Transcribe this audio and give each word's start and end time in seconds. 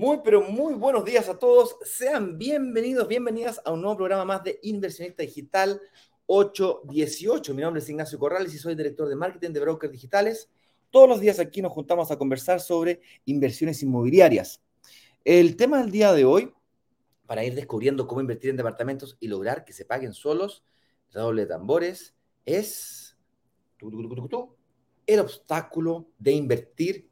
Muy, 0.00 0.20
pero 0.24 0.40
muy 0.42 0.74
buenos 0.74 1.04
días 1.04 1.28
a 1.28 1.38
todos. 1.38 1.76
Sean 1.82 2.38
bienvenidos, 2.38 3.08
bienvenidas 3.08 3.60
a 3.64 3.72
un 3.72 3.82
nuevo 3.82 3.96
programa 3.96 4.24
más 4.24 4.44
de 4.44 4.60
Inversionista 4.62 5.24
Digital 5.24 5.80
818. 6.32 7.54
Mi 7.54 7.62
nombre 7.62 7.82
es 7.82 7.88
Ignacio 7.88 8.16
Corrales 8.16 8.54
y 8.54 8.58
soy 8.58 8.76
director 8.76 9.08
de 9.08 9.16
marketing 9.16 9.50
de 9.50 9.58
Brokers 9.58 9.92
Digitales. 9.92 10.48
Todos 10.90 11.08
los 11.08 11.18
días 11.18 11.40
aquí 11.40 11.60
nos 11.60 11.72
juntamos 11.72 12.12
a 12.12 12.16
conversar 12.16 12.60
sobre 12.60 13.00
inversiones 13.24 13.82
inmobiliarias. 13.82 14.62
El 15.24 15.56
tema 15.56 15.82
del 15.82 15.90
día 15.90 16.12
de 16.12 16.24
hoy, 16.24 16.54
para 17.26 17.42
ir 17.44 17.56
descubriendo 17.56 18.06
cómo 18.06 18.20
invertir 18.20 18.50
en 18.50 18.56
departamentos 18.56 19.16
y 19.18 19.26
lograr 19.26 19.64
que 19.64 19.72
se 19.72 19.84
paguen 19.84 20.12
solos, 20.12 20.62
doble 21.12 21.46
tambores, 21.46 22.14
es 22.44 23.18
el 25.08 25.18
obstáculo 25.18 26.06
de 26.16 26.30
invertir 26.30 27.10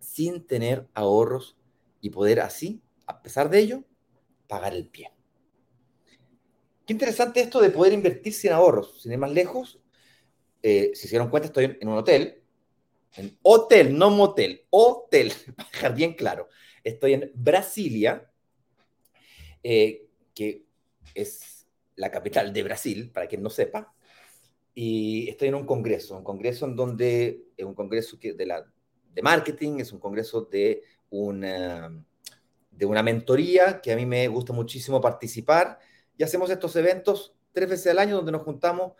sin 0.00 0.44
tener 0.44 0.88
ahorros 0.94 1.56
y 2.00 2.10
poder 2.10 2.40
así, 2.40 2.82
a 3.06 3.22
pesar 3.22 3.48
de 3.48 3.60
ello, 3.60 3.84
pagar 4.48 4.74
el 4.74 4.88
pie. 4.88 5.12
Qué 6.90 6.94
interesante 6.94 7.40
esto 7.40 7.60
de 7.60 7.70
poder 7.70 7.92
invertir 7.92 8.32
sin 8.32 8.50
ahorros. 8.50 9.00
Sin 9.00 9.12
ir 9.12 9.18
más 9.18 9.30
lejos, 9.30 9.78
eh, 10.60 10.90
si 10.92 11.02
se 11.02 11.10
dieron 11.10 11.30
cuenta, 11.30 11.46
estoy 11.46 11.76
en, 11.80 11.86
un 11.86 11.98
hotel. 11.98 12.42
En 13.14 13.38
hotel, 13.42 13.96
no 13.96 14.10
motel. 14.10 14.66
Hotel, 14.70 15.32
para 15.56 15.70
dejar 15.70 15.94
bien 15.94 16.14
claro. 16.14 16.48
Estoy 16.82 17.12
en 17.12 17.30
Brasilia, 17.32 18.28
eh, 19.62 20.08
que 20.34 20.64
es 21.14 21.68
la 21.94 22.10
capital 22.10 22.52
de 22.52 22.64
Brasil, 22.64 23.12
para 23.14 23.28
quien 23.28 23.44
no 23.44 23.50
sepa. 23.50 23.94
Y 24.74 25.28
estoy 25.28 25.46
en 25.46 25.54
un 25.54 25.66
congreso, 25.66 26.16
un 26.16 26.24
congreso 26.24 26.66
en 26.66 26.74
donde 26.74 27.44
es 27.56 27.64
un 27.64 27.74
congreso 27.74 28.18
que 28.18 28.32
de, 28.32 28.46
la, 28.46 28.66
de 29.14 29.22
marketing, 29.22 29.78
es 29.78 29.92
un 29.92 30.00
congreso 30.00 30.40
de 30.40 30.82
una, 31.10 32.04
de 32.68 32.84
una 32.84 33.04
mentoría 33.04 33.80
que 33.80 33.92
a 33.92 33.96
mí 33.96 34.06
me 34.06 34.26
gusta 34.26 34.52
muchísimo 34.52 35.00
participar 35.00 35.78
y 36.20 36.22
hacemos 36.22 36.50
estos 36.50 36.76
eventos 36.76 37.34
tres 37.50 37.66
veces 37.66 37.86
al 37.86 37.98
año 37.98 38.16
donde 38.16 38.32
nos 38.32 38.42
juntamos 38.42 38.92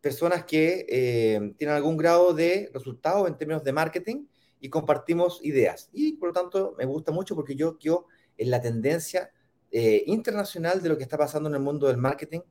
personas 0.00 0.44
que 0.44 0.86
eh, 0.88 1.52
tienen 1.58 1.74
algún 1.74 1.96
grado 1.96 2.32
de 2.32 2.70
resultado 2.72 3.26
en 3.26 3.36
términos 3.36 3.64
de 3.64 3.72
marketing 3.72 4.26
y 4.60 4.70
compartimos 4.70 5.44
ideas. 5.44 5.90
Y 5.92 6.12
por 6.18 6.28
lo 6.28 6.32
tanto 6.34 6.76
me 6.78 6.84
gusta 6.84 7.10
mucho 7.10 7.34
porque 7.34 7.56
yo 7.56 7.78
quiero 7.78 8.06
en 8.36 8.52
la 8.52 8.60
tendencia 8.60 9.32
eh, 9.72 10.04
internacional 10.06 10.80
de 10.80 10.90
lo 10.90 10.96
que 10.96 11.02
está 11.02 11.18
pasando 11.18 11.48
en 11.48 11.56
el 11.56 11.62
mundo 11.62 11.88
del 11.88 11.96
marketing. 11.96 12.42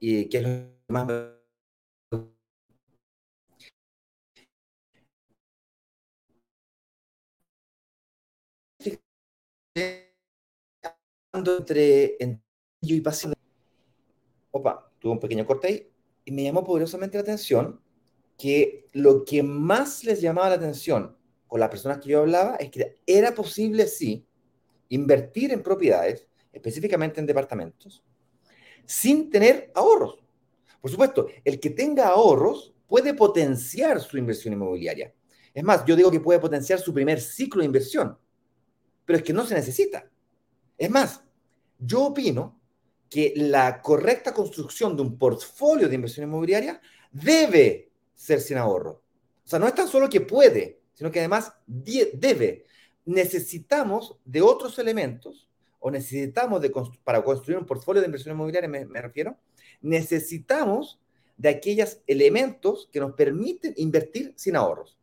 Y 0.00 0.28
que 0.30 0.38
es 0.38 0.42
lo 0.42 0.70
más 0.88 1.06
entre, 11.34 12.16
yo 12.80 12.94
y 12.94 13.00
pasión. 13.00 13.34
Opa, 14.50 14.90
tuve 14.98 15.12
un 15.12 15.20
pequeño 15.20 15.44
corte 15.44 15.66
ahí 15.66 15.90
y 16.24 16.32
me 16.32 16.44
llamó 16.44 16.64
poderosamente 16.64 17.18
la 17.18 17.22
atención 17.22 17.80
que 18.38 18.86
lo 18.92 19.24
que 19.24 19.42
más 19.42 20.04
les 20.04 20.20
llamaba 20.20 20.50
la 20.50 20.56
atención 20.56 21.16
con 21.46 21.60
las 21.60 21.68
personas 21.68 21.98
que 21.98 22.10
yo 22.10 22.20
hablaba 22.20 22.56
es 22.56 22.70
que 22.70 22.96
era 23.06 23.34
posible, 23.34 23.86
sí, 23.86 24.26
invertir 24.88 25.52
en 25.52 25.62
propiedades, 25.62 26.26
específicamente 26.52 27.20
en 27.20 27.26
departamentos, 27.26 28.02
sin 28.86 29.30
tener 29.30 29.70
ahorros. 29.74 30.22
Por 30.80 30.90
supuesto, 30.90 31.26
el 31.44 31.58
que 31.58 31.70
tenga 31.70 32.08
ahorros 32.08 32.74
puede 32.86 33.14
potenciar 33.14 34.00
su 34.00 34.18
inversión 34.18 34.54
inmobiliaria. 34.54 35.14
Es 35.52 35.64
más, 35.64 35.84
yo 35.84 35.96
digo 35.96 36.10
que 36.10 36.20
puede 36.20 36.40
potenciar 36.40 36.78
su 36.78 36.92
primer 36.92 37.20
ciclo 37.20 37.60
de 37.60 37.66
inversión, 37.66 38.18
pero 39.04 39.18
es 39.18 39.22
que 39.22 39.32
no 39.32 39.46
se 39.46 39.54
necesita. 39.54 40.10
Es 40.76 40.90
más, 40.90 41.22
yo 41.78 42.04
opino 42.04 42.60
que 43.08 43.32
la 43.36 43.80
correcta 43.80 44.34
construcción 44.34 44.96
de 44.96 45.02
un 45.02 45.18
portfolio 45.18 45.88
de 45.88 45.94
inversión 45.94 46.26
inmobiliaria 46.26 46.80
debe 47.12 47.90
ser 48.14 48.40
sin 48.40 48.56
ahorro. 48.56 49.02
O 49.44 49.48
sea, 49.48 49.58
no 49.58 49.68
es 49.68 49.74
tan 49.74 49.88
solo 49.88 50.08
que 50.08 50.20
puede, 50.20 50.80
sino 50.94 51.10
que 51.10 51.20
además 51.20 51.52
debe. 51.66 52.64
Necesitamos 53.04 54.16
de 54.24 54.42
otros 54.42 54.78
elementos, 54.78 55.48
o 55.78 55.90
necesitamos 55.90 56.62
de, 56.62 56.72
para 57.04 57.22
construir 57.22 57.58
un 57.58 57.66
portfolio 57.66 58.00
de 58.00 58.06
inversión 58.06 58.34
inmobiliaria, 58.34 58.68
me, 58.68 58.86
me 58.86 59.02
refiero, 59.02 59.36
necesitamos 59.82 60.98
de 61.36 61.50
aquellos 61.50 61.98
elementos 62.06 62.88
que 62.92 63.00
nos 63.00 63.12
permiten 63.12 63.74
invertir 63.76 64.32
sin 64.36 64.56
ahorros. 64.56 64.96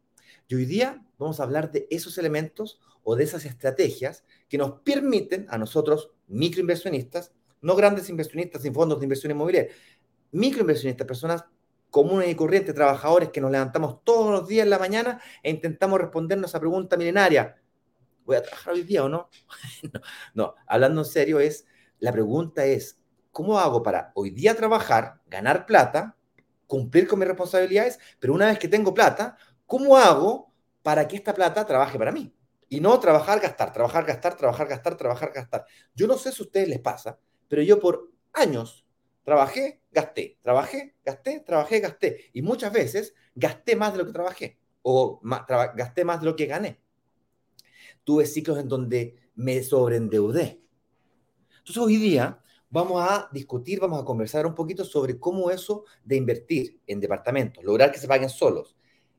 Y 0.48 0.56
hoy 0.56 0.66
día 0.66 1.06
vamos 1.18 1.40
a 1.40 1.44
hablar 1.44 1.72
de 1.72 1.88
esos 1.90 2.18
elementos 2.18 2.80
o 3.04 3.16
de 3.16 3.24
esas 3.24 3.46
estrategias 3.46 4.24
que 4.52 4.58
nos 4.58 4.82
permiten 4.82 5.48
a 5.50 5.58
nosotros, 5.58 6.12
microinversionistas, 6.28 7.32
no 7.62 7.74
grandes 7.74 8.10
inversionistas 8.10 8.62
sin 8.64 8.74
fondos 8.74 9.00
de 9.00 9.06
inversión 9.06 9.32
inmobiliaria, 9.32 9.72
microinversionistas, 10.34 11.08
personas 11.08 11.46
comunes 11.90 12.28
y 12.28 12.36
corrientes, 12.36 12.76
trabajadores 12.76 13.30
que 13.30 13.40
nos 13.40 13.50
levantamos 13.50 14.04
todos 14.04 14.30
los 14.30 14.50
días 14.50 14.66
en 14.66 14.72
la 14.72 14.78
mañana 14.78 15.22
e 15.42 15.52
intentamos 15.52 16.02
respondernos 16.02 16.50
a 16.50 16.52
esa 16.52 16.60
pregunta 16.60 16.98
milenaria. 16.98 17.62
¿Voy 18.26 18.36
a 18.36 18.44
trabajar 18.44 18.74
hoy 18.74 18.84
día 18.84 19.06
o 19.06 19.08
no? 19.10 19.30
no? 19.94 20.02
no? 20.34 20.56
hablando 20.68 21.00
en 21.00 21.06
serio 21.06 21.40
es, 21.40 21.66
la 22.00 22.12
pregunta 22.12 22.66
es, 22.66 23.00
¿cómo 23.32 23.58
hago 23.58 23.82
para 23.82 24.12
hoy 24.16 24.32
día 24.32 24.54
trabajar, 24.54 25.22
ganar 25.28 25.66
plata, 25.66 26.18
cumplir 26.68 27.08
con 27.08 27.20
mis 27.20 27.28
responsabilidades, 27.30 28.00
pero 28.20 28.34
una 28.34 28.48
vez 28.48 28.60
que 28.60 28.68
tengo 28.68 28.94
plata, 28.94 29.38
¿cómo 29.66 29.96
hago 29.96 30.52
para 30.82 31.08
que 31.08 31.16
esta 31.16 31.34
plata 31.34 31.66
trabaje 31.66 31.98
para 31.98 32.12
mí? 32.12 32.36
Y 32.72 32.80
no 32.80 32.98
trabajar, 33.02 33.42
gastar, 33.42 33.74
trabajar, 33.74 34.06
gastar, 34.06 34.38
trabajar, 34.38 34.66
gastar, 34.66 34.96
trabajar, 34.96 35.34
gastar. 35.34 35.66
Yo 35.94 36.08
no 36.08 36.18
sé 36.18 36.32
si 36.32 36.42
a 36.42 36.46
ustedes 36.46 36.70
les 36.70 36.80
pasa, 36.80 37.20
pero 37.50 37.62
yo 37.62 37.82
por 37.82 38.10
años 38.32 38.86
trabajé, 39.26 39.82
gasté, 39.92 40.40
trabajé, 40.42 40.96
gasté, 41.04 41.42
trabajé, 41.42 41.82
gasté. 41.82 42.30
Y 42.32 42.42
muchas 42.42 42.72
veces 42.72 43.14
gasté 43.36 43.76
más 43.76 43.92
de 43.92 43.98
lo 43.98 44.06
que 44.06 44.14
trabajé 44.14 44.58
o 44.84 45.20
gasté 45.76 46.06
más 46.06 46.22
de 46.22 46.26
lo 46.28 46.36
que 46.38 46.46
gané. 46.46 46.80
Tuve 48.06 48.26
ciclos 48.26 48.58
en 48.58 48.70
donde 48.70 49.18
me 49.36 49.62
sobreendeudé. 49.64 50.62
Entonces 51.58 51.78
hoy 51.78 51.98
día 51.98 52.42
vamos 52.70 53.04
a 53.06 53.28
discutir, 53.34 53.82
vamos 53.82 54.02
a 54.02 54.06
conversar 54.06 54.46
un 54.46 54.56
poquito 54.56 54.86
sobre 54.86 55.20
cómo 55.20 55.52
eso 55.52 55.84
de 56.06 56.16
invertir 56.16 56.80
en 56.88 57.02
departamentos, 57.02 57.66
lograr 57.66 57.92
que 57.92 58.00
se 58.00 58.08
paguen 58.08 58.30
solos 58.30 58.78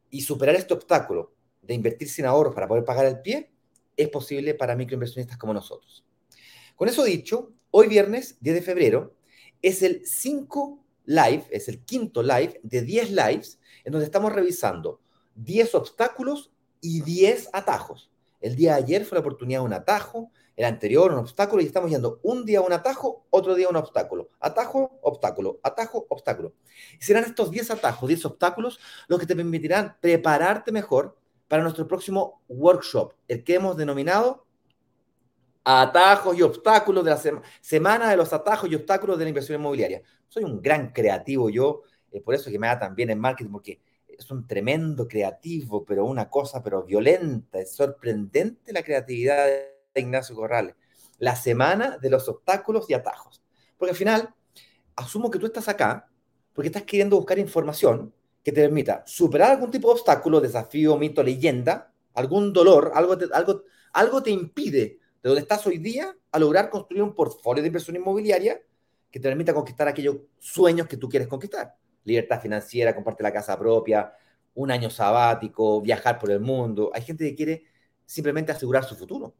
y 0.08 0.22
superar 0.22 0.54
este 0.54 0.72
obstáculo 0.72 1.34
de 1.62 1.74
invertir 1.74 2.08
sin 2.08 2.26
ahorros 2.26 2.54
para 2.54 2.68
poder 2.68 2.84
pagar 2.84 3.06
el 3.06 3.20
pie 3.20 3.50
es 3.96 4.08
posible 4.08 4.54
para 4.54 4.76
microinversionistas 4.76 5.38
como 5.38 5.54
nosotros. 5.54 6.04
Con 6.76 6.88
eso 6.88 7.04
dicho, 7.04 7.52
hoy 7.70 7.88
viernes 7.88 8.36
10 8.40 8.56
de 8.56 8.62
febrero 8.62 9.14
es 9.60 9.82
el 9.82 10.06
5 10.06 10.84
live, 11.04 11.44
es 11.50 11.68
el 11.68 11.84
quinto 11.84 12.22
live 12.22 12.60
de 12.62 12.82
10 12.82 13.10
lives 13.10 13.58
en 13.84 13.92
donde 13.92 14.06
estamos 14.06 14.32
revisando 14.32 15.00
10 15.36 15.74
obstáculos 15.74 16.52
y 16.80 17.02
10 17.02 17.50
atajos. 17.52 18.10
El 18.40 18.56
día 18.56 18.72
de 18.74 18.82
ayer 18.82 19.04
fue 19.04 19.16
la 19.16 19.20
oportunidad 19.20 19.60
de 19.60 19.66
un 19.66 19.72
atajo, 19.72 20.32
el 20.56 20.64
anterior 20.64 21.12
un 21.12 21.18
obstáculo 21.18 21.62
y 21.62 21.66
estamos 21.66 21.90
yendo 21.90 22.20
un 22.22 22.44
día 22.44 22.60
un 22.60 22.72
atajo, 22.72 23.24
otro 23.30 23.54
día 23.54 23.68
un 23.68 23.76
obstáculo. 23.76 24.30
Atajo, 24.40 24.98
obstáculo, 25.02 25.60
atajo, 25.62 26.06
obstáculo. 26.08 26.54
Y 27.00 27.04
serán 27.04 27.24
estos 27.24 27.50
10 27.50 27.70
atajos, 27.70 28.08
10 28.08 28.24
obstáculos 28.26 28.80
los 29.06 29.18
que 29.20 29.26
te 29.26 29.36
permitirán 29.36 29.96
prepararte 30.00 30.72
mejor 30.72 31.16
para 31.52 31.64
nuestro 31.64 31.86
próximo 31.86 32.42
workshop, 32.48 33.12
el 33.28 33.44
que 33.44 33.56
hemos 33.56 33.76
denominado 33.76 34.46
Atajos 35.62 36.34
y 36.34 36.40
obstáculos 36.40 37.04
de 37.04 37.10
la 37.10 37.20
semana 37.60 38.08
de 38.08 38.16
los 38.16 38.32
atajos 38.32 38.70
y 38.70 38.74
obstáculos 38.74 39.18
de 39.18 39.26
la 39.26 39.28
inversión 39.28 39.60
inmobiliaria. 39.60 40.00
Soy 40.28 40.44
un 40.44 40.62
gran 40.62 40.94
creativo 40.94 41.50
yo, 41.50 41.82
eh, 42.10 42.22
por 42.22 42.34
eso 42.34 42.50
que 42.50 42.58
me 42.58 42.68
da 42.68 42.78
tan 42.78 42.94
bien 42.94 43.10
en 43.10 43.20
marketing, 43.20 43.50
porque 43.50 43.82
es 44.08 44.30
un 44.30 44.46
tremendo 44.46 45.06
creativo, 45.06 45.84
pero 45.84 46.06
una 46.06 46.30
cosa, 46.30 46.62
pero 46.62 46.84
violenta, 46.84 47.60
es 47.60 47.74
sorprendente 47.74 48.72
la 48.72 48.82
creatividad 48.82 49.44
de 49.44 50.00
Ignacio 50.00 50.34
Corrales. 50.34 50.74
La 51.18 51.36
semana 51.36 51.98
de 51.98 52.08
los 52.08 52.26
obstáculos 52.30 52.88
y 52.88 52.94
atajos. 52.94 53.42
Porque 53.76 53.90
al 53.90 53.96
final, 53.98 54.34
asumo 54.96 55.30
que 55.30 55.38
tú 55.38 55.44
estás 55.44 55.68
acá 55.68 56.08
porque 56.54 56.68
estás 56.68 56.84
queriendo 56.84 57.16
buscar 57.16 57.38
información 57.38 58.14
que 58.42 58.52
te 58.52 58.62
permita 58.62 59.02
superar 59.06 59.52
algún 59.52 59.70
tipo 59.70 59.88
de 59.88 59.94
obstáculo, 59.94 60.40
desafío, 60.40 60.96
mito, 60.96 61.22
leyenda, 61.22 61.92
algún 62.14 62.52
dolor, 62.52 62.92
algo 62.94 63.16
te, 63.16 63.26
algo, 63.32 63.62
algo 63.92 64.22
te 64.22 64.30
impide 64.30 64.98
de 65.22 65.28
donde 65.28 65.42
estás 65.42 65.66
hoy 65.66 65.78
día 65.78 66.14
a 66.30 66.38
lograr 66.38 66.68
construir 66.68 67.02
un 67.02 67.14
portfolio 67.14 67.62
de 67.62 67.68
inversión 67.68 67.96
inmobiliaria 67.96 68.60
que 69.10 69.20
te 69.20 69.28
permita 69.28 69.54
conquistar 69.54 69.86
aquellos 69.86 70.16
sueños 70.38 70.88
que 70.88 70.96
tú 70.96 71.08
quieres 71.08 71.28
conquistar. 71.28 71.76
Libertad 72.04 72.40
financiera, 72.40 72.94
comparte 72.94 73.22
la 73.22 73.32
casa 73.32 73.56
propia, 73.58 74.12
un 74.54 74.70
año 74.70 74.90
sabático, 74.90 75.80
viajar 75.80 76.18
por 76.18 76.30
el 76.30 76.40
mundo. 76.40 76.90
Hay 76.94 77.02
gente 77.02 77.24
que 77.24 77.34
quiere 77.36 77.64
simplemente 78.04 78.52
asegurar 78.52 78.84
su 78.84 78.96
futuro, 78.96 79.34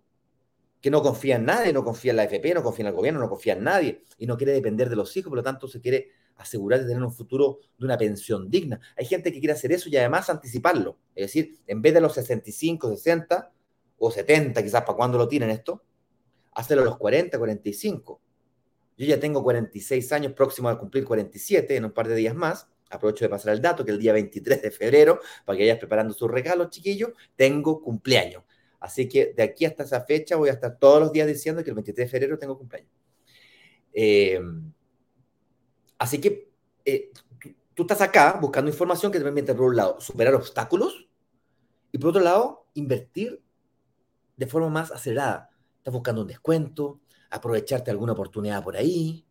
que 0.81 0.90
no 0.90 1.02
confía 1.02 1.37
en 1.37 1.46
nadie, 1.46 1.72
no 1.72 1.84
confía 1.84 2.12
en 2.12 2.16
la 2.19 2.25
FP, 2.25 2.55
no 2.55 2.62
confía 2.62 2.84
en 2.84 2.88
el 2.88 2.94
gobierno, 2.94 3.20
no 3.20 3.28
confía 3.28 3.55
en 3.55 3.64
nadie 3.64 4.05
y 4.19 4.26
no 4.26 4.37
quiere 4.37 4.52
depender 4.52 4.88
de 4.88 4.96
los 4.96 5.16
hijos, 5.16 5.31
por 5.31 5.38
lo 5.38 5.43
tanto 5.43 5.66
se 5.66 5.81
quiere 5.81 6.10
asegurar 6.37 6.81
de 6.81 6.87
tener 6.87 7.02
un 7.02 7.12
futuro 7.12 7.61
de 7.79 7.84
una 7.84 7.96
pensión 7.96 8.50
digna. 8.50 8.81
Hay 8.96 9.06
gente 9.06 9.32
que 9.32 9.38
quiere 9.38 9.52
hacer 9.52 9.73
eso 9.73 9.88
y 9.88 9.96
además 9.96 10.29
anticiparlo. 10.31 10.99
Es 11.14 11.26
decir, 11.26 11.58
en 11.67 11.82
vez 11.82 11.94
de 11.94 12.00
los 12.00 12.14
65, 12.14 12.90
60 12.90 13.52
o 13.99 14.11
70, 14.11 14.62
quizás 14.62 14.82
para 14.82 14.96
cuando 14.96 15.19
lo 15.19 15.29
tienen 15.29 15.50
esto, 15.50 15.82
hacerlo 16.52 16.82
a 16.82 16.87
los 16.87 16.99
40, 16.99 17.38
45. 17.38 18.20
Yo 18.96 19.06
ya 19.06 19.19
tengo 19.19 19.43
46 19.43 20.12
años, 20.12 20.32
próximo 20.32 20.69
a 20.69 20.79
cumplir 20.79 21.05
47 21.05 21.76
en 21.76 21.84
un 21.84 21.93
par 21.93 22.08
de 22.08 22.14
días 22.14 22.34
más. 22.34 22.69
Aprovecho 22.90 23.25
de 23.25 23.31
pasar 23.31 23.55
el 23.55 23.62
dato 23.62 23.84
que 23.84 23.90
el 23.90 23.99
día 23.99 24.12
23 24.12 24.62
de 24.62 24.70
febrero, 24.70 25.20
para 25.46 25.56
que 25.56 25.64
vayas 25.64 25.79
preparando 25.79 26.12
sus 26.12 26.31
regalos, 26.31 26.70
chiquillos, 26.70 27.11
tengo 27.37 27.81
cumpleaños. 27.81 28.44
Así 28.81 29.08
que 29.08 29.32
de 29.34 29.44
aquí 29.44 29.64
hasta 29.64 29.84
esa 29.84 30.02
fecha 30.05 30.37
voy 30.37 30.50
a 30.50 30.52
estar 30.52 30.79
todos 30.79 31.00
los 31.00 31.12
días 31.12 31.26
diciendo 31.26 31.62
que 31.64 31.70
el 31.70 31.76
23 31.76 32.06
de 32.06 32.11
febrero 32.11 32.38
tengo 32.38 32.58
cumpleaños. 32.58 32.90
Eh, 33.94 34.40
Así 36.02 36.20
que 36.20 36.50
eh, 36.84 37.12
tú 37.75 37.82
estás 37.82 38.00
acá 38.00 38.37
buscando 38.40 38.69
información 38.69 39.12
que 39.12 39.19
te 39.19 39.25
permite, 39.25 39.54
por 39.54 39.69
un 39.69 39.76
lado, 39.76 40.00
superar 40.00 40.34
obstáculos 40.34 41.06
y 41.93 41.99
por 41.99 42.10
otro 42.10 42.20
lado, 42.20 42.66
invertir 42.75 43.40
de 44.37 44.46
forma 44.49 44.69
más 44.69 44.90
acelerada. 44.90 45.50
Estás 45.76 45.94
buscando 45.94 46.22
un 46.22 46.26
descuento, 46.26 46.99
aprovecharte 47.31 47.84
de 47.84 47.90
alguna 47.93 48.14
oportunidad 48.14 48.64
por 48.64 48.76
ahí, 48.76 49.25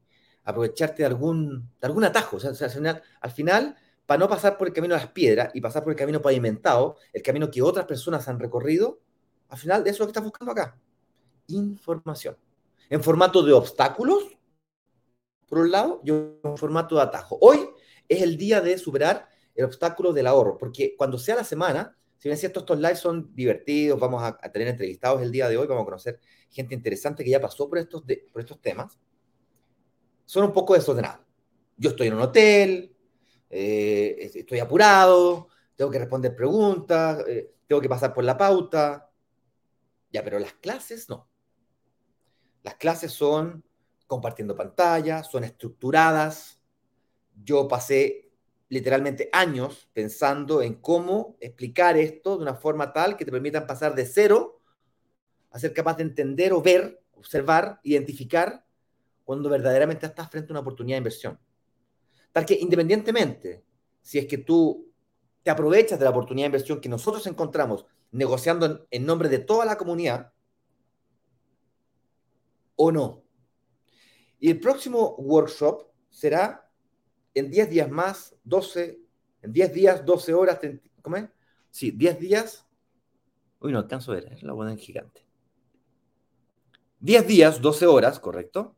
aprovecharte 0.46 1.04
de 1.04 1.08
algún, 1.08 1.70
de 1.82 1.88
algún 1.88 2.06
atajo. 2.06 2.38
O 2.38 2.40
sea, 2.40 2.52
al, 2.52 2.72
final, 2.72 3.04
al 3.20 3.32
final, 3.32 3.76
para 4.06 4.20
no 4.20 4.30
pasar 4.30 4.58
por 4.58 4.70
el 4.70 4.74
camino 4.74 4.96
de 4.96 5.02
las 5.02 5.12
piedras 5.12 5.52
y 5.54 5.60
pasar 5.60 5.84
por 5.84 5.92
el 5.92 5.98
camino 6.00 6.22
pavimentado, 6.22 6.96
el 7.12 7.22
camino 7.22 7.52
que 7.52 7.62
otras 7.62 7.86
personas 7.86 8.30
han 8.30 8.40
recorrido, 8.40 9.02
al 9.50 9.58
final, 9.58 9.82
eso 9.82 9.90
es 9.90 10.00
lo 10.00 10.06
que 10.06 10.12
estás 10.12 10.24
buscando 10.24 10.54
acá. 10.54 10.80
Información. 11.48 12.38
En 12.90 13.04
formato 13.04 13.44
de 13.44 13.52
obstáculos 13.52 14.38
por 15.52 15.60
un 15.60 15.72
lado, 15.72 16.00
y 16.06 16.12
un 16.12 16.40
formato 16.56 16.96
de 16.96 17.02
atajo. 17.02 17.38
Hoy 17.42 17.60
es 18.08 18.22
el 18.22 18.38
día 18.38 18.62
de 18.62 18.78
superar 18.78 19.28
el 19.54 19.66
obstáculo 19.66 20.14
del 20.14 20.28
ahorro, 20.28 20.58
porque 20.58 20.96
cuando 20.96 21.18
sea 21.18 21.36
la 21.36 21.44
semana, 21.44 21.94
si 22.18 22.30
bien 22.30 22.36
es 22.36 22.40
cierto, 22.40 22.62
estos 22.62 22.80
lives 22.80 23.00
son 23.00 23.36
divertidos, 23.36 24.00
vamos 24.00 24.24
a, 24.24 24.38
tener 24.50 24.70
entrevistados 24.70 25.22
el 25.22 25.30
día 25.30 25.50
de 25.50 25.58
hoy, 25.58 25.68
vamos 25.68 25.82
a 25.82 25.86
conocer 25.86 26.22
gente 26.50 26.74
interesante 26.74 27.26
que 27.26 27.32
ya 27.32 27.42
pasó 27.42 27.68
por 27.68 27.80
estos, 27.80 28.02
por 28.32 28.40
estos 28.42 28.62
temas, 28.62 28.98
son 30.24 30.46
un 30.46 30.54
poco 30.54 30.74
desordenados. 30.74 31.26
Yo 31.76 31.90
estoy 31.90 32.08
en 32.08 32.14
un 32.14 32.22
hotel, 32.22 32.96
eh, 33.50 34.32
estoy 34.34 34.60
apurado, 34.60 35.50
tengo 35.76 35.92
que 35.92 36.00
responder 36.00 36.34
preguntas, 36.34 37.26
eh, 37.28 37.56
tengo 37.68 37.82
que 37.82 37.90
pasar 37.90 38.14
por 38.14 38.24
la 38.24 38.38
pauta. 38.38 39.12
Ya, 40.14 40.24
pero 40.24 40.40
las 40.40 40.54
clases 40.54 41.10
no. 41.10 41.30
Las 42.64 42.76
clases 42.76 43.12
son 43.12 43.66
compartiendo 44.12 44.58
pantalla, 44.58 45.24
son 45.24 45.46
estructuradas. 45.46 46.62
Yo 47.46 47.66
pasé 47.70 48.30
literalmente 48.68 49.30
años 49.32 49.90
pensando 49.94 50.62
en 50.62 50.82
cómo 50.82 51.38
explicar 51.40 51.96
esto 51.96 52.36
de 52.36 52.42
una 52.42 52.56
forma 52.56 52.92
tal 52.92 53.16
que 53.16 53.24
te 53.24 53.32
permitan 53.32 53.66
pasar 53.66 53.96
de 53.96 54.06
cero 54.06 54.60
a 55.50 55.60
ser 55.60 55.72
capaz 55.72 55.96
de 55.96 56.04
entender 56.04 56.52
o 56.52 56.62
ver, 56.62 57.02
observar, 57.14 57.80
identificar 57.84 58.66
cuando 59.24 59.50
verdaderamente 59.50 60.08
estás 60.08 60.30
frente 60.30 60.52
a 60.52 60.56
una 60.56 60.60
oportunidad 60.60 60.96
de 60.96 61.04
inversión. 61.04 61.40
Tal 62.34 62.46
que 62.46 62.56
independientemente, 62.56 63.64
si 64.02 64.20
es 64.20 64.26
que 64.26 64.40
tú 64.40 64.92
te 65.42 65.52
aprovechas 65.52 65.98
de 65.98 66.04
la 66.04 66.12
oportunidad 66.12 66.48
de 66.48 66.58
inversión 66.58 66.82
que 66.82 66.90
nosotros 66.90 67.26
encontramos 67.28 67.86
negociando 68.12 68.66
en, 68.66 68.82
en 68.92 69.06
nombre 69.06 69.30
de 69.30 69.40
toda 69.40 69.64
la 69.64 69.78
comunidad, 69.78 70.34
o 72.76 72.92
no, 72.92 73.22
y 74.42 74.50
el 74.50 74.60
próximo 74.60 75.16
workshop 75.20 75.88
será 76.10 76.68
en 77.36 77.52
10 77.52 77.70
días 77.70 77.90
más, 77.90 78.36
12, 78.44 79.00
en 79.44 79.54
10 79.54 79.74
días, 79.74 80.04
12 80.04 80.34
horas, 80.34 80.60
¿cómo 81.04 81.16
es? 81.18 81.30
Sí, 81.70 81.92
10 81.92 82.20
días. 82.20 82.66
Uy, 83.60 83.72
no 83.72 83.78
alcanzo 83.78 84.12
a 84.12 84.16
ver, 84.16 84.44
la 84.44 84.54
buena 84.54 84.72
en 84.72 84.80
gigante. 84.80 85.28
10 87.00 87.28
días, 87.28 87.62
12 87.62 87.86
horas, 87.86 88.20
correcto. 88.20 88.76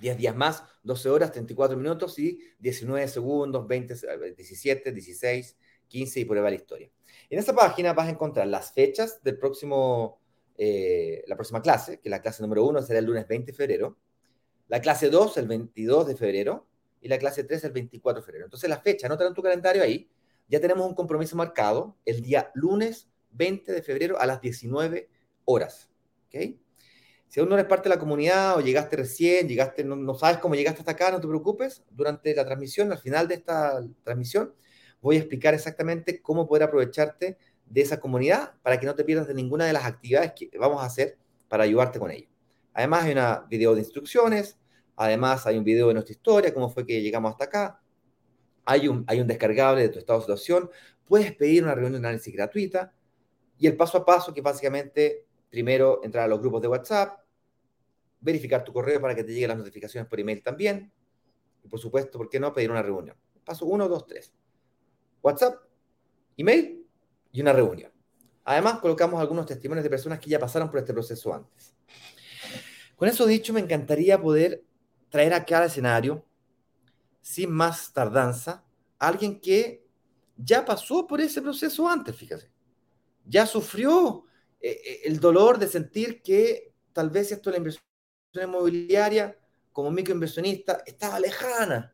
10 0.00 0.18
días 0.18 0.36
más, 0.36 0.62
12 0.82 1.08
horas, 1.08 1.32
34 1.32 1.78
minutos 1.78 2.18
y 2.18 2.38
19 2.58 3.08
segundos, 3.08 3.66
20, 3.66 3.94
17, 4.36 4.92
16, 4.92 5.56
15 5.88 6.20
y 6.20 6.24
va 6.24 6.40
la 6.42 6.54
historia. 6.54 6.90
En 7.30 7.38
esta 7.38 7.54
página 7.54 7.94
vas 7.94 8.08
a 8.08 8.10
encontrar 8.10 8.46
las 8.48 8.70
fechas 8.72 9.22
del 9.22 9.38
próximo, 9.38 10.20
eh, 10.58 11.24
la 11.26 11.36
próxima 11.36 11.62
clase, 11.62 12.00
que 12.00 12.10
la 12.10 12.20
clase 12.20 12.42
número 12.42 12.66
1 12.66 12.82
será 12.82 12.98
el 12.98 13.06
lunes 13.06 13.26
20 13.26 13.50
de 13.50 13.56
febrero 13.56 13.96
la 14.68 14.80
clase 14.80 15.10
2 15.10 15.36
el 15.38 15.48
22 15.48 16.06
de 16.06 16.16
febrero 16.16 16.66
y 17.00 17.08
la 17.08 17.18
clase 17.18 17.44
3 17.44 17.64
el 17.64 17.72
24 17.72 18.20
de 18.20 18.26
febrero. 18.26 18.44
Entonces 18.46 18.68
la 18.68 18.78
fecha, 18.78 19.06
anota 19.06 19.26
en 19.26 19.34
tu 19.34 19.42
calendario 19.42 19.82
ahí, 19.82 20.08
ya 20.48 20.60
tenemos 20.60 20.86
un 20.86 20.94
compromiso 20.94 21.36
marcado 21.36 21.96
el 22.04 22.22
día 22.22 22.50
lunes 22.54 23.08
20 23.32 23.72
de 23.72 23.82
febrero 23.82 24.18
a 24.18 24.26
las 24.26 24.40
19 24.40 25.08
horas. 25.44 25.90
¿okay? 26.26 26.58
Si 27.28 27.40
aún 27.40 27.48
no 27.48 27.56
eres 27.56 27.66
parte 27.66 27.88
de 27.88 27.94
la 27.94 28.00
comunidad 28.00 28.56
o 28.56 28.60
llegaste 28.60 28.96
recién, 28.96 29.48
llegaste, 29.48 29.84
no, 29.84 30.14
sabes 30.14 30.38
cómo 30.38 30.54
llegaste 30.54 30.80
hasta 30.80 30.92
acá, 30.92 31.10
no 31.10 31.20
te 31.20 31.26
preocupes. 31.26 31.82
Durante 31.90 32.34
la 32.34 32.44
transmisión, 32.44 32.92
al 32.92 32.98
final 32.98 33.26
de 33.28 33.34
esta 33.34 33.82
transmisión, 34.04 34.54
voy 35.00 35.16
a 35.16 35.18
explicar 35.18 35.52
exactamente 35.52 36.22
cómo 36.22 36.46
poder 36.46 36.62
aprovecharte 36.62 37.36
de 37.66 37.80
esa 37.80 37.98
comunidad 37.98 38.54
para 38.62 38.78
que 38.78 38.86
no 38.86 38.94
te 38.94 39.04
pierdas 39.04 39.26
de 39.26 39.34
ninguna 39.34 39.66
de 39.66 39.72
las 39.72 39.84
actividades 39.84 40.32
que 40.32 40.50
vamos 40.58 40.82
a 40.82 40.86
hacer 40.86 41.18
para 41.48 41.64
ayudarte 41.64 41.98
con 41.98 42.10
ello. 42.10 42.28
Además 42.74 43.04
hay 43.04 43.12
una 43.12 43.46
video 43.48 43.74
de 43.74 43.80
instrucciones, 43.80 44.58
además 44.96 45.46
hay 45.46 45.56
un 45.56 45.64
video 45.64 45.88
de 45.88 45.94
nuestra 45.94 46.12
historia, 46.12 46.52
cómo 46.52 46.68
fue 46.68 46.84
que 46.84 47.00
llegamos 47.00 47.30
hasta 47.30 47.44
acá. 47.44 47.80
Hay 48.64 48.88
un, 48.88 49.04
hay 49.06 49.20
un 49.20 49.26
descargable 49.26 49.82
de 49.82 49.88
tu 49.88 49.98
estado 50.00 50.18
de 50.18 50.24
situación. 50.24 50.70
Puedes 51.06 51.32
pedir 51.34 51.62
una 51.62 51.74
reunión 51.74 51.92
de 51.92 51.98
análisis 51.98 52.34
gratuita. 52.34 52.92
Y 53.58 53.68
el 53.68 53.76
paso 53.76 53.98
a 53.98 54.04
paso, 54.04 54.34
que 54.34 54.40
básicamente, 54.40 55.26
primero 55.48 56.00
entrar 56.02 56.24
a 56.24 56.28
los 56.28 56.40
grupos 56.40 56.60
de 56.62 56.68
WhatsApp, 56.68 57.20
verificar 58.20 58.64
tu 58.64 58.72
correo 58.72 59.00
para 59.00 59.14
que 59.14 59.22
te 59.22 59.32
lleguen 59.32 59.50
las 59.50 59.58
notificaciones 59.58 60.08
por 60.08 60.18
email 60.18 60.42
también. 60.42 60.90
Y 61.62 61.68
por 61.68 61.78
supuesto, 61.78 62.18
¿por 62.18 62.28
qué 62.28 62.40
no 62.40 62.52
pedir 62.52 62.70
una 62.70 62.82
reunión? 62.82 63.16
Paso 63.44 63.66
1, 63.66 63.88
2, 63.88 64.06
3. 64.06 64.32
WhatsApp, 65.22 65.62
email 66.36 66.84
y 67.30 67.40
una 67.40 67.52
reunión. 67.52 67.92
Además, 68.44 68.78
colocamos 68.80 69.20
algunos 69.20 69.46
testimonios 69.46 69.84
de 69.84 69.90
personas 69.90 70.18
que 70.18 70.28
ya 70.28 70.38
pasaron 70.38 70.70
por 70.70 70.80
este 70.80 70.92
proceso 70.92 71.32
antes. 71.32 71.74
Con 72.96 73.08
eso 73.08 73.26
dicho, 73.26 73.52
me 73.52 73.60
encantaría 73.60 74.20
poder 74.20 74.62
traer 75.08 75.34
acá 75.34 75.58
al 75.58 75.66
escenario, 75.66 76.24
sin 77.20 77.50
más 77.50 77.92
tardanza, 77.92 78.64
a 78.98 79.08
alguien 79.08 79.40
que 79.40 79.84
ya 80.36 80.64
pasó 80.64 81.06
por 81.06 81.20
ese 81.20 81.40
proceso 81.42 81.88
antes, 81.88 82.14
fíjate. 82.16 82.50
Ya 83.24 83.46
sufrió 83.46 84.24
eh, 84.60 84.80
eh, 84.84 85.00
el 85.04 85.18
dolor 85.20 85.58
de 85.58 85.68
sentir 85.68 86.22
que 86.22 86.72
tal 86.92 87.10
vez 87.10 87.32
esto 87.32 87.50
de 87.50 87.54
la 87.54 87.58
inversión 87.58 87.84
inmobiliaria, 88.34 89.38
como 89.72 89.90
microinversionista, 89.90 90.82
estaba 90.86 91.18
lejana. 91.18 91.92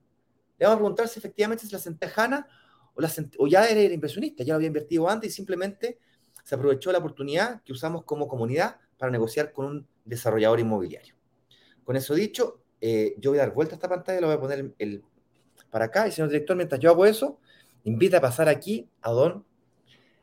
Le 0.59 0.67
vamos 0.67 0.77
a 0.77 0.79
preguntar 0.79 1.09
si 1.09 1.19
efectivamente 1.19 1.67
se 1.67 1.73
la 1.73 1.79
sentía 1.79 2.09
lejana 2.09 2.47
o, 2.95 3.03
o 3.39 3.47
ya 3.47 3.67
era 3.67 3.81
inversionista, 3.81 4.45
ya 4.45 4.53
lo 4.53 4.57
había 4.57 4.67
invertido 4.67 5.09
antes 5.09 5.31
y 5.31 5.35
simplemente 5.35 5.99
se 6.45 6.55
aprovechó 6.55 6.93
la 6.93 6.99
oportunidad 6.99 7.63
que 7.63 7.73
usamos 7.73 8.05
como 8.05 8.29
comunidad 8.29 8.79
para 9.01 9.11
negociar 9.11 9.51
con 9.51 9.65
un 9.65 9.89
desarrollador 10.05 10.61
inmobiliario. 10.61 11.15
Con 11.85 11.97
eso 11.97 12.15
dicho, 12.15 12.61
eh, 12.83 13.15
yo 13.17 13.31
voy 13.31 13.39
a 13.39 13.47
dar 13.47 13.55
vuelta 13.55 13.75
a 13.75 13.77
esta 13.77 13.89
pantalla, 13.89 14.21
lo 14.21 14.27
voy 14.27 14.37
a 14.37 14.41
poner 14.41 14.75
el, 14.79 15.03
para 15.71 15.87
acá, 15.87 16.07
y 16.07 16.13
señor 16.13 16.29
director, 16.29 16.55
mientras 16.55 16.79
yo 16.83 16.91
hago 16.91 17.07
eso, 17.07 17.39
invita 17.85 18.19
a 18.19 18.21
pasar 18.21 18.51
aquí 18.51 18.91
a 19.01 19.11
don 19.11 19.47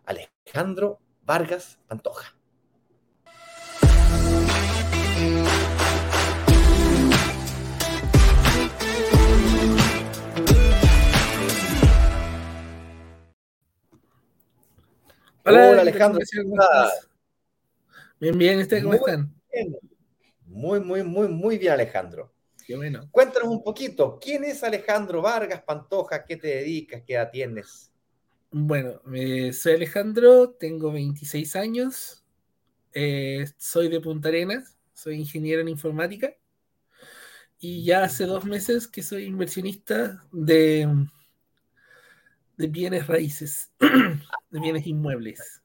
Alejandro 0.05 0.99
Vargas 1.25 1.79
Pantoja. 1.87 2.37
Hola, 15.43 15.81
Alejandro. 15.81 16.19
Bien, 18.19 18.37
bien, 18.37 18.59
¿ustedes 18.59 18.83
cómo 18.83 18.95
están? 18.95 19.33
Muy, 20.45 20.79
muy, 20.79 21.03
muy, 21.03 21.27
muy 21.27 21.57
bien, 21.57 21.73
Alejandro. 21.73 22.33
Qué 22.65 22.75
bueno. 22.75 23.07
Cuéntanos 23.11 23.49
un 23.49 23.63
poquito, 23.63 24.19
¿quién 24.19 24.43
es 24.43 24.63
Alejandro 24.63 25.21
Vargas 25.21 25.61
Pantoja? 25.61 26.25
¿Qué 26.25 26.35
te 26.35 26.47
dedicas? 26.47 27.03
¿Qué 27.05 27.13
edad 27.13 27.29
tienes? 27.31 27.91
Bueno, 28.49 29.01
soy 29.53 29.73
Alejandro, 29.73 30.51
tengo 30.51 30.91
26 30.91 31.55
años, 31.55 32.25
eh, 32.93 33.45
soy 33.57 33.89
de 33.89 34.01
Punta 34.01 34.29
Arenas, 34.29 34.77
soy 34.93 35.15
ingeniero 35.15 35.61
en 35.61 35.67
informática 35.67 36.33
y 37.59 37.83
ya 37.83 38.03
hace 38.03 38.25
dos 38.25 38.45
meses 38.45 38.87
que 38.87 39.03
soy 39.03 39.25
inversionista 39.25 40.25
de, 40.31 40.87
de 42.57 42.67
bienes 42.67 43.07
raíces, 43.07 43.71
de 43.79 44.59
bienes 44.59 44.87
inmuebles. 44.87 45.61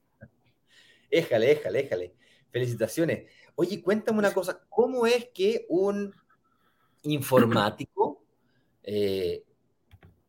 Éjale, 1.11 1.53
éjale, 1.53 1.81
éjale. 1.81 2.15
Felicitaciones. 2.53 3.31
Oye, 3.55 3.83
cuéntame 3.83 4.19
una 4.19 4.33
cosa, 4.33 4.61
¿cómo 4.69 5.07
es 5.07 5.29
que 5.35 5.67
un 5.69 6.15
informático 7.03 8.23
eh, 8.83 9.43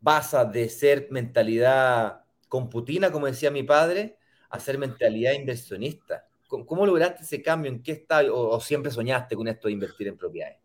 pasa 0.02 0.46
de 0.46 0.70
ser 0.70 1.08
mentalidad 1.12 2.24
computina, 2.48 3.12
como 3.12 3.28
decía 3.28 3.52
mi 3.52 3.64
padre, 3.64 4.18
a 4.50 4.60
ser 4.60 4.78
mentalidad 4.78 5.34
inversionista? 5.34 6.28
¿Cómo, 6.48 6.86
lograste 6.86 7.24
ese 7.24 7.42
cambio? 7.42 7.72
¿En 7.72 7.82
qué 7.82 7.94
estado? 7.94 8.36
O, 8.36 8.60
siempre 8.60 8.92
soñaste 8.92 9.36
con 9.36 9.48
esto 9.48 9.68
de 9.68 9.74
invertir 9.74 10.08
en 10.08 10.18
propiedades? 10.18 10.58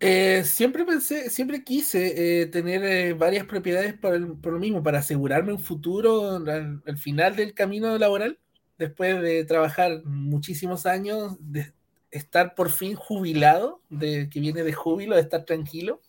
Eh, 0.00 0.42
siempre 0.44 0.84
pensé, 0.84 1.30
siempre 1.30 1.62
quise 1.62 2.40
eh, 2.42 2.46
tener 2.46 3.14
varias 3.14 3.46
propiedades 3.46 3.94
por, 3.94 4.18
lo 4.18 4.58
mismo, 4.58 4.82
para 4.82 4.98
asegurarme 4.98 5.52
un 5.52 5.60
futuro 5.60 6.42
al, 6.44 6.98
final 6.98 7.36
del 7.36 7.54
camino 7.54 7.96
laboral, 7.96 8.36
después 8.78 9.20
de 9.20 9.44
trabajar 9.44 10.02
muchísimos 10.04 10.86
años, 10.86 11.36
de 11.40 11.72
estar 12.10 12.54
por 12.54 12.70
fin 12.70 12.94
jubilado, 12.94 13.80
de 13.88 14.28
que 14.28 14.40
viene 14.40 14.62
de 14.62 14.72
júbilo, 14.72 15.16
de 15.16 15.22
estar 15.22 15.44
tranquilo. 15.44 16.00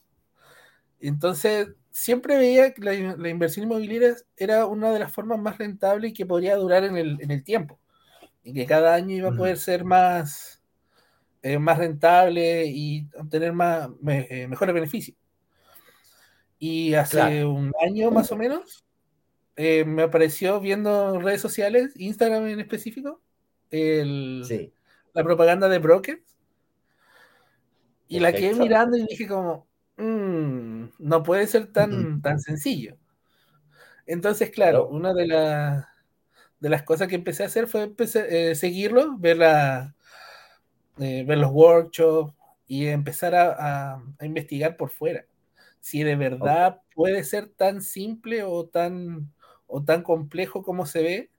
Entonces, 0.99 1.69
siempre 1.91 2.37
veía 2.37 2.73
que 2.73 2.81
la, 2.81 3.29
inversión 3.29 3.65
inmobiliaria 3.65 4.15
era 4.37 4.65
una 4.65 4.91
de 4.91 4.99
las 4.99 5.11
formas 5.11 5.39
más 5.39 5.57
rentables 5.57 6.11
y 6.11 6.13
que 6.13 6.25
podría 6.25 6.55
durar 6.55 6.83
en 6.83 6.97
el, 6.97 7.21
en 7.21 7.31
el 7.31 7.43
tiempo 7.43 7.79
y 8.43 8.53
que 8.53 8.65
cada 8.65 8.93
año 8.93 9.15
iba 9.15 9.29
a 9.29 9.35
poder 9.35 9.57
ser 9.57 9.85
más, 9.85 10.61
eh, 11.41 11.57
más 11.57 11.77
rentable 11.77 12.65
y 12.65 13.07
obtener 13.17 13.53
más, 13.53 13.89
eh, 14.07 14.47
mejores 14.47 14.75
beneficios. 14.75 15.17
Y 16.59 16.93
hace 16.93 17.45
un 17.45 17.73
año 17.85 18.11
más 18.11 18.31
o 18.31 18.37
menos 18.37 18.85
eh, 19.55 19.85
me 19.85 20.03
apareció 20.03 20.59
viendo 20.59 21.19
redes 21.19 21.41
sociales, 21.41 21.93
Instagram 21.95 22.47
en 22.47 22.59
específico, 22.59 23.21
la 23.71 25.23
propaganda 25.23 25.69
de 25.69 25.79
Brokers. 25.79 26.37
Y 28.07 28.19
la 28.19 28.31
quedé 28.31 28.53
mirando 28.53 28.97
y 28.97 29.05
dije 29.07 29.27
como, 29.27 29.67
mm, 29.97 30.85
no 30.99 31.23
puede 31.23 31.47
ser 31.47 31.71
tan, 31.71 32.21
tan 32.21 32.39
sencillo. 32.39 32.97
Entonces, 34.05 34.51
claro, 34.51 34.87
una 34.87 35.13
de 35.13 35.27
las 35.27 35.85
de 36.63 36.69
las 36.69 36.83
cosas 36.83 37.09
que 37.09 37.15
empecé 37.15 37.43
a 37.43 37.47
hacer 37.47 37.67
fue 37.67 37.93
eh, 37.99 38.55
seguirlo, 38.55 39.17
ver, 39.17 39.35
la, 39.35 39.93
eh, 40.97 41.25
ver 41.27 41.37
los 41.37 41.51
workshops 41.51 42.33
y 42.67 42.87
empezar 42.87 43.35
a, 43.35 44.01
investigar 44.21 44.77
por 44.77 44.89
fuera. 44.89 45.25
Si 45.81 46.03
de 46.03 46.15
verdad 46.15 46.79
puede 46.95 47.25
ser 47.25 47.49
tan 47.49 47.81
simple 47.81 48.43
o 48.43 48.65
tan, 48.65 49.32
o 49.73 49.83
tan 49.83 50.03
complejo 50.03 50.63
como 50.63 50.85
se 50.85 51.01
ve 51.01 51.31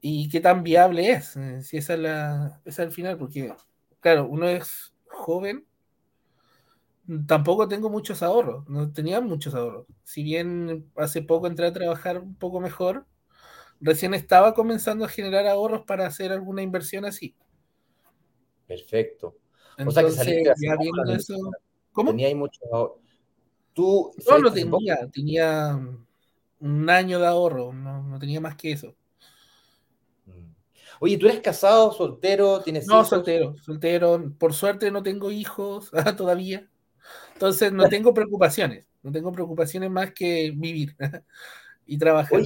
y 0.00 0.28
qué 0.28 0.40
tan 0.40 0.62
viable 0.62 1.10
es. 1.10 1.36
Eh, 1.36 1.62
si 1.62 1.76
esa 1.76 1.94
es, 1.94 2.00
la, 2.00 2.60
esa 2.64 2.82
es 2.82 2.88
el 2.88 2.92
final, 2.92 3.18
porque, 3.18 3.52
claro, 4.00 4.26
uno 4.28 4.48
es 4.48 4.94
joven 5.08 5.66
tampoco 7.26 7.68
tengo 7.68 7.90
muchos 7.90 8.22
ahorros, 8.22 8.68
no 8.68 8.92
tenía 8.92 9.20
muchos 9.20 9.54
ahorros. 9.54 9.86
Si 10.04 10.22
bien 10.22 10.90
hace 10.96 11.22
poco 11.22 11.46
entré 11.46 11.66
a 11.66 11.72
trabajar 11.72 12.18
un 12.18 12.34
poco 12.34 12.60
mejor, 12.60 13.06
recién 13.80 14.14
estaba 14.14 14.54
comenzando 14.54 15.04
a 15.04 15.08
generar 15.08 15.46
ahorros 15.46 15.82
para 15.86 16.06
hacer 16.06 16.32
alguna 16.32 16.62
inversión 16.62 17.04
así. 17.04 17.34
Perfecto. 18.66 19.36
o 19.84 19.90
sea 19.90 20.04
que 20.04 20.10
saliste 20.10 20.52
ya 20.60 20.76
viendo 20.76 21.12
eso. 21.12 21.34
¿Cómo? 21.92 22.10
Tenía 22.10 22.28
ahí 22.28 22.34
mucho 22.34 22.60
ahorro. 22.72 23.00
Tú 23.72 24.12
no 24.28 24.38
lo 24.38 24.52
tenía, 24.52 25.08
tenía 25.12 25.80
un 26.60 26.88
año 26.90 27.18
de 27.18 27.26
ahorro, 27.26 27.72
no, 27.72 28.18
tenía 28.18 28.40
más 28.40 28.56
que 28.56 28.72
eso. 28.72 28.94
Mm. 30.26 30.52
Oye, 31.00 31.18
¿tú 31.18 31.26
eres 31.26 31.40
casado, 31.40 31.92
soltero, 31.92 32.60
tienes 32.60 32.86
No, 32.86 33.04
soltero, 33.04 33.56
soltero. 33.62 34.32
Por 34.38 34.52
suerte 34.52 34.90
no 34.90 35.02
tengo 35.02 35.30
hijos 35.30 35.90
todavía. 36.16 36.68
Entonces 37.32 37.72
no 37.72 37.88
tengo 37.88 38.12
preocupaciones. 38.12 38.86
No 39.02 39.10
tengo 39.10 39.32
preocupaciones 39.32 39.90
más 39.90 40.12
que 40.12 40.52
vivir 40.54 40.94
y 41.86 41.96
trabajar. 41.98 42.42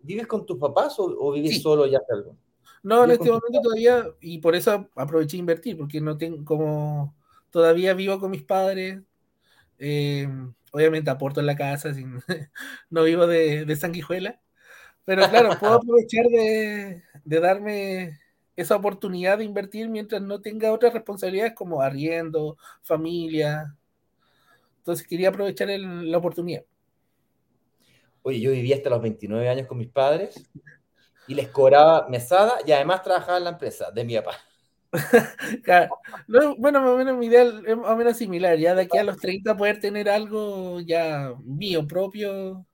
¿Vives 0.00 0.26
con 0.28 0.46
tus 0.46 0.58
papás 0.58 0.94
o, 0.98 1.32
vives 1.32 1.60
solo 1.60 1.86
ya 1.86 1.98
algo? 2.08 2.36
No, 2.84 3.02
en 3.02 3.10
este 3.10 3.28
momento 3.28 3.60
todavía, 3.60 4.06
y 4.20 4.38
por 4.38 4.54
eso 4.54 4.88
aproveché 4.94 5.36
a 5.36 5.40
invertir, 5.40 5.76
porque 5.76 6.00
no 6.00 6.16
tengo 6.16 6.44
como 6.44 7.16
todavía 7.50 7.94
vivo 7.94 8.20
con 8.20 8.30
mis 8.30 8.44
padres. 8.44 9.02
Eh, 9.78 10.28
obviamente 10.72 11.10
aporto 11.10 11.40
en 11.40 11.46
la 11.46 11.56
casa, 11.56 11.94
sin, 11.94 12.20
no 12.90 13.04
vivo 13.04 13.26
de, 13.26 13.76
sanguijuela. 13.76 14.40
Pero 15.04 15.28
claro, 15.28 15.58
puedo 15.58 15.74
aprovechar 15.76 16.26
de, 16.26 17.02
darme 17.24 18.18
esa 18.56 18.76
oportunidad 18.76 19.38
de 19.38 19.44
invertir 19.44 19.88
mientras 19.88 20.22
no 20.22 20.40
tenga 20.40 20.72
otras 20.72 20.92
responsabilidades 20.92 21.54
como 21.54 21.82
arriendo, 21.82 22.56
familia. 22.82 23.76
Entonces 24.78 25.06
quería 25.06 25.28
aprovechar 25.28 25.68
la 25.68 26.18
oportunidad. 26.18 26.64
Oye, 28.22 28.40
yo 28.40 28.50
vivía 28.50 28.76
hasta 28.76 28.90
los 28.90 29.02
29 29.02 29.48
años 29.48 29.66
con 29.66 29.78
mis 29.78 29.88
padres 29.88 30.50
y 31.28 31.34
les 31.34 31.48
cobraba 31.48 32.08
mesada 32.08 32.54
y 32.66 32.72
además 32.72 33.02
trabajaba 33.02 33.38
en 33.38 33.44
la 33.44 33.50
empresa 33.50 33.90
de 33.90 34.04
mi 34.04 34.16
papá. 34.16 34.45
bueno, 36.58 36.80
más 36.80 36.90
o 36.90 36.96
menos 36.96 37.16
mi 37.16 37.26
idea 37.26 37.42
es 37.42 37.76
más 37.76 37.90
o 37.90 37.96
menos 37.96 38.16
similar, 38.16 38.58
ya 38.58 38.74
de 38.74 38.82
aquí 38.82 38.98
a 38.98 39.04
los 39.04 39.18
30 39.18 39.56
poder 39.56 39.80
tener 39.80 40.08
algo 40.08 40.80
ya 40.80 41.34
mío 41.44 41.86
propio 41.86 42.66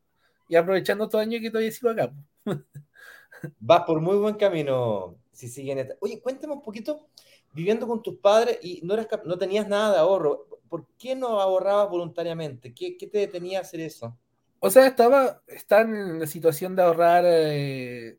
y 0.48 0.56
aprovechando 0.56 1.08
todo 1.08 1.20
año 1.20 1.40
que 1.40 1.50
todavía 1.50 1.72
sigo 1.72 1.90
acá. 1.90 2.12
Vas 3.58 3.82
por 3.84 4.00
muy 4.00 4.16
buen 4.16 4.34
camino 4.36 5.16
si 5.32 5.48
siguen. 5.48 5.88
Oye, 6.00 6.20
cuéntame 6.20 6.52
un 6.52 6.62
poquito, 6.62 7.08
viviendo 7.52 7.86
con 7.86 8.02
tus 8.02 8.18
padres 8.18 8.58
y 8.62 8.80
no, 8.82 8.94
eras, 8.94 9.08
no 9.24 9.38
tenías 9.38 9.66
nada 9.66 9.92
de 9.92 9.98
ahorro, 9.98 10.46
¿por 10.68 10.86
qué 10.98 11.14
no 11.14 11.40
ahorrabas 11.40 11.88
voluntariamente? 11.88 12.72
¿Qué, 12.72 12.96
qué 12.96 13.06
te 13.06 13.18
detenía 13.18 13.58
a 13.58 13.62
hacer 13.62 13.80
eso? 13.80 14.16
O 14.64 14.70
sea, 14.70 14.86
estaba, 14.86 15.42
en 15.70 16.20
la 16.20 16.26
situación 16.28 16.76
de 16.76 16.82
ahorrar 16.82 17.24
eh, 17.26 18.18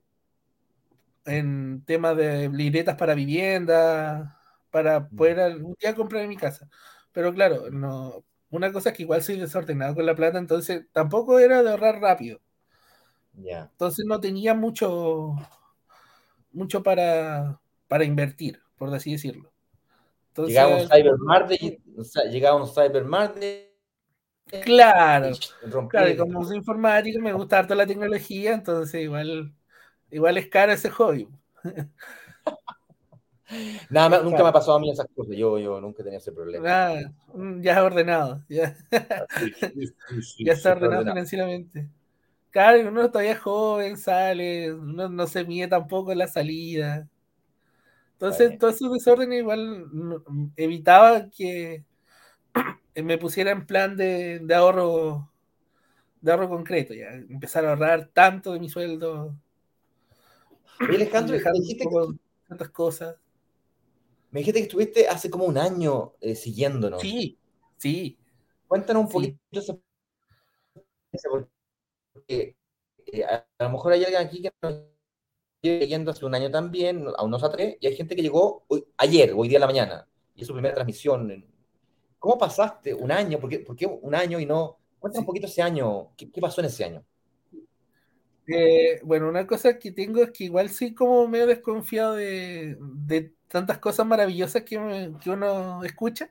en 1.26 1.84
temas 1.86 2.18
de 2.18 2.50
libretas 2.50 2.96
para 2.96 3.16
vivienda, 3.16 4.40
para 4.72 5.02
mm. 5.02 5.16
poder 5.16 5.40
algún 5.40 5.76
día 5.80 5.96
comprar 5.96 6.24
en 6.24 6.30
mi 6.30 6.38
casa. 6.38 6.70
Pero 7.12 7.34
claro, 7.34 7.70
no, 7.72 8.24
una 8.50 8.72
cosa 8.72 8.90
es 8.90 8.96
que 8.96 9.04
igual 9.04 9.24
soy 9.24 9.40
desordenado 9.40 9.96
con 9.96 10.06
la 10.06 10.16
plata, 10.16 10.38
entonces 10.38 10.86
tampoco 10.92 11.40
era 11.40 11.64
de 11.64 11.72
ahorrar 11.72 12.00
rápido. 12.00 12.40
Ya. 13.34 13.70
Entonces 13.72 14.06
no 14.06 14.20
tenía 14.20 14.54
mucho, 14.54 15.36
mucho 16.52 16.84
para, 16.84 17.60
para 17.88 18.04
invertir, 18.04 18.62
por 18.78 18.94
así 18.94 19.14
decirlo. 19.14 19.52
llegaba 20.36 20.78
un 20.78 20.88
Cyber 20.88 21.18
Monday, 21.18 21.82
llegaba 22.30 22.64
un 22.64 22.68
Cyber 22.68 23.06
Claro, 24.64 25.32
claro, 25.90 26.10
y 26.10 26.18
como 26.18 26.44
soy 26.44 26.58
informático, 26.58 27.20
me 27.20 27.34
gusta 27.34 27.60
harto 27.60 27.74
la 27.74 27.88
tecnología, 27.88 28.54
entonces 28.54 29.02
igual, 29.02 29.54
igual 30.14 30.38
es 30.38 30.48
caro 30.48 30.72
ese 30.72 30.90
hobby. 30.90 31.28
Nada, 33.90 34.22
nunca 34.24 34.42
me 34.42 34.50
ha 34.50 34.54
pasado 34.54 34.78
a 34.78 34.80
mí 34.80 34.90
esas 34.90 35.08
cosas, 35.16 35.36
yo, 35.36 35.60
yo 35.60 35.80
nunca 35.80 36.04
tenido 36.04 36.18
ese 36.18 36.32
problema. 36.32 36.66
Ah, 36.68 37.02
mm, 37.34 37.62
ya 37.62 37.84
ordenado, 37.84 38.44
ya, 38.50 38.76
ya 40.40 40.54
está 40.54 40.72
ordenado, 40.72 41.06
financieramente. 41.06 41.90
Claro, 42.50 42.88
uno 42.88 43.10
todavía 43.10 43.34
es 43.34 43.40
joven, 43.40 43.98
sale, 43.98 44.74
uno 44.74 45.10
no 45.10 45.28
se 45.28 45.44
mide 45.44 45.68
tampoco 45.68 46.12
en 46.12 46.20
la 46.20 46.28
salida. 46.28 47.08
Entonces, 48.14 48.58
todo 48.58 48.70
ese 48.70 48.88
desorden 48.88 49.34
igual 49.34 49.88
evitaba 50.56 51.30
que 51.30 51.84
me 52.96 53.18
pusiera 53.18 53.52
en 53.52 53.66
plan 53.66 53.98
de, 53.98 54.46
ahorro 54.56 55.30
de 56.22 56.32
ahorro 56.32 56.48
concreto, 56.48 56.94
ya 56.94 57.10
empezar 57.10 57.66
a 57.66 57.72
ahorrar 57.72 58.10
tanto 58.14 58.54
de 58.54 58.60
mi 58.60 58.70
sueldo. 58.70 59.36
Y 60.92 60.96
Alejandro, 60.96 61.38
me 61.38 61.60
dijiste 61.60 61.86
que, 61.86 62.18
tantas 62.48 62.70
cosas. 62.70 63.16
Me 64.32 64.40
dijiste 64.40 64.60
que 64.60 64.66
estuviste 64.66 65.08
hace 65.08 65.30
como 65.30 65.46
un 65.46 65.58
año 65.58 66.14
eh, 66.20 66.36
siguiéndonos. 66.36 67.02
Sí, 67.02 67.38
sí. 67.78 68.18
Cuéntanos 68.68 69.04
un 69.06 69.10
poquito 69.10 69.40
porque 72.14 72.56
eh, 73.06 73.24
a, 73.24 73.46
lo 73.60 73.70
mejor 73.70 73.94
hay 73.94 74.04
alguien 74.04 74.22
aquí 74.22 74.42
que 74.42 74.52
nos 74.62 74.74
lleva 75.62 75.80
leyendo 75.80 76.12
hace 76.12 76.26
un 76.26 76.36
año 76.36 76.52
también, 76.52 77.06
aún 77.18 77.32
no 77.32 77.40
se 77.40 77.46
atreve, 77.46 77.78
y 77.80 77.88
hay 77.88 77.96
gente 77.96 78.16
que 78.16 78.22
llegó 78.22 78.66
hoy, 78.68 78.86
ayer, 78.98 79.34
hoy 79.36 79.48
día 79.48 79.58
en 79.58 79.62
la 79.62 79.68
mañana, 79.68 80.08
y 80.36 80.42
es 80.42 80.48
su 80.48 80.54
primera 80.54 80.74
transmisión 80.74 81.46
¿Cómo 82.20 82.38
pasaste 82.38 82.94
un 82.94 83.12
año? 83.12 83.38
¿Por 83.38 83.50
qué, 83.50 83.86
un 83.86 84.16
año 84.16 84.40
y 84.40 84.46
no? 84.46 84.78
Cuéntame 84.98 85.20
un 85.20 85.26
poquito 85.26 85.46
ese 85.46 85.62
año. 85.62 86.16
¿Qué, 86.16 86.30
pasó 86.40 86.62
en 86.62 86.68
ese 86.68 86.86
año? 86.86 87.04
Eh, 88.48 89.00
bueno, 89.04 89.30
una 89.30 89.48
cosa 89.48 89.80
que 89.80 89.92
tengo 89.92 90.22
es 90.22 90.32
que 90.32 90.46
igual 90.46 90.70
sí 90.70 90.94
como 90.94 91.28
medio 91.28 91.48
desconfiado 91.48 92.16
de, 92.16 92.78
tantas 93.48 93.78
cosas 93.80 94.06
maravillosas 94.06 94.64
que, 94.64 94.78
uno 94.78 95.84
escucha. 95.84 96.30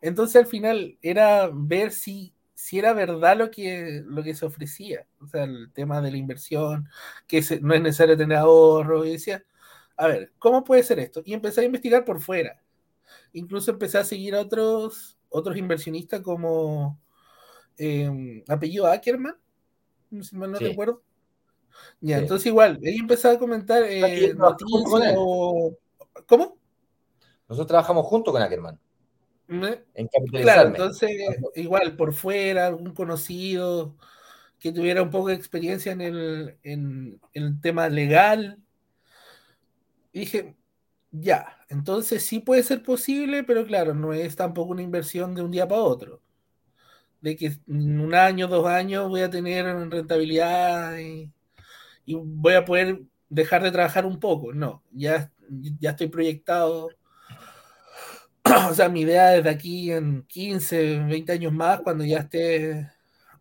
Entonces 0.00 0.36
al 0.36 0.46
final 0.46 0.98
era 1.02 1.50
ver 1.52 1.92
si, 1.92 2.34
si 2.54 2.78
era 2.78 2.92
verdad 2.92 3.36
lo 3.36 3.50
que, 3.50 4.02
lo 4.06 4.22
que 4.22 4.34
se 4.34 4.46
ofrecía. 4.46 5.06
O 5.20 5.26
sea, 5.26 5.44
el 5.44 5.70
tema 5.72 6.00
de 6.00 6.10
la 6.10 6.16
inversión, 6.16 6.88
que 7.26 7.42
no 7.62 7.74
es 7.74 7.82
necesario 7.82 8.16
tener 8.16 8.38
ahorro. 8.38 9.04
Y 9.04 9.12
decía, 9.12 9.44
a 9.96 10.06
ver, 10.06 10.32
¿cómo 10.38 10.64
puede 10.64 10.82
ser 10.82 10.98
esto? 11.00 11.22
Y 11.24 11.34
empecé 11.34 11.60
a 11.62 11.64
investigar 11.64 12.04
por 12.04 12.20
fuera. 12.20 12.62
Incluso 13.32 13.70
empecé 13.72 13.98
a 13.98 14.04
seguir 14.04 14.34
a 14.34 14.40
otros, 14.40 15.18
otros 15.28 15.56
inversionistas 15.56 16.20
como 16.20 16.98
em, 17.76 18.42
apellido 18.48 18.86
Ackerman, 18.86 19.36
si 20.22 20.36
mal 20.36 20.52
no 20.52 20.58
recuerdo. 20.58 21.02
Ya, 22.00 22.18
entonces 22.18 22.46
igual, 22.46 22.78
ahí 22.84 22.96
empecé 22.96 23.28
a 23.28 23.38
comentar 23.38 23.82
eh, 23.84 24.34
noticias 24.34 25.14
o... 25.16 25.76
¿Cómo? 26.26 26.56
Nosotros 27.48 27.68
trabajamos 27.68 28.06
junto 28.06 28.32
con 28.32 28.42
Ackerman. 28.42 28.78
En 29.48 30.08
claro, 30.30 30.68
entonces 30.68 31.10
igual 31.56 31.96
por 31.96 32.12
fuera, 32.12 32.68
algún 32.68 32.94
conocido 32.94 33.96
que 34.60 34.70
tuviera 34.70 35.02
un 35.02 35.10
poco 35.10 35.28
de 35.28 35.34
experiencia 35.34 35.90
en 35.90 36.00
el, 36.02 36.56
en, 36.62 37.20
el 37.32 37.60
tema 37.60 37.88
legal. 37.88 38.58
dije, 40.12 40.54
ya, 41.10 41.58
entonces 41.68 42.22
sí 42.22 42.38
puede 42.40 42.62
ser 42.62 42.82
posible, 42.82 43.42
pero 43.42 43.66
claro, 43.66 43.94
no 43.94 44.12
es 44.12 44.36
tampoco 44.36 44.72
una 44.72 44.82
inversión 44.82 45.34
de 45.34 45.42
un 45.42 45.50
día 45.50 45.66
para 45.66 45.80
otro. 45.80 46.20
De 47.20 47.36
que 47.36 47.46
en 47.68 48.00
un 48.00 48.14
año, 48.14 48.48
dos 48.48 48.66
años 48.66 49.08
voy 49.08 49.22
a 49.22 49.30
tener 49.30 49.66
rentabilidad 49.90 50.98
y, 50.98 51.32
y 52.04 52.14
voy 52.14 52.54
a 52.54 52.64
poder 52.64 53.02
dejar 53.28 53.62
de 53.62 53.72
trabajar 53.72 54.06
un 54.06 54.18
poco. 54.20 54.52
No, 54.52 54.82
ya, 54.92 55.30
ya 55.78 55.90
estoy 55.90 56.08
proyectado 56.08 56.90
o 58.70 58.74
sea, 58.74 58.88
mi 58.88 59.02
idea 59.02 59.36
es 59.36 59.44
de 59.44 59.50
aquí 59.50 59.92
en 59.92 60.22
15, 60.22 61.00
20 61.00 61.32
años 61.32 61.52
más, 61.52 61.80
cuando 61.80 62.04
ya 62.04 62.18
esté, 62.20 62.90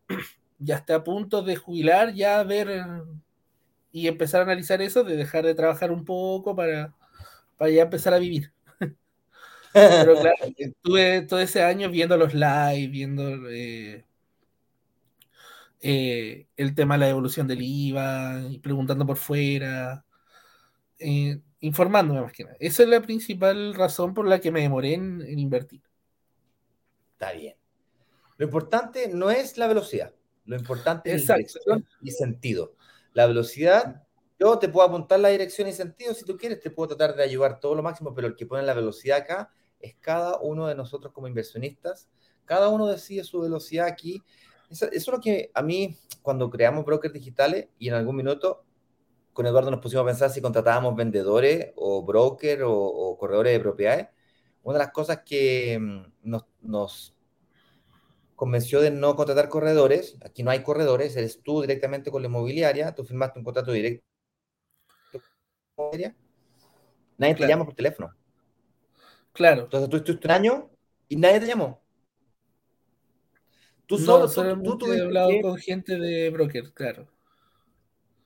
ya 0.60 0.78
esté 0.78 0.94
a 0.94 1.04
punto 1.04 1.42
de 1.42 1.56
jubilar, 1.56 2.14
ya 2.14 2.44
ver 2.44 2.86
y 3.92 4.08
empezar 4.08 4.42
a 4.42 4.44
analizar 4.44 4.82
eso, 4.82 5.04
de 5.04 5.16
dejar 5.16 5.46
de 5.46 5.56
trabajar 5.56 5.92
un 5.92 6.06
poco 6.06 6.56
para, 6.56 6.94
para 7.58 7.72
ya 7.72 7.84
empezar 7.84 8.14
a 8.14 8.20
vivir. 8.20 8.52
Pero 9.74 10.20
claro, 10.20 10.38
estuve 10.58 11.22
todo 11.24 11.40
ese 11.40 11.64
año 11.64 11.90
viendo 11.90 12.18
los 12.18 12.34
live, 12.34 12.88
viendo 12.88 13.50
eh, 13.50 14.06
eh, 15.82 16.48
el 16.58 16.76
tema 16.76 16.96
de 16.96 17.00
la 17.00 17.10
evolución 17.10 17.48
del 17.48 17.62
IVA, 17.62 18.44
y 18.50 18.60
preguntando 18.60 19.06
por 19.06 19.18
fuera. 19.18 20.06
Eh, 20.98 21.40
informándome 21.62 22.22
más 22.22 22.34
que 22.34 22.44
nada. 22.44 22.58
Esa 22.60 22.84
es 22.84 22.90
la 22.90 23.02
principal 23.02 23.74
razón 23.74 24.14
por 24.14 24.28
la 24.28 24.40
que 24.40 24.52
me 24.52 24.62
demoré 24.62 24.94
en, 24.94 25.40
invertir. 25.40 25.82
Está 27.14 27.32
bien. 27.34 27.56
Lo 28.38 28.46
importante 28.46 29.10
no 29.10 29.30
es 29.30 29.58
la 29.58 29.68
velocidad, 29.68 30.14
lo 30.46 30.56
importante 30.56 31.14
es 31.14 31.28
dirección 31.28 31.86
y 32.02 32.12
sentido. 32.12 32.76
La 33.14 33.26
velocidad, 33.26 34.04
yo 34.40 34.58
te 34.60 34.70
puedo 34.70 34.88
apuntar 34.88 35.20
la 35.20 35.28
dirección 35.28 35.68
y 35.68 35.74
sentido 35.74 36.14
si 36.14 36.24
tú 36.24 36.38
quieres, 36.38 36.62
te 36.62 36.72
puedo 36.72 36.96
tratar 36.96 37.18
de 37.18 37.24
ayudar 37.24 37.60
todo 37.60 37.76
lo 37.76 37.84
máximo, 37.84 38.14
pero 38.14 38.28
el 38.28 38.36
que 38.38 38.46
pone 38.46 38.64
la 38.64 38.74
velocidad 38.74 39.18
acá 39.18 39.52
es 39.82 39.96
cada 40.00 40.40
uno 40.40 40.68
de 40.68 40.76
nosotros 40.76 41.12
como 41.12 41.28
inversionistas. 41.28 42.10
Cada 42.46 42.70
uno 42.70 42.88
decide 42.88 43.24
su 43.24 43.42
velocidad 43.42 43.88
aquí. 43.88 44.24
Eso, 44.70 44.86
eso 44.86 44.92
es 44.92 45.08
lo 45.08 45.20
que 45.20 45.52
a 45.54 45.62
mí, 45.62 45.98
cuando 46.22 46.50
creamos 46.50 46.86
brokers 46.86 47.14
digitales 47.14 47.68
y 47.80 47.90
en 47.90 47.96
algún 47.96 48.16
minuto 48.16 48.64
con 49.34 49.46
Eduardo 49.46 49.72
nos 49.72 49.80
pusimos 49.80 50.04
a 50.04 50.08
pensar 50.08 50.30
si 50.30 50.42
contratábamos 50.42 50.96
vendedores 50.96 51.72
o 51.76 52.04
brokers 52.04 52.62
o, 52.66 53.18
corredores 53.18 53.54
de 53.54 53.60
propiedades. 53.60 54.08
Una 54.64 54.78
de 54.78 54.86
las 54.86 54.92
cosas 54.92 55.22
que 55.26 55.80
mm, 55.80 56.34
nos, 56.62 57.16
convenció 58.36 58.82
de 58.82 58.92
no 58.92 59.16
contratar 59.16 59.50
corredores, 59.50 60.18
aquí 60.26 60.44
no 60.44 60.52
hay 60.52 60.62
corredores, 60.62 61.16
eres 61.16 61.42
tú 61.42 61.62
directamente 61.62 62.12
con 62.12 62.22
la 62.22 62.28
inmobiliaria, 62.28 62.94
tú 62.94 63.04
firmaste 63.06 63.40
un 63.40 63.46
contrato 63.46 63.72
directo 63.72 64.04
nadie 67.18 67.36
te 67.36 67.48
llama 67.48 67.66
por 67.66 67.74
teléfono. 67.74 68.14
Claro. 69.32 69.64
Entonces 69.64 69.90
tú 69.90 69.98
estuviste 69.98 70.28
un 70.28 70.32
año 70.32 70.70
y 71.08 71.16
nadie 71.16 71.40
te 71.40 71.48
llamó. 71.48 71.82
Tú 73.90 73.98
solo, 73.98 74.30
tú, 74.62 74.78
tú, 74.78 74.94
he 74.94 75.02
hablado 75.02 75.32
con 75.42 75.58
gente 75.58 75.98
de 75.98 76.30
broker, 76.30 76.72
claro 76.74 77.10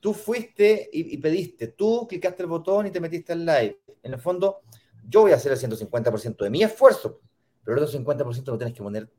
tú 0.04 0.12
fuiste 0.12 0.90
y, 0.92 1.16
pediste, 1.16 1.68
tú 1.68 2.06
clicaste 2.06 2.42
el 2.42 2.48
botón 2.50 2.86
y 2.86 2.90
te 2.90 3.00
metiste 3.00 3.32
al 3.32 3.46
live. 3.46 3.80
En 4.02 4.12
el 4.12 4.20
fondo, 4.20 4.60
yo 5.08 5.22
voy 5.22 5.32
a 5.32 5.36
hacer 5.36 5.52
el 5.52 5.58
150% 5.58 6.44
de 6.44 6.50
mi 6.50 6.62
esfuerzo, 6.62 7.22
pero 7.64 7.78
el 7.78 7.84
otro 7.84 7.98
50% 7.98 8.44
lo 8.52 8.58
tienes 8.58 8.74
que 8.74 8.82
poner 8.82 9.10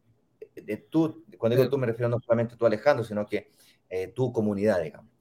de 0.53 0.77
tú. 0.77 1.25
Cuando 1.39 1.57
digo 1.57 1.71
tú 1.71 1.79
me 1.79 1.87
refiero 1.87 2.07
no 2.07 2.19
solamente 2.19 2.55
tú, 2.55 2.67
Alejandro, 2.67 3.03
sino 3.03 3.25
que 3.25 3.51
eh, 3.89 4.09
tu 4.09 4.31
comunidad, 4.31 4.79
digamos. 4.83 5.11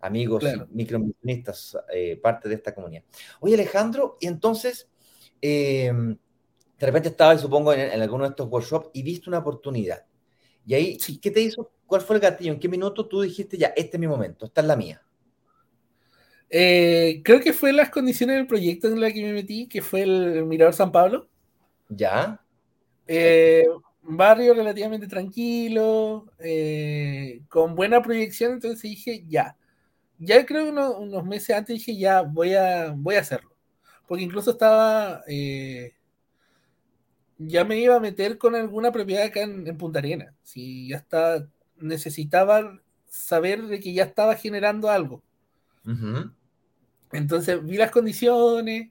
Amigos 0.00 0.42
y 0.42 0.82
eh, 1.94 2.16
parte 2.16 2.48
de 2.48 2.54
esta 2.56 2.74
comunidad. 2.74 3.04
Oye, 3.38 3.54
Alejandro, 3.54 4.16
y 4.18 4.26
entonces, 4.26 4.88
eh, 5.40 5.92
de 5.92 6.86
repente 6.86 7.10
estabas, 7.10 7.40
supongo, 7.40 7.72
en, 7.72 7.92
en 7.92 8.02
alguno 8.02 8.24
de 8.24 8.30
estos 8.30 8.48
workshops 8.48 8.90
y 8.92 9.04
viste 9.04 9.30
una 9.30 9.38
oportunidad. 9.38 10.09
Y 10.66 10.74
ahí, 10.74 10.98
¿qué 11.20 11.30
te 11.30 11.40
hizo? 11.40 11.70
¿Cuál 11.86 12.02
fue 12.02 12.16
el 12.16 12.22
gatillo? 12.22 12.52
¿En 12.52 12.60
qué 12.60 12.68
minuto 12.68 13.06
tú 13.06 13.20
dijiste 13.20 13.58
ya, 13.58 13.68
este 13.76 13.96
es 13.96 14.00
mi 14.00 14.06
momento, 14.06 14.46
esta 14.46 14.60
es 14.60 14.66
la 14.66 14.76
mía? 14.76 15.02
Eh, 16.48 17.22
creo 17.24 17.40
que 17.40 17.52
fue 17.52 17.72
las 17.72 17.90
condiciones 17.90 18.36
del 18.36 18.46
proyecto 18.46 18.88
en 18.88 19.00
la 19.00 19.12
que 19.12 19.22
me 19.22 19.32
metí, 19.32 19.68
que 19.68 19.82
fue 19.82 20.02
el 20.02 20.44
Mirador 20.44 20.74
San 20.74 20.92
Pablo. 20.92 21.28
Ya. 21.88 22.44
Eh, 23.06 23.66
barrio 24.02 24.54
relativamente 24.54 25.06
tranquilo, 25.06 26.26
eh, 26.38 27.40
con 27.48 27.74
buena 27.74 28.02
proyección, 28.02 28.52
entonces 28.52 28.82
dije, 28.82 29.24
ya. 29.28 29.56
Ya 30.18 30.44
creo 30.44 30.64
que 30.64 30.70
unos 30.70 31.24
meses 31.24 31.56
antes 31.56 31.74
dije, 31.74 31.96
ya, 31.96 32.22
voy 32.22 32.54
a, 32.54 32.92
voy 32.96 33.14
a 33.14 33.20
hacerlo. 33.20 33.54
Porque 34.06 34.24
incluso 34.24 34.50
estaba 34.50 35.22
ya 37.42 37.64
me 37.64 37.78
iba 37.78 37.96
a 37.96 38.00
meter 38.00 38.36
con 38.36 38.54
alguna 38.54 38.92
propiedad 38.92 39.24
acá 39.24 39.40
en, 39.42 39.76
Punta 39.78 39.98
Arena. 39.98 40.34
Si 40.42 40.88
ya 40.88 40.98
está, 40.98 41.48
necesitaba 41.78 42.80
saber 43.06 43.62
de 43.66 43.80
que 43.80 43.94
ya 43.94 44.04
estaba 44.04 44.36
generando 44.36 44.90
algo. 44.90 45.22
Entonces 47.12 47.64
vi 47.64 47.76
las 47.78 47.90
condiciones 47.90 48.90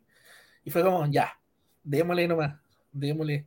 y 0.65 0.71
fue 0.71 0.83
como, 0.83 1.05
ya, 1.11 1.39
démosle 1.83 2.27
nomás, 2.27 2.59
démosle. 2.91 3.45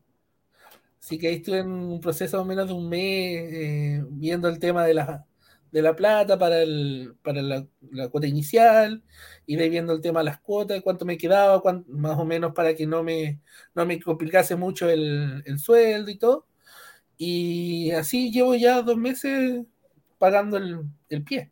Así 1.01 1.19
que 1.19 1.29
ahí 1.29 1.35
estuve 1.35 1.59
en 1.59 1.71
un 1.71 2.01
proceso 2.01 2.37
más 2.37 2.45
o 2.45 2.49
menos 2.49 2.69
de 2.69 2.73
un 2.75 2.88
mes 2.88 3.01
eh, 3.01 4.05
viendo 4.09 4.49
el 4.49 4.61
tema 4.61 4.85
de 4.85 4.95
la, 4.95 5.27
de 5.73 5.83
la 5.83 5.97
plata 5.97 6.39
para, 6.39 6.63
el, 6.63 7.17
para 7.23 7.41
la, 7.43 7.67
cuota 8.11 8.27
inicial, 8.27 9.03
de 9.47 9.69
viendo 9.71 9.95
el 9.95 10.03
tema 10.03 10.21
de 10.21 10.27
las 10.27 10.41
cuotas, 10.41 10.83
cuánto 10.83 11.05
me 11.07 11.17
quedaba, 11.17 11.63
más 11.89 12.19
o 12.19 12.25
menos 12.25 12.53
para 12.53 12.75
que 12.75 12.87
no 12.87 13.03
me, 13.03 13.41
no 13.75 13.87
me 13.87 14.01
complicase 14.01 14.55
mucho 14.55 14.89
el, 14.89 15.43
sueldo 15.59 16.11
y 16.11 16.19
todo. 16.19 16.47
Y 17.17 17.91
así 17.93 18.31
llevo 18.31 18.55
ya 18.55 18.83
dos 18.83 18.97
meses 18.97 19.65
pagando 20.19 20.59
el, 20.59 21.25
pie. 21.25 21.51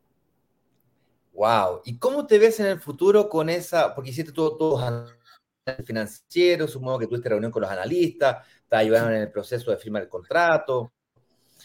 Wow. 1.32 1.80
¿Y 1.84 1.96
cómo 1.96 2.26
te 2.26 2.38
ves 2.38 2.60
en 2.60 2.66
el 2.66 2.80
futuro 2.80 3.28
con 3.28 3.48
esa? 3.48 3.94
Porque 3.94 4.10
hiciste 4.10 4.32
todo, 4.32 4.56
todos 4.56 5.14
financieros, 5.84 6.72
supongo 6.72 6.98
que 6.98 7.06
tuviste 7.06 7.28
reunión 7.28 7.52
con 7.52 7.62
los 7.62 7.70
analistas, 7.70 8.44
te 8.68 8.76
ayudaron 8.76 9.14
en 9.14 9.22
el 9.22 9.30
proceso 9.30 9.70
de 9.70 9.78
firmar 9.78 10.02
el 10.02 10.08
contrato. 10.08 10.92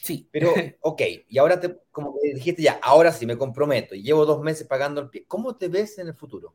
Sí. 0.05 0.29
Pero, 0.31 0.53
ok, 0.81 1.01
y 1.27 1.39
ahora 1.39 1.59
te, 1.59 1.79
como 1.91 2.19
dijiste 2.21 2.61
ya, 2.61 2.79
ahora 2.83 3.11
sí 3.11 3.25
me 3.25 3.39
comprometo 3.39 3.95
y 3.95 4.03
llevo 4.03 4.23
dos 4.27 4.43
meses 4.43 4.67
pagando 4.67 5.01
el 5.01 5.09
pie. 5.09 5.25
¿Cómo 5.27 5.55
te 5.55 5.67
ves 5.67 5.97
en 5.97 6.09
el 6.09 6.13
futuro? 6.13 6.53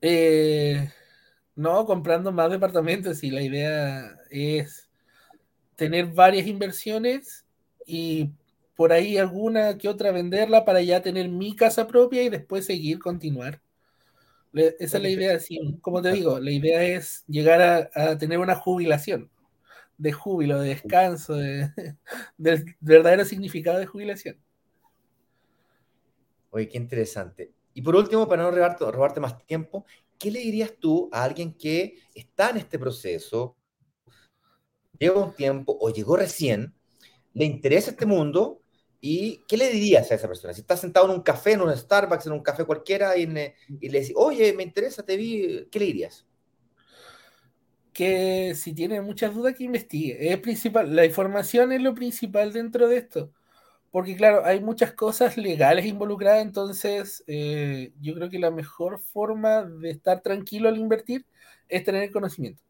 Eh, 0.00 0.90
no, 1.54 1.84
comprando 1.84 2.32
más 2.32 2.50
departamentos 2.50 3.22
y 3.22 3.30
la 3.30 3.42
idea 3.42 4.16
es 4.30 4.88
tener 5.76 6.06
varias 6.06 6.46
inversiones 6.46 7.44
y 7.84 8.30
por 8.74 8.94
ahí 8.94 9.18
alguna 9.18 9.76
que 9.76 9.90
otra 9.90 10.10
venderla 10.10 10.64
para 10.64 10.80
ya 10.80 11.02
tener 11.02 11.28
mi 11.28 11.54
casa 11.54 11.86
propia 11.86 12.22
y 12.22 12.30
después 12.30 12.64
seguir, 12.64 13.00
continuar. 13.00 13.60
esa 14.54 14.96
es 14.96 15.02
la 15.02 15.10
idea, 15.10 15.38
sí, 15.40 15.76
como 15.82 16.00
te 16.00 16.12
digo, 16.12 16.40
la 16.40 16.52
idea 16.52 16.82
es 16.82 17.22
llegar 17.26 17.90
a 17.94 18.16
tener 18.16 18.38
una 18.38 18.54
jubilación 18.54 19.30
de 19.98 20.12
júbilo, 20.12 20.60
de 20.60 20.68
descanso, 20.70 21.34
de, 21.34 21.70
del 22.38 22.76
verdadero 22.80 23.24
significado 23.24 23.78
de 23.78 23.86
jubilación. 23.86 24.40
Oye, 26.50 26.68
qué 26.68 26.78
interesante. 26.78 27.52
Y 27.74 27.82
por 27.82 27.94
último, 27.94 28.26
para 28.26 28.42
no 28.42 28.50
robarte, 28.50 28.90
robarte 28.90 29.20
más 29.20 29.44
tiempo, 29.44 29.84
¿qué 30.18 30.30
le 30.30 30.40
dirías 30.40 30.72
tú 30.80 31.10
a 31.12 31.22
alguien 31.22 31.52
que 31.52 31.98
está 32.14 32.50
en 32.50 32.56
este 32.56 32.78
proceso, 32.78 33.56
lleva 34.98 35.24
un 35.24 35.34
tiempo 35.34 35.76
o 35.78 35.90
llegó 35.90 36.16
recién, 36.16 36.74
le 37.34 37.44
interesa 37.44 37.90
este 37.90 38.06
mundo 38.06 38.62
¿Y 39.00 39.44
qué 39.46 39.56
le 39.56 39.70
dirías 39.70 40.10
a 40.10 40.16
esa 40.16 40.26
persona? 40.26 40.52
Si 40.52 40.62
estás 40.62 40.80
sentado 40.80 41.06
en 41.06 41.12
un 41.12 41.22
café, 41.22 41.52
en 41.52 41.60
un 41.60 41.76
Starbucks, 41.76 42.26
en 42.26 42.32
un 42.32 42.42
café 42.42 42.64
cualquiera, 42.64 43.16
y, 43.16 43.22
y 43.80 43.88
le 43.88 44.00
dices, 44.00 44.14
oye, 44.16 44.52
me 44.54 44.64
interesa, 44.64 45.04
te 45.04 45.16
vi, 45.16 45.68
¿qué 45.70 45.78
le 45.78 45.86
dirías? 45.86 46.26
Que 47.98 48.54
si 48.54 48.74
tiene 48.74 49.00
muchas 49.00 49.34
dudas 49.34 49.56
que 49.56 49.64
investigue. 49.64 50.32
Es 50.32 50.38
principal, 50.38 50.94
la 50.94 51.04
información 51.04 51.72
es 51.72 51.82
lo 51.82 51.96
principal 51.96 52.52
dentro 52.52 52.86
de 52.86 52.98
esto. 52.98 53.32
Porque 53.90 54.14
claro, 54.14 54.44
hay 54.44 54.60
muchas 54.60 54.92
cosas 54.92 55.36
legales 55.36 55.84
involucradas, 55.84 56.42
entonces 56.42 57.24
eh, 57.26 57.92
yo 58.00 58.14
creo 58.14 58.30
que 58.30 58.38
la 58.38 58.52
mejor 58.52 59.00
forma 59.00 59.64
de 59.64 59.90
estar 59.90 60.20
tranquilo 60.20 60.68
al 60.68 60.78
invertir 60.78 61.26
es 61.68 61.82
tener 61.82 62.12
conocimiento. 62.12 62.62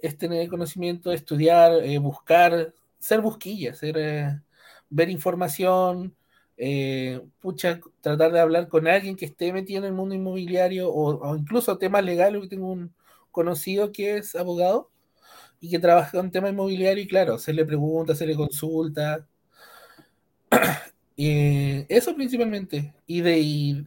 Es 0.00 0.18
tener 0.18 0.46
conocimiento, 0.50 1.10
estudiar, 1.10 1.72
eh, 1.82 1.96
buscar, 1.96 2.74
ser 2.98 3.22
busquilla, 3.22 3.74
ser, 3.74 3.96
eh, 3.96 4.40
ver 4.90 5.08
información, 5.08 6.14
pucha, 7.40 7.80
tratar 8.02 8.32
de 8.32 8.40
hablar 8.40 8.68
con 8.68 8.86
alguien 8.86 9.16
que 9.16 9.24
esté 9.24 9.50
metido 9.50 9.78
en 9.78 9.86
el 9.86 9.92
mundo 9.94 10.14
inmobiliario 10.14 10.92
o, 10.92 11.34
incluso 11.36 11.78
temas 11.78 12.04
legales. 12.04 12.42
Yo 12.42 12.48
tengo 12.50 12.70
un 12.70 12.92
conocido 13.38 13.92
que 13.92 14.16
es 14.16 14.34
abogado 14.34 14.90
y 15.60 15.70
que 15.70 15.78
trabaja 15.78 16.10
con 16.10 16.30
temas 16.32 16.50
inmobiliarios 16.50 17.06
y 17.06 17.08
claro, 17.08 17.38
se 17.38 17.52
le 17.52 17.64
pregunta, 17.64 18.16
se 18.16 18.26
le 18.26 18.34
consulta 18.34 19.28
y 21.16 21.84
eso 21.88 22.14
principalmente. 22.16 22.94
Y, 23.06 23.20
de, 23.20 23.38
y, 23.38 23.86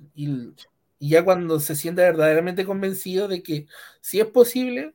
ya 0.99 1.25
cuando 1.25 1.59
se 1.59 1.75
siente 1.75 2.01
verdaderamente 2.01 2.63
convencido 2.65 3.27
de 3.27 3.43
que 3.43 3.67
si 3.99 4.19
es 4.21 4.27
posible, 4.27 4.93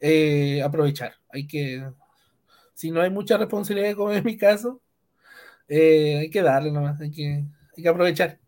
eh, 0.00 0.62
aprovechar. 0.62 1.14
Hay 1.28 1.46
que, 1.46 1.88
si 2.74 2.90
no 2.90 3.02
hay 3.02 3.10
mucha 3.10 3.36
responsabilidad, 3.36 3.94
como 3.94 4.12
en 4.12 4.24
mi 4.24 4.36
caso, 4.36 4.80
eh, 5.68 6.18
hay 6.22 6.30
que 6.30 6.42
darle 6.42 6.72
nomás, 6.72 7.00
hay 7.00 7.10
que, 7.12 7.44
hay 7.76 7.82
que 7.82 7.88
aprovechar. 7.88 8.40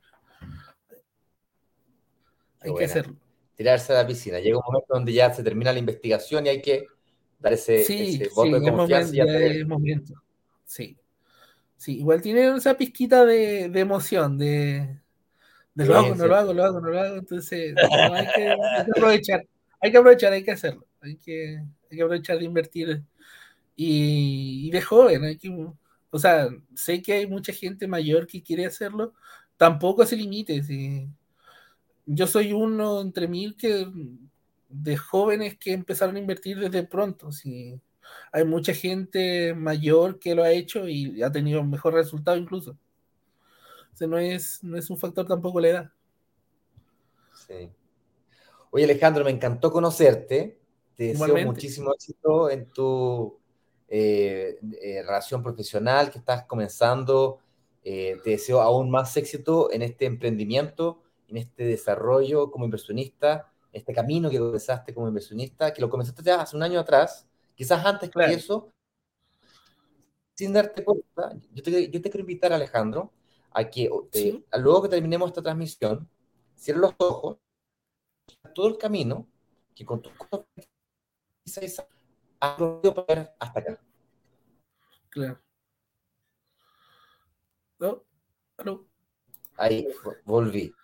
Hay 2.61 2.75
que 2.75 2.85
hacerlo. 2.85 3.24
Tirarse 3.57 3.93
a 3.93 3.97
la 3.97 4.07
piscina. 4.07 4.41
Llega 4.41 4.59
un 4.59 4.65
momento 4.67 4.95
donde 4.95 5.13
ya 5.13 5.33
se 5.33 5.43
termina 5.43 5.73
la 5.73 5.79
investigación 5.79 6.47
y 6.47 6.49
hay 6.49 6.63
que 6.63 6.87
dar 7.39 7.53
ese, 7.53 7.85
sí, 7.85 8.23
voto 8.35 8.59
de 8.59 8.73
confianza. 8.73 9.15
momento. 9.67 10.15
Sí. 10.65 10.97
Sí, 11.77 11.99
igual 11.99 12.23
tiene 12.23 12.57
esa 12.57 12.77
pizquita 12.77 13.27
de, 13.27 13.65
emoción, 13.79 14.39
de, 14.39 15.01
lo 15.75 15.97
hago, 15.97 16.15
no 16.15 16.27
lo 16.27 16.35
hago, 16.35 16.53
lo 16.55 16.65
hago, 16.65 16.81
no 16.81 16.89
lo 16.89 16.99
hago. 16.99 17.17
Entonces, 17.17 17.75
hay, 17.77 18.27
que, 18.35 18.51
aprovechar, 18.97 19.47
hay 19.81 19.91
que 19.91 19.99
aprovechar, 19.99 20.33
hay 20.33 20.45
que 20.45 20.51
hacerlo. 20.51 20.87
Hay 21.03 21.17
que, 21.17 21.63
aprovechar 21.93 22.39
de 22.39 22.45
invertir. 22.45 23.03
Y, 23.77 24.71
de 24.71 24.81
joven, 24.81 25.25
hay 25.25 25.37
que, 25.37 25.51
o 26.11 26.19
sea, 26.19 26.49
sé 26.75 27.03
que 27.03 27.13
hay 27.13 27.27
mucha 27.27 27.53
gente 27.53 27.87
mayor 27.87 28.27
que 28.27 28.43
quiere 28.43 28.67
hacerlo. 28.67 29.13
Tampoco 29.59 30.07
se 30.07 30.17
limite. 30.17 30.63
Si, 30.63 31.07
yo 32.07 32.27
soy 32.27 32.53
uno 32.53 33.01
entre 33.01 33.29
mil 33.29 33.57
que 33.57 33.87
de 34.69 34.97
jóvenes 34.97 35.57
que 35.59 35.73
empezaron 35.73 36.17
a 36.17 36.21
invertir 36.21 36.59
desde 36.59 36.85
pronto. 36.85 37.33
Si, 37.33 37.81
hay 38.33 38.45
mucha 38.45 38.75
gente 38.75 39.55
mayor 39.55 40.19
que 40.19 40.35
lo 40.35 40.43
ha 40.43 40.51
hecho 40.51 40.89
y 40.89 41.23
ha 41.23 41.31
tenido 41.31 41.63
mejor 41.65 41.95
resultado 41.95 42.37
incluso. 42.37 42.73
O 43.93 43.97
sea, 43.97 44.09
no 44.09 44.19
es, 44.19 44.63
no 44.63 44.77
es 44.77 44.91
un 44.91 44.99
factor 44.99 45.27
tampoco 45.27 45.61
la 45.61 45.69
edad. 45.69 45.93
Sí. 47.47 47.71
Oye, 48.71 48.85
Alejandro, 48.85 49.25
me 49.25 49.31
encantó 49.31 49.71
conocerte. 49.71 50.59
Te 50.97 51.09
deseo 51.09 51.37
muchísimo 51.47 51.93
éxito 51.95 52.51
en 52.51 52.67
tu 52.67 53.39
eh, 53.89 54.59
eh, 54.83 55.03
relación 55.03 55.43
profesional 55.43 56.11
que 56.11 56.19
estás 56.19 56.45
comenzando. 56.45 57.39
Eh, 57.85 58.19
te 58.25 58.31
deseo 58.31 58.61
aún 58.61 58.91
más 58.91 59.17
éxito 59.17 59.71
en 59.71 59.83
este 59.83 60.07
emprendimiento, 60.07 61.03
en 61.29 61.37
este 61.37 61.65
desarrollo 61.65 62.51
como 62.51 62.65
inversionista, 62.65 63.53
este 63.73 63.93
camino 63.93 64.31
que 64.31 64.39
comenzaste 64.39 64.95
como 64.95 65.09
inversionista, 65.09 65.73
que 65.73 65.81
lo 65.81 65.91
comenzaste 65.91 66.23
ya 66.23 66.41
hace 66.43 66.57
un 66.57 66.63
año 66.63 66.81
atrás 66.81 67.27
Quizás 67.55 67.85
antes 67.85 68.11
que 68.11 68.25
eso, 68.25 68.73
sin 70.35 70.53
darte 70.53 70.85
cuenta, 70.85 71.37
yo 71.53 71.63
te, 71.63 71.91
yo 71.91 72.03
te 72.03 72.11
quiero 72.11 72.21
invitar, 72.21 72.53
Alejandro, 72.53 73.13
a 73.53 73.71
que 73.71 73.89
eh, 74.13 74.45
luego 74.59 74.83
que 74.83 74.89
terminemos 74.89 75.29
esta 75.29 75.43
transmisión, 75.43 76.09
cierres 76.57 76.83
los 76.83 76.95
ojos, 76.99 77.39
todo 78.55 78.67
el 78.69 78.77
camino 78.77 79.29
que 79.75 79.85
con 79.85 80.03
tus 80.03 80.13
cosas 80.15 80.47
has 82.41 82.57
podido 82.57 83.07
ver 83.07 83.33
hasta 83.39 83.61
acá. 83.61 83.81
Claro. 85.11 85.41
Ahí, 89.57 89.87
volví. 90.25 90.75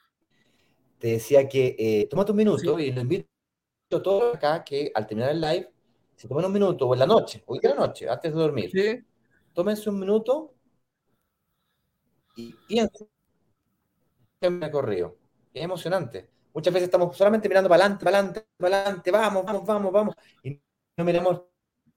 Te 1.01 1.09
decía 1.09 1.49
que 1.49 1.75
eh, 1.79 2.09
tómate 2.11 2.33
un 2.33 2.37
minuto 2.37 2.79
y 2.79 2.93
lo 2.93 3.01
invito 3.01 3.27
a 3.91 4.03
todos 4.03 4.37
acá 4.37 4.63
que 4.63 4.93
al 4.95 5.07
terminar 5.07 5.31
el 5.31 5.41
live 5.41 5.73
se 6.15 6.29
tomen 6.29 6.45
un 6.45 6.53
minuto, 6.53 6.87
o 6.87 6.93
en 6.93 7.01
la 7.01 7.07
noche, 7.07 7.43
hoy 7.47 7.59
en 7.63 7.71
la 7.71 7.77
noche, 7.77 8.07
antes 8.07 8.35
de 8.35 8.39
dormir, 8.39 8.71
¿Sí? 8.71 9.03
tómense 9.55 9.89
un 9.89 9.99
minuto 9.99 10.55
y 12.37 12.53
piensen 12.69 13.09
en 14.43 14.55
un 14.55 14.61
recorrido. 14.61 15.17
Es 15.55 15.65
emocionante. 15.65 16.29
Muchas 16.53 16.75
veces 16.75 16.89
estamos 16.89 17.17
solamente 17.17 17.49
mirando 17.49 17.71
para 17.71 17.85
adelante, 17.85 18.05
para 18.05 18.19
adelante, 18.19 18.47
para 18.59 18.77
adelante, 18.83 19.11
vamos, 19.11 19.45
vamos, 19.47 19.67
vamos, 19.67 19.93
vamos, 19.93 20.15
y 20.43 20.61
no 20.99 21.05
miramos 21.05 21.43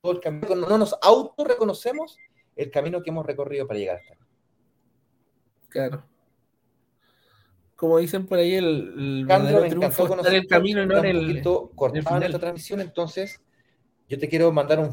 todo 0.02 0.14
el 0.14 0.22
camino, 0.22 0.56
no 0.56 0.78
nos 0.78 0.96
autorreconocemos 1.02 2.18
el 2.56 2.72
camino 2.72 3.04
que 3.04 3.10
hemos 3.10 3.26
recorrido 3.26 3.68
para 3.68 3.80
llegar 3.80 3.98
hasta 3.98 4.14
acá. 4.14 4.28
Claro. 5.68 6.13
Como 7.76 7.98
dicen 7.98 8.26
por 8.26 8.38
ahí, 8.38 8.56
el, 8.56 9.26
el 9.30 9.70
triunfo 9.70 10.16
está 10.16 10.30
en 10.30 10.36
el 10.36 10.48
camino 10.48 10.84
y 10.84 10.88
no 10.88 10.98
en 11.00 11.06
el, 11.06 11.20
poquito 11.20 11.72
cortada 11.76 12.26
esta 12.26 12.40
transmisión, 12.40 12.82
entonces 12.82 13.42
yo 14.08 14.20
te 14.20 14.30
quiero 14.30 14.52
mandar 14.52 14.80
un 14.80 14.92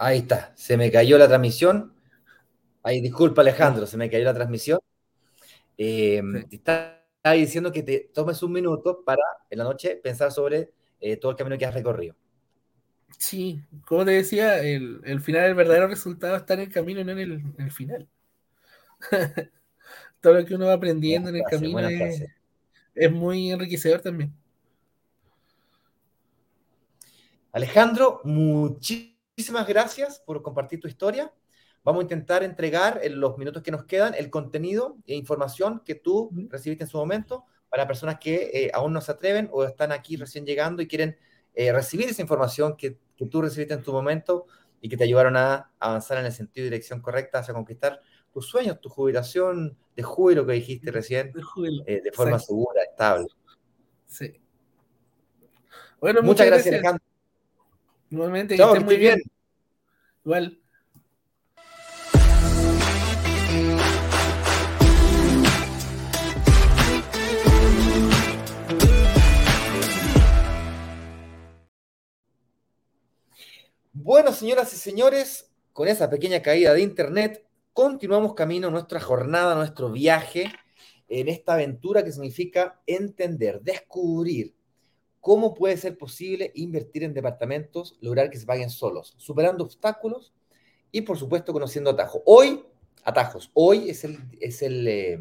Ahí 0.00 0.18
está, 0.18 0.52
se 0.54 0.76
me 0.76 0.92
cayó 0.92 1.18
la 1.18 1.26
transmisión. 1.26 1.92
Ay, 2.84 3.00
disculpa 3.00 3.42
Alejandro, 3.42 3.84
se 3.84 3.96
me 3.96 4.08
cayó 4.08 4.24
la 4.24 4.34
transmisión. 4.34 4.78
Eh, 5.76 6.22
está 6.52 7.04
diciendo 7.34 7.72
que 7.72 7.82
te 7.82 8.10
tomes 8.14 8.40
un 8.44 8.52
minuto 8.52 9.02
para 9.04 9.22
en 9.50 9.58
la 9.58 9.64
noche 9.64 9.96
pensar 9.96 10.30
sobre 10.30 10.72
eh, 11.00 11.16
todo 11.16 11.32
el 11.32 11.36
camino 11.36 11.58
que 11.58 11.66
has 11.66 11.74
recorrido. 11.74 12.14
Sí, 13.18 13.60
como 13.86 14.04
te 14.04 14.12
decía, 14.12 14.60
el, 14.62 15.20
final, 15.20 15.46
el 15.46 15.54
verdadero 15.54 15.88
resultado 15.88 16.36
está 16.36 16.54
en 16.54 16.60
el 16.60 16.72
camino, 16.72 17.02
no 17.02 17.10
en 17.10 17.54
el, 17.58 17.72
final. 17.72 18.08
todo 20.20 20.34
lo 20.34 20.44
que 20.44 20.54
uno 20.54 20.66
va 20.66 20.74
aprendiendo 20.74 21.28
en 21.30 21.36
el 21.36 21.42
camino 21.42 21.80
es, 21.80 22.22
es 22.94 23.10
muy 23.10 23.50
enriquecedor 23.50 24.00
también. 24.00 24.32
Alejandro, 27.50 28.20
muchísimas 28.22 29.17
muchísimas 29.38 29.68
gracias 29.68 30.18
por 30.18 30.42
compartir 30.42 30.80
tu 30.80 30.88
historia. 30.88 31.32
Vamos 31.84 32.00
a 32.00 32.02
intentar 32.02 32.42
entregar 32.42 32.98
en 33.04 33.20
los 33.20 33.38
minutos 33.38 33.62
que 33.62 33.70
nos 33.70 33.84
quedan 33.84 34.14
el 34.14 34.30
contenido 34.30 34.96
e 35.06 35.14
información 35.14 35.80
que 35.84 35.94
tú 35.94 36.28
recibiste 36.50 36.82
en 36.82 36.90
su 36.90 36.98
momento 36.98 37.44
para 37.68 37.86
personas 37.86 38.18
que 38.18 38.50
eh, 38.52 38.70
aún 38.74 38.92
no 38.92 39.00
se 39.00 39.12
atreven 39.12 39.48
o 39.52 39.62
están 39.62 39.92
aquí 39.92 40.16
recién 40.16 40.44
llegando 40.44 40.82
y 40.82 40.88
quieren 40.88 41.16
eh, 41.54 41.70
recibir 41.72 42.08
esa 42.08 42.20
información 42.20 42.76
que, 42.76 42.98
que, 43.16 43.26
tú 43.26 43.40
recibiste 43.40 43.74
en 43.74 43.82
tu 43.84 43.92
momento 43.92 44.46
y 44.80 44.88
que 44.88 44.96
te 44.96 45.04
ayudaron 45.04 45.36
a 45.36 45.70
avanzar 45.78 46.18
en 46.18 46.26
el 46.26 46.32
sentido 46.32 46.66
y 46.66 46.70
dirección 46.70 47.00
correcta 47.00 47.38
hacia 47.38 47.54
conquistar 47.54 48.00
tus 48.32 48.48
sueños, 48.48 48.80
tu 48.80 48.88
jubilación 48.88 49.78
de 49.94 50.02
júbilo 50.02 50.46
que 50.46 50.54
dijiste 50.54 50.90
recién, 50.90 51.32
de, 51.32 51.42
eh, 51.86 52.02
forma 52.12 52.40
segura, 52.40 52.82
estable. 52.82 53.28
Sí. 54.04 54.40
Bueno, 56.00 56.22
muchas, 56.22 56.48
gracias, 56.48 56.74
Alejandro. 56.74 57.04
Igualmente, 58.10 58.56
que 58.56 58.62
esté 58.62 58.80
muy 58.80 58.96
bien. 58.96 59.20
Igual. 60.24 60.58
Bueno, 73.92 74.32
señoras 74.32 74.72
y 74.72 74.76
señores, 74.76 75.50
con 75.74 75.86
esa 75.86 76.08
pequeña 76.08 76.40
caída 76.40 76.72
de 76.72 76.80
internet, 76.80 77.44
continuamos 77.74 78.34
camino 78.34 78.70
nuestra 78.70 79.00
jornada, 79.00 79.54
nuestro 79.54 79.92
viaje 79.92 80.50
en 81.08 81.28
esta 81.28 81.54
aventura 81.54 82.02
que 82.02 82.12
significa 82.12 82.80
entender, 82.86 83.60
descubrir 83.60 84.57
cómo 85.20 85.54
puede 85.54 85.76
ser 85.76 85.98
posible 85.98 86.52
invertir 86.54 87.04
en 87.04 87.14
departamentos, 87.14 87.96
lograr 88.00 88.30
que 88.30 88.38
se 88.38 88.46
paguen 88.46 88.70
solos, 88.70 89.14
superando 89.18 89.64
obstáculos 89.64 90.32
y 90.90 91.02
por 91.02 91.18
supuesto 91.18 91.52
conociendo 91.52 91.90
atajos. 91.90 92.22
Hoy, 92.24 92.64
atajos, 93.04 93.50
hoy 93.54 93.90
es 93.90 94.04
el, 94.04 94.18
es 94.40 94.62
el, 94.62 94.88
eh, 94.88 95.18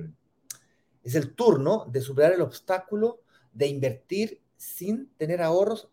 es 1.04 1.16
el 1.16 1.34
turno 1.34 1.86
de 1.92 2.02
superar 2.02 2.34
el 2.34 2.42
obstáculo 2.42 3.22
de 3.54 3.68
invertir 3.68 4.42
sin 4.56 5.10
tener 5.18 5.42
ahorros 5.42 5.90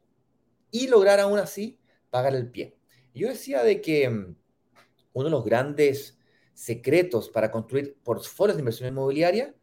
y 0.70 0.88
lograr 0.88 1.20
aún 1.20 1.38
así 1.38 1.78
pagar 2.10 2.34
el 2.34 2.50
pie. 2.50 2.76
Yo 3.14 3.28
decía 3.28 3.62
de 3.62 3.80
que 3.80 4.08
mm, 4.08 4.36
uno 5.12 5.24
de 5.24 5.30
los 5.30 5.44
grandes 5.44 6.18
secretos 6.52 7.28
para 7.28 7.50
construir 7.50 7.96
portfolios 8.02 8.56
de 8.56 8.60
inversión 8.60 8.88
inmobiliaria 8.88 9.54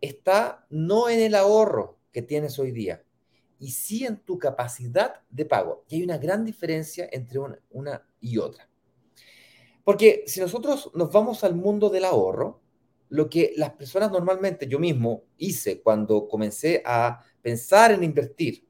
está 0.00 0.66
no 0.70 1.08
en 1.08 1.20
el 1.20 1.34
ahorro 1.34 1.98
que 2.12 2.22
tienes 2.22 2.58
hoy 2.58 2.72
día, 2.72 3.02
y 3.58 3.70
sí 3.70 4.04
en 4.04 4.18
tu 4.18 4.38
capacidad 4.38 5.22
de 5.30 5.44
pago. 5.44 5.84
Y 5.88 5.96
hay 5.96 6.02
una 6.02 6.18
gran 6.18 6.44
diferencia 6.44 7.08
entre 7.10 7.38
una, 7.70 8.06
y 8.20 8.38
otra. 8.38 8.68
Porque 9.84 10.24
si 10.26 10.40
nosotros 10.40 10.90
nos 10.94 11.10
vamos 11.10 11.44
al 11.44 11.54
mundo 11.54 11.88
del 11.88 12.04
ahorro, 12.04 12.60
lo 13.08 13.28
que 13.28 13.52
las 13.56 13.70
personas 13.70 14.10
normalmente, 14.10 14.68
yo 14.68 14.78
mismo 14.78 15.24
hice 15.38 15.80
cuando 15.80 16.28
comencé 16.28 16.82
a 16.84 17.24
pensar 17.40 17.92
en 17.92 18.04
invertir, 18.04 18.66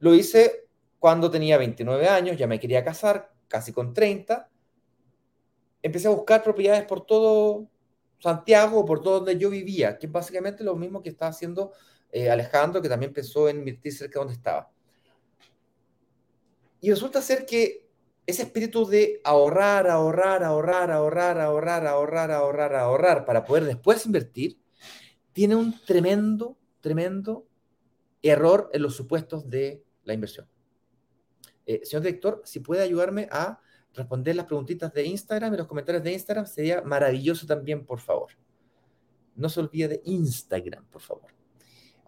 lo 0.00 0.14
hice 0.14 0.68
cuando 0.98 1.30
tenía 1.30 1.58
29 1.58 2.08
años, 2.08 2.36
ya 2.36 2.46
me 2.46 2.58
quería 2.58 2.84
casar, 2.84 3.32
casi 3.46 3.72
con 3.72 3.94
30, 3.94 4.50
empecé 5.82 6.08
a 6.08 6.12
buscar 6.12 6.42
propiedades 6.42 6.84
por 6.84 7.06
todo 7.06 7.68
Santiago, 8.18 8.84
por 8.84 9.00
todo 9.00 9.20
donde 9.20 9.38
yo 9.38 9.48
vivía, 9.48 9.96
que 9.98 10.06
es 10.06 10.12
básicamente 10.12 10.64
lo 10.64 10.74
mismo 10.74 11.02
que 11.02 11.10
estaba 11.10 11.30
haciendo 11.30 11.72
eh, 12.10 12.30
Alejandro, 12.30 12.80
que 12.80 12.88
también 12.88 13.12
pensó 13.12 13.48
en 13.48 13.58
invertir 13.58 13.92
cerca 13.92 14.18
de 14.18 14.24
donde 14.24 14.34
estaba. 14.34 14.70
Y 16.80 16.90
resulta 16.90 17.20
ser 17.20 17.44
que 17.44 17.88
ese 18.26 18.42
espíritu 18.42 18.86
de 18.86 19.20
ahorrar, 19.24 19.88
ahorrar, 19.88 20.42
ahorrar, 20.44 20.90
ahorrar, 20.90 21.38
ahorrar, 21.38 21.86
ahorrar, 21.86 22.30
ahorrar, 22.30 22.74
ahorrar, 22.74 23.24
para 23.24 23.44
poder 23.44 23.64
después 23.64 24.04
invertir, 24.06 24.58
tiene 25.32 25.56
un 25.56 25.74
tremendo, 25.84 26.58
tremendo 26.80 27.46
error 28.22 28.70
en 28.72 28.82
los 28.82 28.94
supuestos 28.94 29.48
de 29.48 29.82
la 30.04 30.14
inversión. 30.14 30.46
Eh, 31.64 31.80
señor 31.84 32.02
director, 32.02 32.42
si 32.44 32.60
puede 32.60 32.82
ayudarme 32.82 33.28
a 33.30 33.60
responder 33.94 34.36
las 34.36 34.46
preguntitas 34.46 34.92
de 34.92 35.04
Instagram 35.04 35.54
y 35.54 35.56
los 35.56 35.66
comentarios 35.66 36.04
de 36.04 36.12
Instagram, 36.12 36.46
sería 36.46 36.82
maravilloso 36.82 37.46
también, 37.46 37.84
por 37.84 38.00
favor. 38.00 38.32
No 39.36 39.48
se 39.48 39.60
olvide 39.60 39.88
de 39.88 40.02
Instagram, 40.04 40.84
por 40.86 41.00
favor. 41.00 41.37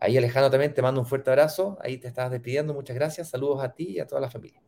Ahí 0.01 0.17
Alejandro 0.17 0.51
también 0.51 0.73
te 0.73 0.81
mando 0.81 1.01
un 1.01 1.07
fuerte 1.07 1.31
abrazo. 1.31 1.79
Ahí 1.83 1.99
te 1.99 2.09
estabas 2.09 2.31
despidiendo. 2.31 2.73
Muchas 2.73 2.97
gracias. 2.97 3.29
Saludos 3.29 3.63
a 3.63 3.73
ti 3.73 3.91
y 3.91 4.01
a 4.01 4.07
toda 4.07 4.23
la 4.23 4.31
familia. 4.31 4.63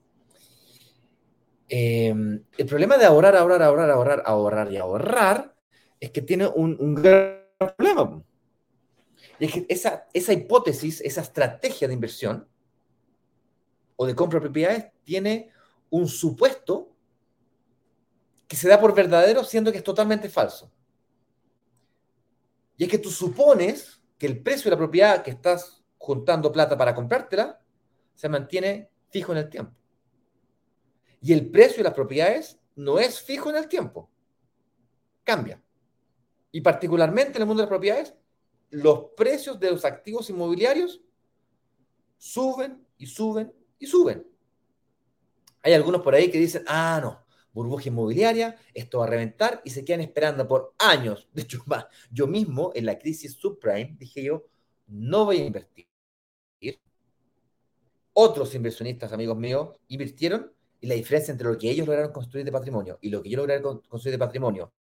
Em, 1.68 2.44
el 2.58 2.66
problema 2.66 2.98
de 2.98 3.06
ahorrar, 3.06 3.34
ahorrar, 3.34 3.62
ahorrar, 3.62 3.90
ahorrar, 3.90 4.22
ahorrar 4.26 4.72
y 4.72 4.76
ahorrar 4.76 5.56
es 5.98 6.10
que 6.10 6.20
tiene 6.20 6.46
un, 6.46 6.94
gran 6.94 7.46
problema. 7.58 8.22
Y 9.38 9.46
es 9.46 9.52
que 9.52 9.66
esa 9.68 10.32
hipótesis, 10.34 11.00
esa 11.00 11.22
estrategia 11.22 11.88
de 11.88 11.94
inversión 11.94 12.46
o 13.96 14.06
de 14.06 14.14
compra 14.14 14.38
de 14.38 14.42
propiedades 14.42 14.92
tiene 15.02 15.50
un 15.88 16.08
supuesto 16.08 16.94
que 18.46 18.56
se 18.56 18.68
da 18.68 18.78
por 18.78 18.94
verdadero 18.94 19.42
siendo 19.44 19.72
que 19.72 19.78
es 19.78 19.84
totalmente 19.84 20.28
falso. 20.28 20.70
Y 22.76 22.84
es 22.84 22.90
que 22.90 22.98
tú 22.98 23.10
supones 23.10 24.01
que 24.22 24.28
el 24.28 24.40
precio 24.40 24.70
de 24.70 24.76
la 24.76 24.78
propiedad 24.78 25.20
que 25.24 25.32
estás 25.32 25.82
juntando 25.98 26.52
plata 26.52 26.78
para 26.78 26.94
comprártela 26.94 27.60
se 28.14 28.28
mantiene 28.28 28.88
fijo 29.10 29.32
en 29.32 29.38
el 29.38 29.50
tiempo. 29.50 29.74
Y 31.20 31.32
el 31.32 31.50
precio 31.50 31.78
de 31.78 31.82
las 31.82 31.94
propiedades 31.94 32.56
no 32.76 33.00
es 33.00 33.20
fijo 33.20 33.50
en 33.50 33.56
el 33.56 33.66
tiempo. 33.66 34.08
Cambia. 35.24 35.60
Y 36.52 36.60
particularmente 36.60 37.32
en 37.38 37.42
el 37.42 37.48
mundo 37.48 37.62
de 37.62 37.64
las 37.64 37.76
propiedades, 37.76 38.14
los 38.70 39.06
precios 39.16 39.58
de 39.58 39.72
los 39.72 39.84
activos 39.84 40.30
inmobiliarios 40.30 41.02
suben 42.16 42.86
y 42.98 43.06
suben 43.06 43.52
y 43.80 43.86
suben. 43.88 44.24
Hay 45.62 45.72
algunos 45.72 46.00
por 46.00 46.14
ahí 46.14 46.30
que 46.30 46.38
dicen, 46.38 46.62
ah, 46.68 47.00
no, 47.02 47.21
burbuja 47.52 47.88
inmobiliaria, 47.88 48.56
esto 48.74 48.98
va 48.98 49.06
a 49.06 49.08
reventar 49.08 49.60
y 49.64 49.70
se 49.70 49.84
quedan 49.84 50.00
esperando 50.00 50.46
por 50.46 50.74
años. 50.78 51.28
De 51.34 51.42
hecho, 51.42 51.64
yo 52.10 52.26
mismo 52.26 52.72
en 52.74 52.86
la 52.86 52.98
crisis 52.98 53.34
subprime 53.34 53.96
dije 53.98 54.22
yo, 54.22 54.44
no 54.86 55.24
voy 55.24 55.38
a 55.38 55.44
invertir. 55.44 55.86
Otros 58.14 58.54
inversionistas, 58.54 59.10
amigos 59.12 59.38
míos, 59.38 59.70
invirtieron 59.88 60.52
y 60.80 60.86
la 60.86 60.94
diferencia 60.94 61.32
entre 61.32 61.48
lo 61.48 61.56
que 61.56 61.70
ellos 61.70 61.86
lograron 61.86 62.12
construir 62.12 62.44
de 62.44 62.52
patrimonio 62.52 62.98
y 63.00 63.08
lo 63.08 63.22
que 63.22 63.30
yo 63.30 63.38
logré 63.38 63.62
construir 63.62 64.12
de 64.12 64.18
patrimonio 64.18 64.72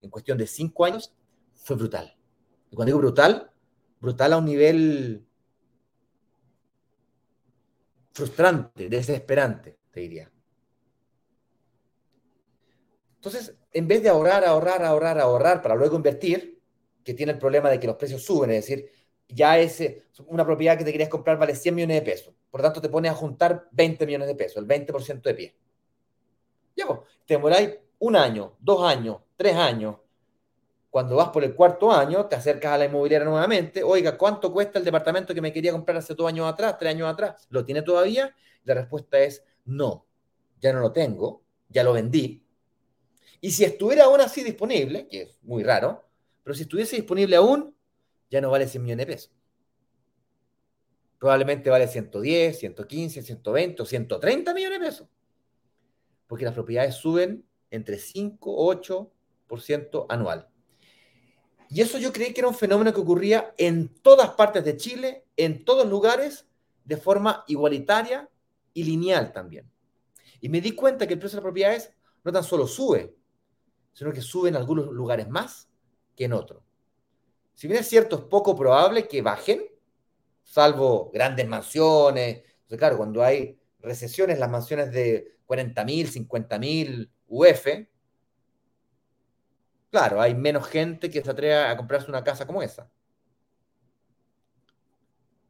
en 0.00 0.08
cuestión 0.08 0.38
de 0.38 0.46
cinco 0.46 0.84
años 0.84 1.12
fue 1.54 1.76
brutal. 1.76 2.16
Y 2.70 2.76
cuando 2.76 2.90
digo 2.90 2.98
brutal, 2.98 3.50
brutal 4.00 4.32
a 4.32 4.38
un 4.38 4.44
nivel 4.44 5.26
frustrante, 8.12 8.88
desesperante, 8.88 9.78
te 9.90 10.00
diría. 10.00 10.33
Entonces, 13.24 13.56
en 13.72 13.88
vez 13.88 14.02
de 14.02 14.10
ahorrar, 14.10 14.44
ahorrar, 14.44 14.84
ahorrar, 14.84 15.18
ahorrar 15.18 15.62
para 15.62 15.74
luego 15.74 15.96
invertir, 15.96 16.60
que 17.02 17.14
tiene 17.14 17.32
el 17.32 17.38
problema 17.38 17.70
de 17.70 17.80
que 17.80 17.86
los 17.86 17.96
precios 17.96 18.22
suben, 18.22 18.50
es 18.50 18.66
decir, 18.66 18.90
ya 19.26 19.58
es 19.58 19.82
una 20.26 20.44
propiedad 20.44 20.76
que 20.76 20.84
te 20.84 20.92
querías 20.92 21.08
comprar 21.08 21.38
vale 21.38 21.54
100 21.54 21.74
millones 21.74 21.96
de 21.96 22.02
pesos, 22.02 22.34
por 22.50 22.60
tanto 22.60 22.82
te 22.82 22.90
pones 22.90 23.12
a 23.12 23.14
juntar 23.14 23.66
20 23.72 24.04
millones 24.04 24.28
de 24.28 24.34
pesos, 24.34 24.58
el 24.58 24.66
20% 24.66 25.22
de 25.22 25.34
pie. 25.34 25.56
Ya, 26.76 26.86
pues, 26.86 27.00
te 27.24 27.32
demoráis 27.32 27.70
un 27.98 28.14
año, 28.14 28.56
dos 28.60 28.84
años, 28.84 29.22
tres 29.36 29.56
años. 29.56 29.96
Cuando 30.90 31.16
vas 31.16 31.30
por 31.30 31.44
el 31.44 31.54
cuarto 31.54 31.90
año, 31.90 32.26
te 32.26 32.36
acercas 32.36 32.72
a 32.72 32.78
la 32.78 32.84
inmobiliaria 32.84 33.26
nuevamente. 33.26 33.82
Oiga, 33.82 34.18
¿cuánto 34.18 34.52
cuesta 34.52 34.78
el 34.78 34.84
departamento 34.84 35.32
que 35.32 35.40
me 35.40 35.50
quería 35.50 35.72
comprar 35.72 35.96
hace 35.96 36.14
dos 36.14 36.28
años 36.28 36.46
atrás, 36.46 36.76
tres 36.78 36.90
años 36.90 37.10
atrás? 37.10 37.46
¿Lo 37.48 37.64
tiene 37.64 37.80
todavía? 37.80 38.34
La 38.64 38.74
respuesta 38.74 39.18
es 39.18 39.42
no, 39.64 40.06
ya 40.60 40.74
no 40.74 40.80
lo 40.80 40.92
tengo, 40.92 41.42
ya 41.70 41.82
lo 41.82 41.94
vendí, 41.94 42.43
y 43.44 43.50
si 43.50 43.62
estuviera 43.62 44.04
aún 44.04 44.22
así 44.22 44.42
disponible, 44.42 45.06
que 45.06 45.20
es 45.20 45.38
muy 45.42 45.62
raro, 45.62 46.02
pero 46.42 46.54
si 46.54 46.62
estuviese 46.62 46.96
disponible 46.96 47.36
aún, 47.36 47.76
ya 48.30 48.40
no 48.40 48.48
vale 48.50 48.66
100 48.66 48.82
millones 48.82 49.06
de 49.06 49.12
pesos. 49.12 49.32
Probablemente 51.18 51.68
vale 51.68 51.86
110, 51.86 52.58
115, 52.58 53.20
120 53.20 53.82
o 53.82 53.84
130 53.84 54.54
millones 54.54 54.80
de 54.80 54.86
pesos. 54.86 55.08
Porque 56.26 56.46
las 56.46 56.54
propiedades 56.54 56.94
suben 56.94 57.44
entre 57.70 57.98
5 57.98 58.50
o 58.50 58.72
8% 58.72 60.06
anual. 60.08 60.48
Y 61.68 61.82
eso 61.82 61.98
yo 61.98 62.14
creí 62.14 62.32
que 62.32 62.40
era 62.40 62.48
un 62.48 62.54
fenómeno 62.54 62.94
que 62.94 63.00
ocurría 63.00 63.52
en 63.58 63.90
todas 64.00 64.30
partes 64.30 64.64
de 64.64 64.78
Chile, 64.78 65.26
en 65.36 65.66
todos 65.66 65.86
lugares, 65.86 66.46
de 66.86 66.96
forma 66.96 67.44
igualitaria 67.46 68.26
y 68.72 68.84
lineal 68.84 69.34
también. 69.34 69.70
Y 70.40 70.48
me 70.48 70.62
di 70.62 70.72
cuenta 70.72 71.06
que 71.06 71.12
el 71.12 71.20
precio 71.20 71.36
de 71.36 71.40
las 71.42 71.44
propiedades 71.44 71.92
no 72.24 72.32
tan 72.32 72.42
solo 72.42 72.66
sube, 72.66 73.14
sino 73.94 74.12
que 74.12 74.20
suben 74.20 74.54
en 74.54 74.60
algunos 74.60 74.88
lugares 74.92 75.28
más 75.28 75.70
que 76.14 76.26
en 76.26 76.34
otros. 76.34 76.62
Si 77.54 77.68
bien 77.68 77.80
es 77.80 77.88
cierto, 77.88 78.16
es 78.16 78.22
poco 78.22 78.54
probable 78.56 79.08
que 79.08 79.22
bajen, 79.22 79.64
salvo 80.42 81.10
grandes 81.12 81.46
mansiones. 81.46 82.38
Entonces, 82.38 82.78
claro, 82.78 82.96
cuando 82.96 83.22
hay 83.22 83.58
recesiones, 83.78 84.38
las 84.38 84.50
mansiones 84.50 84.90
de 84.92 85.38
40.000, 85.46 86.28
50.000 86.28 87.10
UF, 87.28 87.66
claro, 89.90 90.20
hay 90.20 90.34
menos 90.34 90.66
gente 90.68 91.08
que 91.10 91.22
se 91.22 91.30
atreve 91.30 91.54
a 91.54 91.76
comprarse 91.76 92.10
una 92.10 92.24
casa 92.24 92.46
como 92.46 92.62
esa. 92.62 92.90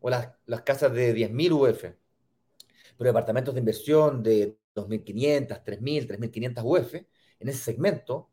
O 0.01 0.11
las, 0.11 0.29
las 0.45 0.61
casas 0.63 0.93
de 0.93 1.15
10.000 1.15 1.53
UF. 1.53 1.83
Pero 2.97 3.09
departamentos 3.09 3.55
de 3.55 3.61
inversión 3.61 4.23
de 4.23 4.59
2.500, 4.75 5.65
3.000, 5.65 6.07
3.500 6.07 6.63
UF, 6.63 6.95
en 6.95 7.49
ese 7.49 7.59
segmento, 7.59 8.31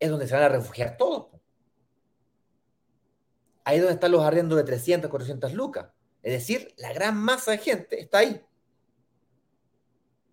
es 0.00 0.10
donde 0.10 0.26
se 0.26 0.34
van 0.34 0.44
a 0.44 0.48
refugiar 0.48 0.96
todos. 0.96 1.28
Ahí 3.64 3.76
es 3.76 3.82
donde 3.82 3.94
están 3.94 4.10
los 4.10 4.22
arriendos 4.22 4.56
de 4.56 4.64
300, 4.64 5.10
400 5.10 5.52
lucas. 5.52 5.90
Es 6.22 6.32
decir, 6.32 6.74
la 6.78 6.92
gran 6.92 7.16
masa 7.16 7.52
de 7.52 7.58
gente 7.58 8.00
está 8.00 8.18
ahí. 8.18 8.42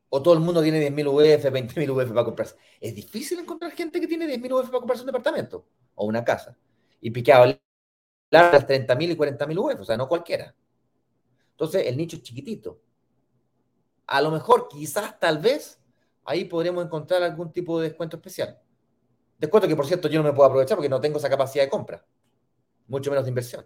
O 0.10 0.24
todo 0.24 0.34
el 0.34 0.40
mundo 0.40 0.64
tiene 0.64 0.80
10.000 0.90 1.08
UF, 1.08 1.46
20.000 1.46 1.90
UF 1.90 2.10
para 2.10 2.24
comprarse. 2.24 2.56
Es 2.80 2.96
difícil 2.96 3.40
encontrar 3.40 3.74
gente 3.74 4.00
que 4.00 4.08
tiene 4.08 4.26
10.000 4.26 4.54
UF 4.54 4.66
para 4.68 4.80
comprarse 4.80 5.04
un 5.04 5.08
departamento 5.08 5.68
o 5.96 6.06
una 6.06 6.24
casa. 6.24 6.58
Y 7.02 7.12
piqueado 7.12 7.60
las 8.30 8.68
30.000 8.68 9.12
y 9.12 9.16
40.000 9.16 9.58
UF, 9.58 9.82
o 9.82 9.86
sea, 9.86 9.98
no 9.98 10.08
cualquiera. 10.08 10.56
Entonces, 11.52 11.86
el 11.88 11.98
nicho 11.98 12.16
es 12.16 12.24
chiquitito. 12.24 12.80
A 14.06 14.22
lo 14.22 14.32
mejor, 14.32 14.70
quizás, 14.70 15.20
tal 15.20 15.40
vez, 15.40 15.80
ahí 16.24 16.46
podríamos 16.46 16.86
encontrar 16.86 17.24
algún 17.24 17.52
tipo 17.52 17.80
de 17.80 17.90
descuento 17.90 18.16
especial. 18.16 18.62
Descuento 19.38 19.68
que, 19.68 19.76
por 19.76 19.86
cierto, 19.86 20.08
yo 20.08 20.22
no 20.22 20.30
me 20.30 20.34
puedo 20.34 20.48
aprovechar 20.48 20.78
porque 20.78 20.90
no 20.90 21.00
tengo 21.00 21.18
esa 21.20 21.30
capacidad 21.30 21.64
de 21.64 21.70
compra. 21.70 22.06
mucho 22.88 23.10
menos 23.12 23.26
de 23.26 23.30
inversión. 23.30 23.66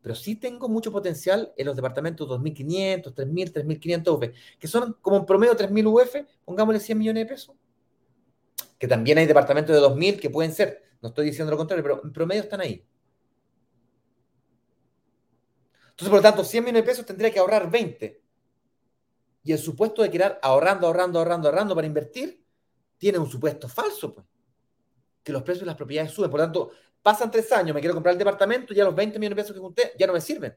Pero 0.00 0.14
sí 0.14 0.36
tengo 0.36 0.68
mucho 0.68 0.92
potencial 0.92 1.52
en 1.56 1.66
los 1.66 1.76
departamentos 1.76 2.28
2.500, 2.28 3.14
3.000, 3.14 3.52
3.500 3.52 4.12
UF, 4.12 4.58
que 4.58 4.68
son 4.68 4.96
como 5.00 5.16
en 5.16 5.26
promedio 5.26 5.56
3.000 5.56 5.86
UF, 5.86 6.16
pongámosle 6.44 6.80
100 6.80 6.98
millones 6.98 7.24
de 7.24 7.26
pesos. 7.26 7.56
Que 8.78 8.86
también 8.86 9.18
hay 9.18 9.26
departamentos 9.26 9.74
de 9.74 9.80
2.000 9.80 10.20
que 10.20 10.30
pueden 10.30 10.52
ser, 10.52 10.82
no 11.00 11.08
estoy 11.08 11.26
diciendo 11.26 11.50
lo 11.50 11.56
contrario, 11.56 11.82
pero 11.82 12.02
en 12.04 12.12
promedio 12.12 12.42
están 12.42 12.60
ahí. 12.60 12.86
Entonces, 15.90 16.08
por 16.10 16.18
lo 16.18 16.22
tanto, 16.22 16.44
100 16.44 16.64
millones 16.64 16.82
de 16.82 16.86
pesos 16.86 17.06
tendría 17.06 17.30
que 17.30 17.38
ahorrar 17.38 17.70
20. 17.70 18.20
Y 19.44 19.52
el 19.52 19.58
supuesto 19.58 20.02
de 20.02 20.10
quedar 20.10 20.38
ahorrando, 20.42 20.86
ahorrando, 20.86 21.18
ahorrando, 21.18 21.48
ahorrando 21.48 21.74
para 21.74 21.86
invertir, 21.86 22.44
tiene 22.98 23.18
un 23.18 23.30
supuesto 23.30 23.68
falso, 23.68 24.14
pues. 24.14 24.26
Que 25.24 25.32
los 25.32 25.42
precios 25.42 25.62
de 25.62 25.66
las 25.66 25.76
propiedades 25.76 26.12
suben. 26.12 26.30
Por 26.30 26.38
lo 26.38 26.46
tanto, 26.46 26.70
pasan 27.02 27.30
tres 27.30 27.50
años, 27.50 27.74
me 27.74 27.80
quiero 27.80 27.94
comprar 27.94 28.12
el 28.12 28.18
departamento, 28.18 28.72
ya 28.72 28.84
los 28.84 28.94
20 28.94 29.18
millones 29.18 29.36
de 29.36 29.42
pesos 29.42 29.54
que 29.56 29.60
junté 29.60 29.92
ya 29.98 30.06
no 30.06 30.12
me 30.12 30.20
sirven. 30.20 30.54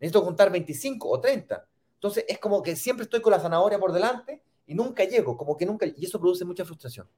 Necesito 0.00 0.22
juntar 0.22 0.52
25 0.52 1.08
o 1.08 1.20
30. 1.20 1.66
Entonces, 1.94 2.24
es 2.28 2.38
como 2.38 2.62
que 2.62 2.76
siempre 2.76 3.04
estoy 3.04 3.20
con 3.22 3.30
la 3.30 3.40
zanahoria 3.40 3.78
por 3.78 3.92
delante 3.92 4.42
y 4.66 4.74
nunca 4.74 5.04
llego, 5.04 5.36
como 5.36 5.56
que 5.56 5.64
nunca. 5.64 5.86
Y 5.86 6.04
eso 6.04 6.20
produce 6.20 6.44
mucha 6.44 6.64
frustración. 6.64 7.08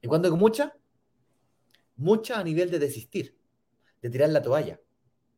¿Y 0.00 0.06
cuando 0.06 0.28
digo 0.28 0.36
mucha? 0.36 0.74
Mucha 1.96 2.38
a 2.38 2.44
nivel 2.44 2.70
de 2.70 2.78
desistir, 2.78 3.36
de 4.00 4.10
tirar 4.10 4.30
la 4.30 4.40
toalla, 4.40 4.80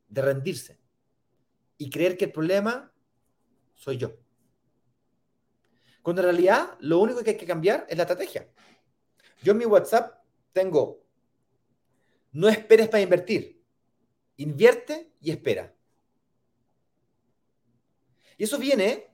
de 0.08 0.22
rendirse 0.22 0.78
y 1.78 1.88
creer 1.88 2.18
que 2.18 2.26
el 2.26 2.32
problema 2.32 2.92
soy 3.74 3.96
yo. 3.96 4.12
Cuando 6.02 6.22
en 6.22 6.26
realidad 6.26 6.76
lo 6.80 6.98
único 6.98 7.22
que 7.22 7.30
hay 7.30 7.36
que 7.36 7.46
cambiar 7.46 7.86
es 7.88 7.96
la 7.96 8.02
estrategia. 8.02 8.48
Yo 9.42 9.52
en 9.52 9.58
mi 9.58 9.64
WhatsApp 9.64 10.19
tengo, 10.52 11.02
no 12.32 12.48
esperes 12.48 12.88
para 12.88 13.02
invertir, 13.02 13.62
invierte 14.36 15.12
y 15.20 15.30
espera. 15.30 15.74
Y 18.36 18.44
eso 18.44 18.58
viene 18.58 19.08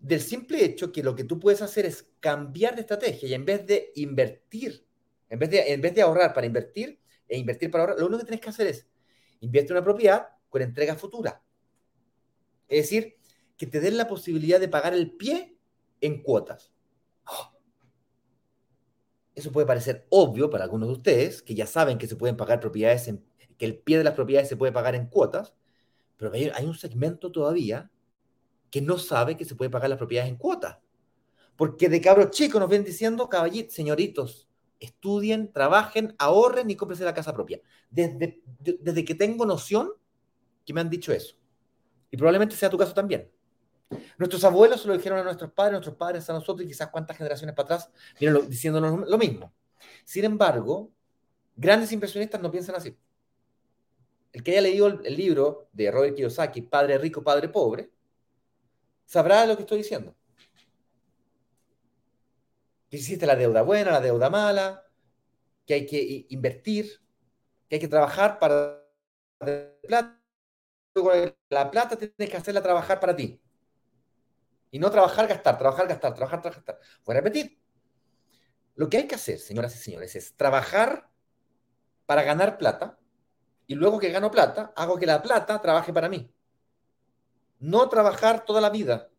del 0.00 0.20
simple 0.20 0.64
hecho 0.64 0.90
que 0.92 1.02
lo 1.02 1.14
que 1.14 1.24
tú 1.24 1.38
puedes 1.38 1.62
hacer 1.62 1.86
es 1.86 2.08
cambiar 2.20 2.74
de 2.74 2.80
estrategia 2.80 3.28
y 3.28 3.34
en 3.34 3.44
vez 3.44 3.66
de 3.66 3.92
invertir, 3.96 4.86
en 5.28 5.38
vez 5.38 5.50
de, 5.50 5.72
en 5.72 5.80
vez 5.80 5.94
de 5.94 6.02
ahorrar 6.02 6.32
para 6.32 6.46
invertir 6.46 6.98
e 7.28 7.38
invertir 7.38 7.70
para 7.70 7.84
ahorrar, 7.84 8.00
lo 8.00 8.06
único 8.06 8.20
que 8.20 8.26
tienes 8.26 8.40
que 8.40 8.50
hacer 8.50 8.66
es 8.66 8.86
invierte 9.40 9.72
una 9.72 9.84
propiedad 9.84 10.28
con 10.48 10.62
entrega 10.62 10.96
futura. 10.96 11.42
Es 12.68 12.84
decir, 12.84 13.16
que 13.56 13.66
te 13.66 13.80
den 13.80 13.96
la 13.96 14.08
posibilidad 14.08 14.58
de 14.58 14.68
pagar 14.68 14.94
el 14.94 15.12
pie 15.12 15.56
en 16.00 16.22
cuotas. 16.22 16.72
Eso 19.34 19.50
puede 19.50 19.66
parecer 19.66 20.06
obvio 20.10 20.50
para 20.50 20.64
algunos 20.64 20.88
de 20.88 20.94
ustedes, 20.94 21.42
que 21.42 21.54
ya 21.54 21.66
saben 21.66 21.98
que 21.98 22.06
se 22.06 22.16
pueden 22.16 22.36
pagar 22.36 22.60
propiedades, 22.60 23.10
que 23.56 23.64
el 23.64 23.78
pie 23.78 23.98
de 23.98 24.04
las 24.04 24.14
propiedades 24.14 24.48
se 24.48 24.56
puede 24.56 24.72
pagar 24.72 24.94
en 24.94 25.06
cuotas, 25.06 25.54
pero 26.16 26.32
hay, 26.32 26.64
un 26.64 26.74
segmento 26.74 27.32
todavía 27.32 27.90
que 28.70 28.80
no 28.80 28.98
sabe 28.98 29.36
que 29.36 29.44
se 29.44 29.54
puede 29.54 29.70
pagar 29.70 29.90
las 29.90 29.98
propiedades 29.98 30.30
en 30.30 30.36
cuotas. 30.36 30.78
Porque 31.56 31.88
de 31.88 32.00
cabros 32.00 32.30
chicos 32.30 32.60
nos 32.60 32.70
ven 32.70 32.84
diciendo, 32.84 33.28
caballitos, 33.28 33.74
señoritos, 33.74 34.48
estudien, 34.78 35.52
trabajen, 35.52 36.14
ahorren 36.18 36.70
y 36.70 36.76
cómprense 36.76 37.04
la 37.04 37.14
casa 37.14 37.32
propia. 37.32 37.60
Desde, 37.90 38.40
desde 38.60 39.04
que 39.04 39.14
tengo 39.14 39.44
noción 39.46 39.90
que 40.64 40.72
me 40.72 40.80
han 40.80 40.90
dicho 40.90 41.12
eso. 41.12 41.36
Y 42.10 42.16
probablemente 42.16 42.54
sea 42.54 42.70
tu 42.70 42.78
caso 42.78 42.94
también. 42.94 43.30
Nuestros 44.18 44.44
abuelos 44.44 44.84
lo 44.86 44.94
dijeron 44.94 45.18
a 45.18 45.24
nuestros 45.24 45.52
padres, 45.52 45.72
nuestros 45.72 45.96
padres 45.96 46.28
a 46.28 46.32
nosotros 46.32 46.64
y 46.64 46.68
quizás 46.68 46.88
cuántas 46.90 47.16
generaciones 47.16 47.54
para 47.54 47.76
atrás 47.76 47.90
vienen 48.18 48.48
diciéndonos 48.48 49.08
lo 49.08 49.18
mismo. 49.18 49.52
Sin 50.04 50.24
embargo, 50.24 50.90
grandes 51.56 51.92
impresionistas 51.92 52.40
no 52.40 52.50
piensan 52.50 52.74
así. 52.74 52.96
El 54.32 54.42
que 54.42 54.52
haya 54.52 54.62
leído 54.62 54.86
el, 54.86 55.16
libro 55.16 55.68
de 55.72 55.90
Robert 55.90 56.16
Kiyosaki, 56.16 56.62
Padre 56.62 56.96
Rico, 56.98 57.22
Padre 57.22 57.48
Pobre, 57.48 57.90
sabrá 59.04 59.44
lo 59.44 59.56
que 59.56 59.62
estoy 59.62 59.78
diciendo. 59.78 60.14
Que 62.88 62.96
existe 62.96 63.26
la 63.26 63.36
deuda 63.36 63.62
buena, 63.62 63.90
la 63.90 64.00
deuda 64.00 64.30
mala, 64.30 64.86
que 65.66 65.74
hay 65.74 65.86
que 65.86 66.26
invertir, 66.30 67.00
que 67.68 67.76
hay 67.76 67.80
que 67.80 67.88
trabajar 67.88 68.38
para 68.38 68.82
plata, 69.82 70.18
la 71.50 71.70
plata 71.70 71.96
tienes 71.96 72.30
que 72.30 72.36
hacerla 72.36 72.62
trabajar 72.62 73.00
para 73.00 73.14
ti. 73.14 73.41
Y 74.72 74.78
no 74.78 74.90
trabajar, 74.90 75.28
gastar, 75.28 75.58
trabajar, 75.58 75.86
gastar, 75.86 76.14
trabajar, 76.14 76.42
gastar. 76.42 76.78
Voy 77.04 77.14
a 77.14 77.20
repetir. 77.20 77.60
Lo 78.74 78.88
que 78.88 78.96
hay 78.96 79.06
que 79.06 79.14
hacer, 79.14 79.38
señoras 79.38 79.76
y 79.76 79.78
señores, 79.78 80.16
es 80.16 80.34
trabajar 80.34 81.10
para 82.06 82.22
ganar 82.22 82.56
plata 82.56 82.98
y 83.66 83.74
luego 83.74 83.98
que 83.98 84.10
gano 84.10 84.30
plata, 84.30 84.72
hago 84.74 84.98
que 84.98 85.04
la 85.04 85.22
plata 85.22 85.60
trabaje 85.60 85.92
para 85.92 86.08
mí. 86.08 86.34
No 87.58 87.86
trabajar 87.90 88.46
toda 88.46 88.62
la 88.62 88.70
vida. 88.70 89.10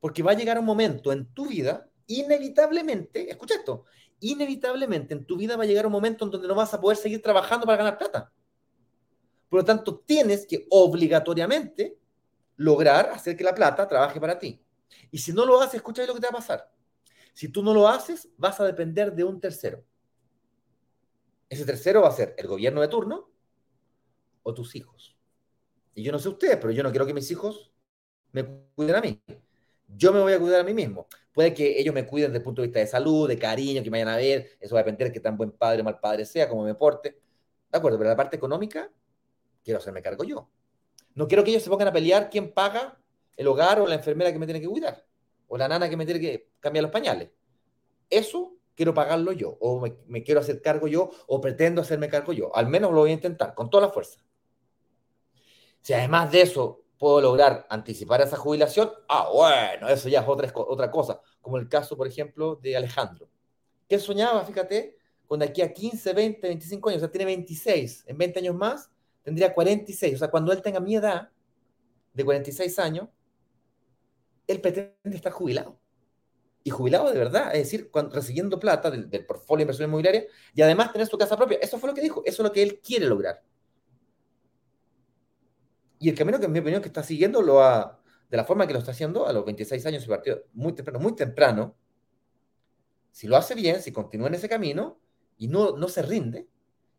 Porque 0.00 0.22
va 0.22 0.32
a 0.32 0.34
llegar 0.34 0.58
un 0.58 0.66
momento 0.66 1.12
en 1.12 1.32
tu 1.32 1.46
vida, 1.46 1.88
inevitablemente, 2.06 3.30
escucha 3.30 3.54
esto, 3.54 3.86
inevitablemente 4.20 5.14
en 5.14 5.24
tu 5.24 5.38
vida 5.38 5.56
va 5.56 5.64
a 5.64 5.66
llegar 5.66 5.86
un 5.86 5.92
momento 5.92 6.26
en 6.26 6.30
donde 6.30 6.46
no 6.46 6.54
vas 6.54 6.74
a 6.74 6.80
poder 6.80 6.98
seguir 6.98 7.22
trabajando 7.22 7.64
para 7.64 7.78
ganar 7.78 7.96
plata. 7.96 8.30
Por 9.48 9.60
lo 9.60 9.64
tanto, 9.64 10.00
tienes 10.00 10.46
que 10.46 10.66
obligatoriamente 10.68 11.98
lograr 12.58 13.10
hacer 13.10 13.36
que 13.36 13.44
la 13.44 13.54
plata 13.54 13.88
trabaje 13.88 14.20
para 14.20 14.38
ti. 14.38 14.62
Y 15.10 15.18
si 15.18 15.32
no 15.32 15.46
lo 15.46 15.60
haces, 15.60 15.76
escucha 15.76 16.04
lo 16.04 16.14
que 16.14 16.20
te 16.20 16.26
va 16.26 16.32
a 16.32 16.40
pasar. 16.40 16.70
Si 17.32 17.48
tú 17.48 17.62
no 17.62 17.72
lo 17.72 17.88
haces, 17.88 18.28
vas 18.36 18.60
a 18.60 18.64
depender 18.64 19.14
de 19.14 19.24
un 19.24 19.40
tercero. 19.40 19.84
Ese 21.48 21.64
tercero 21.64 22.02
va 22.02 22.08
a 22.08 22.12
ser 22.12 22.34
el 22.36 22.46
gobierno 22.46 22.80
de 22.80 22.88
turno 22.88 23.30
o 24.42 24.52
tus 24.52 24.74
hijos. 24.74 25.16
Y 25.94 26.02
yo 26.02 26.12
no 26.12 26.18
sé 26.18 26.28
ustedes, 26.28 26.56
pero 26.56 26.72
yo 26.72 26.82
no 26.82 26.90
quiero 26.90 27.06
que 27.06 27.14
mis 27.14 27.30
hijos 27.30 27.72
me 28.32 28.44
cuiden 28.74 28.96
a 28.96 29.00
mí. 29.00 29.22
Yo 29.86 30.12
me 30.12 30.20
voy 30.20 30.32
a 30.32 30.38
cuidar 30.38 30.60
a 30.60 30.64
mí 30.64 30.74
mismo. 30.74 31.06
Puede 31.32 31.54
que 31.54 31.80
ellos 31.80 31.94
me 31.94 32.06
cuiden 32.06 32.30
desde 32.30 32.38
el 32.38 32.44
punto 32.44 32.60
de 32.60 32.68
vista 32.68 32.80
de 32.80 32.86
salud, 32.86 33.28
de 33.28 33.38
cariño, 33.38 33.82
que 33.82 33.90
me 33.90 34.02
vayan 34.02 34.14
a 34.14 34.16
ver. 34.16 34.58
Eso 34.60 34.74
va 34.74 34.80
a 34.80 34.84
depender 34.84 35.08
de 35.08 35.12
qué 35.14 35.20
tan 35.20 35.36
buen 35.36 35.52
padre 35.52 35.80
o 35.80 35.84
mal 35.84 35.98
padre 35.98 36.24
sea, 36.26 36.48
cómo 36.48 36.64
me 36.64 36.74
porte. 36.74 37.20
De 37.70 37.78
acuerdo, 37.78 37.98
pero 37.98 38.10
la 38.10 38.16
parte 38.16 38.36
económica, 38.36 38.90
quiero 39.62 39.78
hacerme 39.78 40.02
cargo 40.02 40.24
yo. 40.24 40.50
No 41.18 41.26
quiero 41.26 41.42
que 41.42 41.50
ellos 41.50 41.64
se 41.64 41.68
pongan 41.68 41.88
a 41.88 41.92
pelear 41.92 42.30
quién 42.30 42.52
paga 42.52 42.96
el 43.36 43.48
hogar 43.48 43.80
o 43.80 43.88
la 43.88 43.96
enfermera 43.96 44.32
que 44.32 44.38
me 44.38 44.46
tiene 44.46 44.60
que 44.60 44.68
cuidar, 44.68 45.04
o 45.48 45.58
la 45.58 45.66
nana 45.66 45.90
que 45.90 45.96
me 45.96 46.04
tiene 46.04 46.20
que 46.20 46.52
cambiar 46.60 46.84
los 46.84 46.92
pañales. 46.92 47.32
Eso 48.08 48.54
quiero 48.76 48.94
pagarlo 48.94 49.32
yo, 49.32 49.58
o 49.60 49.84
me, 50.06 50.22
quiero 50.22 50.38
hacer 50.38 50.62
cargo 50.62 50.86
yo, 50.86 51.10
o 51.26 51.40
pretendo 51.40 51.80
hacerme 51.80 52.08
cargo 52.08 52.32
yo. 52.32 52.54
Al 52.54 52.68
menos 52.68 52.92
lo 52.92 53.00
voy 53.00 53.10
a 53.10 53.14
intentar, 53.14 53.52
con 53.56 53.68
toda 53.68 53.88
la 53.88 53.92
fuerza. 53.92 54.20
Si 55.80 55.92
además 55.92 56.30
de 56.30 56.42
eso 56.42 56.84
puedo 56.96 57.20
lograr 57.20 57.66
anticipar 57.68 58.20
esa 58.20 58.36
jubilación, 58.36 58.92
ah, 59.08 59.28
bueno, 59.34 59.88
eso 59.88 60.08
ya 60.08 60.20
es 60.20 60.28
otra, 60.28 60.52
otra 60.54 60.88
cosa, 60.88 61.20
como 61.40 61.58
el 61.58 61.68
caso, 61.68 61.96
por 61.96 62.06
ejemplo, 62.06 62.54
de 62.62 62.76
Alejandro, 62.76 63.28
que 63.88 63.98
soñaba, 63.98 64.44
fíjate, 64.44 64.96
con 65.26 65.40
de 65.40 65.46
aquí 65.46 65.62
a 65.62 65.72
15, 65.72 66.12
20, 66.12 66.46
25 66.46 66.90
años, 66.90 66.98
o 66.98 67.00
sea, 67.00 67.10
tiene 67.10 67.24
26, 67.24 68.04
en 68.06 68.16
20 68.16 68.38
años 68.38 68.54
más, 68.54 68.88
tendría 69.28 69.52
46. 69.52 70.14
O 70.14 70.18
sea, 70.18 70.30
cuando 70.30 70.52
él 70.52 70.62
tenga 70.62 70.80
mi 70.80 70.96
edad, 70.96 71.30
de 72.14 72.24
46 72.24 72.78
años, 72.78 73.08
él 74.46 74.60
pretende 74.62 74.96
estar 75.04 75.30
jubilado. 75.30 75.78
Y 76.64 76.70
jubilado 76.70 77.12
de 77.12 77.18
verdad, 77.18 77.54
es 77.54 77.64
decir, 77.64 77.90
recibiendo 78.10 78.58
plata 78.58 78.90
del, 78.90 79.26
portfolio 79.26 79.58
de 79.58 79.62
inversión 79.64 79.88
inmobiliaria 79.88 80.24
y 80.54 80.62
además 80.62 80.92
tener 80.92 81.06
su 81.06 81.18
casa 81.18 81.36
propia. 81.36 81.58
Eso 81.60 81.78
fue 81.78 81.90
lo 81.90 81.94
que 81.94 82.00
dijo, 82.00 82.22
eso 82.24 82.42
es 82.42 82.48
lo 82.48 82.52
que 82.52 82.62
él 82.62 82.80
quiere 82.80 83.06
lograr. 83.06 83.42
Y 85.98 86.08
el 86.08 86.16
camino 86.16 86.40
que 86.40 86.46
en 86.46 86.52
mi 86.52 86.58
opinión 86.58 86.80
que 86.80 86.88
está 86.88 87.02
siguiendo 87.02 87.42
lo 87.42 87.62
ha, 87.62 88.00
de 88.30 88.36
la 88.36 88.44
forma 88.44 88.66
que 88.66 88.72
lo 88.72 88.78
está 88.78 88.92
haciendo 88.92 89.26
a 89.26 89.32
los 89.32 89.44
26 89.44 89.84
años, 89.86 90.02
su 90.02 90.08
partido 90.08 90.44
muy 90.54 90.72
temprano, 90.72 91.00
muy 91.00 91.14
temprano, 91.14 91.76
si 93.12 93.26
lo 93.28 93.36
hace 93.36 93.54
bien, 93.54 93.82
si 93.82 93.92
continúa 93.92 94.28
en 94.28 94.34
ese 94.34 94.48
camino 94.48 94.98
y 95.36 95.48
no, 95.48 95.76
no 95.76 95.88
se 95.88 96.02
rinde 96.02 96.48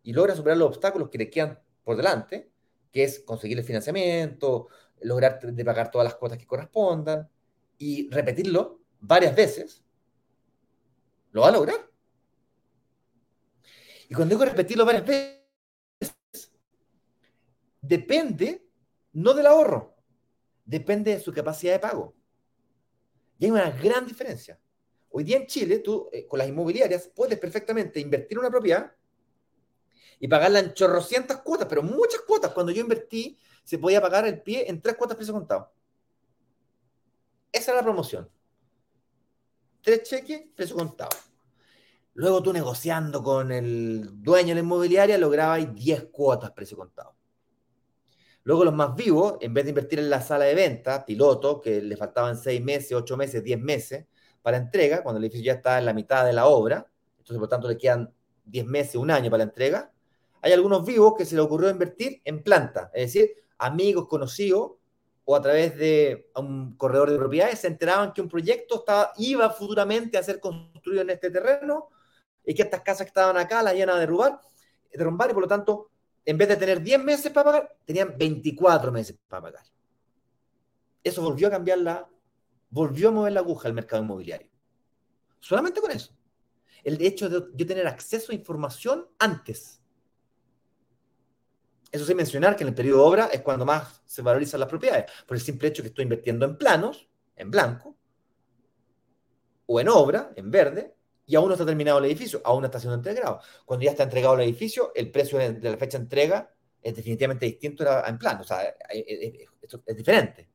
y 0.04 0.14
logra 0.14 0.36
superar 0.36 0.58
los 0.58 0.70
obstáculos 0.70 1.10
que 1.10 1.18
le 1.18 1.30
quedan 1.30 1.60
por 1.90 1.98
delante, 1.98 2.52
que 2.92 3.04
es 3.04 3.20
conseguir 3.22 3.58
el 3.58 3.64
financiamiento, 3.64 4.68
lograr 5.02 5.42
de 5.42 5.66
pagar 5.66 5.90
todas 5.90 6.06
las 6.06 6.14
cuotas 6.14 6.38
que 6.38 6.46
correspondan 6.46 7.28
y 7.80 8.08
repetirlo 8.12 8.82
varias 9.00 9.36
veces, 9.36 9.84
lo 11.32 11.42
va 11.42 11.48
a 11.48 11.52
lograr. 11.52 11.90
Y 14.08 14.14
cuando 14.14 14.36
digo 14.36 14.46
repetirlo 14.46 14.86
varias 14.86 15.04
veces, 15.04 16.52
depende 17.82 18.70
no 19.14 19.34
del 19.34 19.48
ahorro, 19.48 19.96
depende 20.66 21.16
de 21.16 21.20
su 21.20 21.34
capacidad 21.34 21.74
de 21.74 21.80
pago. 21.80 22.14
Y 23.40 23.46
hay 23.46 23.52
una 23.52 23.72
gran 23.72 24.06
diferencia. 24.06 24.60
Hoy 25.10 25.24
día 25.24 25.38
en 25.38 25.48
Chile, 25.48 25.80
tú 25.80 26.08
eh, 26.12 26.28
con 26.28 26.38
las 26.38 26.48
inmobiliarias 26.48 27.10
puedes 27.16 27.40
perfectamente 27.40 28.00
invertir 28.00 28.34
en 28.34 28.42
una 28.42 28.52
propiedad 28.52 28.96
y 30.20 30.28
pagarla 30.28 30.60
en 30.60 30.74
chorrocientas 30.74 31.42
cuotas, 31.42 31.68
pero 31.68 31.82
muchas 31.82 32.22
cuotas. 32.22 32.52
Cuando 32.52 32.72
yo 32.72 32.82
invertí, 32.82 33.38
se 33.64 33.78
podía 33.78 34.02
pagar 34.02 34.28
el 34.28 34.42
pie 34.42 34.70
en 34.70 34.82
tres 34.82 34.96
cuotas 34.96 35.16
precio 35.16 35.34
contado. 35.34 35.72
Esa 37.52 37.72
era 37.72 37.82
la 37.82 37.84
promoción. 37.84 38.30
Tres 39.82 40.04
cheques, 40.04 40.44
precio 40.56 40.76
contado. 40.76 41.16
Luego 42.14 42.44
tú 42.44 42.52
negociando 42.52 43.24
con 43.24 43.52
el 43.52 44.22
dueño 44.22 44.50
de 44.50 44.56
la 44.56 44.60
inmobiliaria 44.60 45.18
lograbas 45.18 45.74
10 45.74 46.08
cuotas 46.12 46.52
precio 46.52 46.76
contado. 46.76 47.16
Luego 48.44 48.66
los 48.66 48.74
más 48.74 48.96
vivos, 48.96 49.38
en 49.42 49.54
vez 49.54 49.64
de 49.66 49.70
invertir 49.70 50.00
en 50.00 50.10
la 50.10 50.22
sala 50.22 50.46
de 50.46 50.56
venta, 50.56 51.06
piloto, 51.06 51.62
que 51.62 51.82
le 51.82 51.96
faltaban 51.96 52.38
6 52.38 52.62
meses, 52.62 52.94
8 52.94 53.16
meses, 53.16 53.44
10 53.44 53.60
meses 53.60 54.06
para 54.42 54.58
entrega, 54.58 55.04
cuando 55.04 55.20
el 55.20 55.26
edificio 55.26 55.46
ya 55.46 55.54
está 55.54 55.78
en 55.78 55.86
la 55.86 55.94
mitad 55.94 56.26
de 56.26 56.34
la 56.34 56.48
obra, 56.48 56.90
entonces 57.18 57.38
por 57.38 57.48
tanto 57.48 57.68
le 57.68 57.78
quedan 57.78 58.14
10 58.46 58.66
meses, 58.66 58.96
un 58.96 59.12
año 59.12 59.30
para 59.30 59.46
la 59.46 59.50
entrega, 59.50 59.92
hay 60.42 60.54
algunos 60.54 60.86
vivos 60.86 61.14
que 61.18 61.26
se 61.26 61.36
le 61.36 61.42
ocurrió 61.42 61.70
invertir 61.70 62.22
en 62.26 62.44
planta, 62.44 62.92
es 62.94 63.14
decir, 63.14 63.36
amigos, 63.58 64.08
conocidos, 64.08 64.74
o 65.32 65.36
a 65.36 65.42
través 65.42 65.78
de 65.78 66.32
un 66.36 66.76
corredor 66.76 67.12
de 67.12 67.18
propiedades, 67.18 67.60
se 67.60 67.68
enteraban 67.68 68.14
que 68.14 68.22
un 68.22 68.28
proyecto 68.28 68.80
estaba, 68.80 69.12
iba 69.18 69.48
futuramente 69.52 70.18
a 70.18 70.24
ser 70.24 70.40
construido 70.40 71.04
en 71.04 71.12
este 71.12 71.30
terreno 71.30 71.90
y 72.44 72.56
que 72.56 72.64
estas 72.64 72.82
casas 72.82 73.06
que 73.06 73.10
estaban 73.10 73.38
acá 73.38 73.62
las 73.62 73.76
iban 73.76 73.92
a 73.92 74.00
derrubar, 74.00 74.40
derrumbar 74.92 75.30
y 75.30 75.34
por 75.36 75.44
lo 75.44 75.48
tanto, 75.48 75.92
en 76.26 76.36
vez 76.36 76.48
de 76.48 76.58
tener 76.58 76.82
10 76.82 77.04
meses 77.04 77.32
para 77.32 77.44
pagar, 77.44 77.78
tenían 77.86 78.16
24 78.18 78.92
meses 78.92 79.18
para 79.28 79.44
pagar. 79.44 79.64
Eso 81.04 81.22
volvió 81.22 81.48
a 81.48 81.52
cambiar 81.52 81.78
la, 81.78 82.10
volvió 82.72 83.10
a 83.10 83.12
mover 83.12 83.34
la 83.34 83.42
aguja 83.42 83.68
al 83.68 83.76
mercado 83.76 84.02
inmobiliario. 84.02 84.50
Solamente 85.40 85.80
con 85.80 85.92
eso. 85.92 86.12
El 86.84 87.00
hecho 87.02 87.30
de 87.30 87.46
yo 87.54 87.68
tener 87.68 87.86
acceso 87.86 88.32
a 88.32 88.36
información 88.36 89.08
antes. 89.20 89.79
Eso 91.92 92.06
sin 92.06 92.18
mencionar 92.18 92.56
que 92.56 92.64
en 92.64 92.70
el 92.70 92.76
periodo 92.76 93.00
de 93.00 93.08
obra 93.08 93.26
es 93.32 93.42
cuando 93.42 93.66
más 93.66 94.02
se 94.06 94.22
valorizan 94.22 94.60
las 94.60 94.70
propiedades, 94.70 95.06
por 95.26 95.38
el 95.38 95.42
simple 95.42 95.70
hecho 95.70 95.82
que 95.82 95.90
estoy 95.90 96.04
invirtiendo 96.04 96.46
en 96.46 96.58
planos, 96.58 97.08
en 97.36 97.50
blanco, 97.50 97.98
o 99.66 99.80
en 99.80 99.90
obra, 99.90 100.32
en 100.36 100.52
verde, 100.52 100.96
y 101.26 101.36
aún 101.36 101.48
no 101.48 101.54
está 101.54 101.66
terminado 101.66 102.00
el 102.00 102.06
edificio, 102.06 102.42
aún 102.44 102.62
no 102.62 102.66
está 102.68 102.80
siendo 102.80 102.96
entregado. 102.96 103.40
Cuando 103.66 103.86
ya 103.86 103.92
está 103.92 104.04
entregado 104.04 104.36
el 104.36 104.42
edificio, 104.42 104.92
el 104.96 105.12
precio 105.12 105.38
de 105.38 105.70
la 105.70 105.78
fecha 105.78 105.98
de 105.98 106.04
entrega 106.06 106.52
es 106.82 106.96
definitivamente 106.96 107.46
distinto 107.46 107.86
en 108.06 108.18
plano, 108.18 108.42
o 108.42 108.44
sea, 108.44 108.64
es, 108.90 109.48
es 109.86 109.98
diferente. 109.98 110.50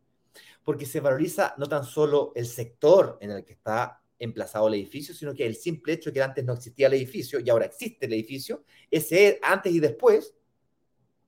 Porque 0.65 0.87
se 0.87 1.01
valoriza 1.01 1.55
no 1.59 1.69
tan 1.69 1.85
solo 1.85 2.33
el 2.35 2.47
sector 2.47 3.19
en 3.21 3.31
el 3.31 3.45
que 3.45 3.53
está 3.53 4.03
emplazado 4.19 4.69
el 4.69 4.75
edificio, 4.75 5.15
sino 5.15 5.35
que 5.35 5.47
el 5.47 5.55
simple 5.55 5.93
hecho 5.93 6.11
de 6.11 6.15
que 6.15 6.23
antes 6.23 6.45
no 6.45 6.55
existía 6.55 6.87
el 6.87 6.95
edificio 6.95 7.41
y 7.41 7.51
ahora 7.51 7.67
existe 7.67 8.07
el 8.07 8.13
edificio, 8.13 8.65
ese 8.91 9.39
antes 9.43 9.73
y 9.73 9.81
después, 9.81 10.35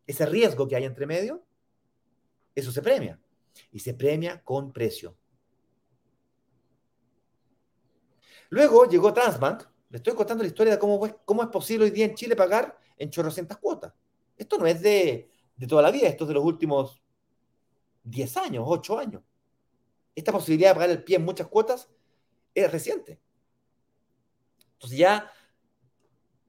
ese 0.07 0.27
riesgo 0.27 0.69
que 0.69 0.77
hay 0.77 0.85
entre 0.85 1.07
medio, 1.07 1.45
eso 2.55 2.73
se 2.73 2.83
premia. 2.83 3.21
Y 3.73 3.81
se 3.81 3.95
premia 3.95 4.43
con 4.43 4.73
precio. 4.73 5.17
Luego 8.51 8.87
llegó 8.87 9.13
Transbank. 9.13 9.65
Le 9.91 9.99
estoy 9.99 10.15
contando 10.15 10.43
la 10.43 10.49
historia 10.49 10.75
de 10.75 10.79
cómo, 10.79 11.01
cómo 11.25 11.43
es 11.43 11.49
posible 11.49 11.87
hoy 11.87 11.91
día 11.91 12.07
en 12.07 12.15
Chile 12.15 12.37
pagar 12.37 12.79
en 12.97 13.11
chorrocientas 13.11 13.59
cuotas. 13.59 13.93
Esto 14.37 14.59
no 14.59 14.67
es 14.67 14.81
de, 14.83 15.31
de 15.57 15.67
toda 15.67 15.83
la 15.83 15.91
vida, 15.91 16.09
esto 16.09 16.25
es 16.25 16.29
de 16.29 16.35
los 16.35 16.45
últimos 16.45 17.03
10 18.05 18.37
años, 18.37 18.65
8 18.67 18.99
años. 18.99 19.23
Esta 20.15 20.33
posibilidad 20.33 20.71
de 20.71 20.75
pagar 20.75 20.91
el 20.91 21.05
pie 21.05 21.17
en 21.17 21.25
muchas 21.25 21.47
cuotas 21.49 21.89
es 22.55 22.71
reciente. 22.71 23.21
Entonces 24.75 24.99
ya 24.99 25.33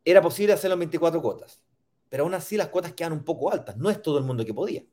era 0.03 0.21
posible 0.21 0.53
hacerlo 0.53 0.75
en 0.75 0.79
24 0.79 1.21
cuotas, 1.21 1.61
pero 2.09 2.23
aún 2.23 2.33
así 2.33 2.57
las 2.57 2.69
cuotas 2.69 2.93
quedan 2.93 3.13
un 3.13 3.23
poco 3.23 3.51
altas. 3.51 3.77
No 3.77 3.89
es 3.89 4.01
todo 4.01 4.17
el 4.17 4.23
mundo 4.23 4.45
que 4.45 4.53
podía. 4.53 4.83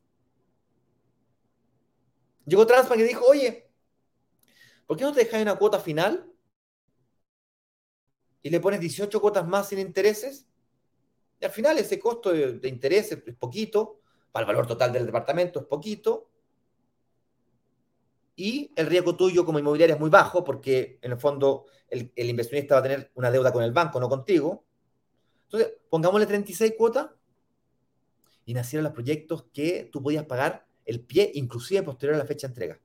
Llegó 2.45 2.65
Transbank 2.65 2.99
y 2.99 3.03
dijo, 3.03 3.25
oye, 3.25 3.69
¿por 4.85 4.97
qué 4.97 5.03
no 5.03 5.13
te 5.13 5.21
dejas 5.21 5.41
una 5.41 5.55
cuota 5.55 5.79
final 5.79 6.31
y 8.45 8.51
le 8.51 8.59
pones 8.59 8.79
18 8.79 9.19
cuotas 9.19 9.47
más 9.47 9.69
sin 9.69 9.79
intereses, 9.79 10.45
y 11.39 11.45
al 11.45 11.49
final 11.49 11.79
ese 11.79 11.97
costo 11.97 12.31
de, 12.31 12.69
interés 12.69 13.11
es 13.11 13.35
poquito, 13.39 14.01
para 14.31 14.43
el 14.43 14.47
valor 14.47 14.67
total 14.67 14.93
del 14.93 15.07
departamento 15.07 15.61
es 15.61 15.65
poquito, 15.65 16.29
y 18.35 18.71
el 18.75 18.85
riesgo 18.85 19.15
tuyo 19.15 19.45
como 19.45 19.57
inmobiliaria 19.57 19.95
es 19.95 19.99
muy 19.99 20.11
bajo 20.11 20.43
porque 20.43 20.99
en 21.01 21.13
el 21.13 21.17
fondo 21.17 21.65
el, 21.89 22.11
inversionista 22.15 22.75
va 22.75 22.81
a 22.81 22.83
tener 22.83 23.11
una 23.15 23.31
deuda 23.31 23.51
con 23.51 23.63
el 23.63 23.71
banco, 23.71 23.99
no 23.99 24.09
contigo. 24.09 24.63
Entonces, 25.45 25.73
pongámosle 25.89 26.25
36 26.25 26.73
cuotas 26.77 27.09
y 28.45 28.53
nacieron 28.53 28.83
los 28.83 28.93
proyectos 28.93 29.45
que 29.53 29.89
tú 29.91 30.01
podías 30.01 30.25
pagar 30.25 30.67
el 30.85 31.01
pie 31.01 31.31
inclusive 31.33 31.83
posterior 31.83 32.15
a 32.15 32.19
la 32.19 32.25
fecha 32.25 32.47
de 32.47 32.51
entrega. 32.51 32.79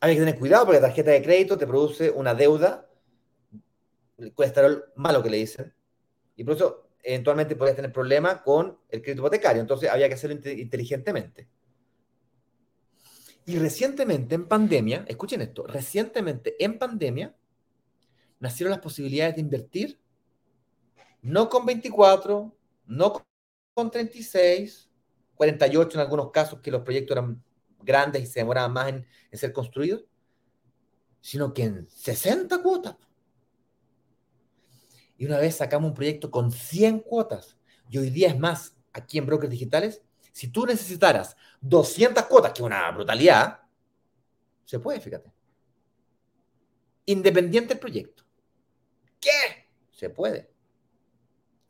Hay 0.00 0.14
que 0.14 0.20
tener 0.20 0.38
cuidado 0.38 0.64
porque 0.64 0.80
la 0.80 0.86
tarjeta 0.86 1.10
de 1.10 1.22
crédito 1.22 1.58
te 1.58 1.66
produce 1.66 2.10
una 2.10 2.34
deuda, 2.34 2.88
colesterol 4.34 4.84
malo 4.96 5.22
que 5.22 5.30
le 5.30 5.38
dicen, 5.38 5.74
y 6.36 6.44
por 6.44 6.54
eso 6.54 6.88
eventualmente 7.02 7.56
podrías 7.56 7.76
tener 7.76 7.92
problemas 7.92 8.42
con 8.42 8.78
el 8.88 9.02
crédito 9.02 9.22
hipotecario. 9.22 9.60
Entonces 9.60 9.90
había 9.90 10.08
que 10.08 10.14
hacerlo 10.14 10.36
inteligentemente. 10.50 11.48
Y 13.46 13.58
recientemente 13.58 14.34
en 14.34 14.46
pandemia, 14.46 15.04
escuchen 15.08 15.40
esto, 15.40 15.66
recientemente 15.66 16.62
en 16.62 16.78
pandemia 16.78 17.34
nacieron 18.40 18.70
las 18.70 18.80
posibilidades 18.80 19.36
de 19.36 19.40
invertir 19.40 20.00
no 21.22 21.48
con 21.48 21.66
24, 21.66 22.56
no 22.86 23.24
con 23.74 23.90
36, 23.90 24.88
48 25.34 25.98
en 25.98 26.00
algunos 26.00 26.30
casos 26.30 26.60
que 26.60 26.70
los 26.70 26.82
proyectos 26.82 27.16
eran 27.16 27.42
grandes 27.82 28.22
y 28.22 28.26
se 28.26 28.40
demoraban 28.40 28.72
más 28.72 28.88
en, 28.88 29.06
ser 29.32 29.52
construidos, 29.52 30.04
sino 31.20 31.52
que 31.52 31.64
en 31.64 31.88
60 31.88 32.62
cuotas. 32.62 32.96
Y 35.16 35.26
una 35.26 35.38
vez 35.38 35.56
sacamos 35.56 35.88
un 35.90 35.94
proyecto 35.94 36.30
con 36.30 36.52
100 36.52 37.00
cuotas, 37.00 37.56
y 37.90 37.98
hoy 37.98 38.10
día 38.10 38.28
es 38.28 38.38
más, 38.38 38.76
aquí 38.92 39.18
en 39.18 39.26
Brokers 39.26 39.50
Digitales, 39.50 40.02
si 40.32 40.48
tú 40.48 40.66
necesitaras 40.66 41.36
200 41.60 42.24
cuotas, 42.26 42.52
que 42.52 42.62
es 42.62 42.66
una 42.66 42.90
brutalidad, 42.92 43.60
se 44.64 44.78
puede, 44.78 45.00
fíjate. 45.00 45.32
Independiente 47.06 47.74
del 47.74 47.80
proyecto. 47.80 48.27
¿Qué? 49.20 49.68
Se 49.92 50.10
puede. 50.10 50.50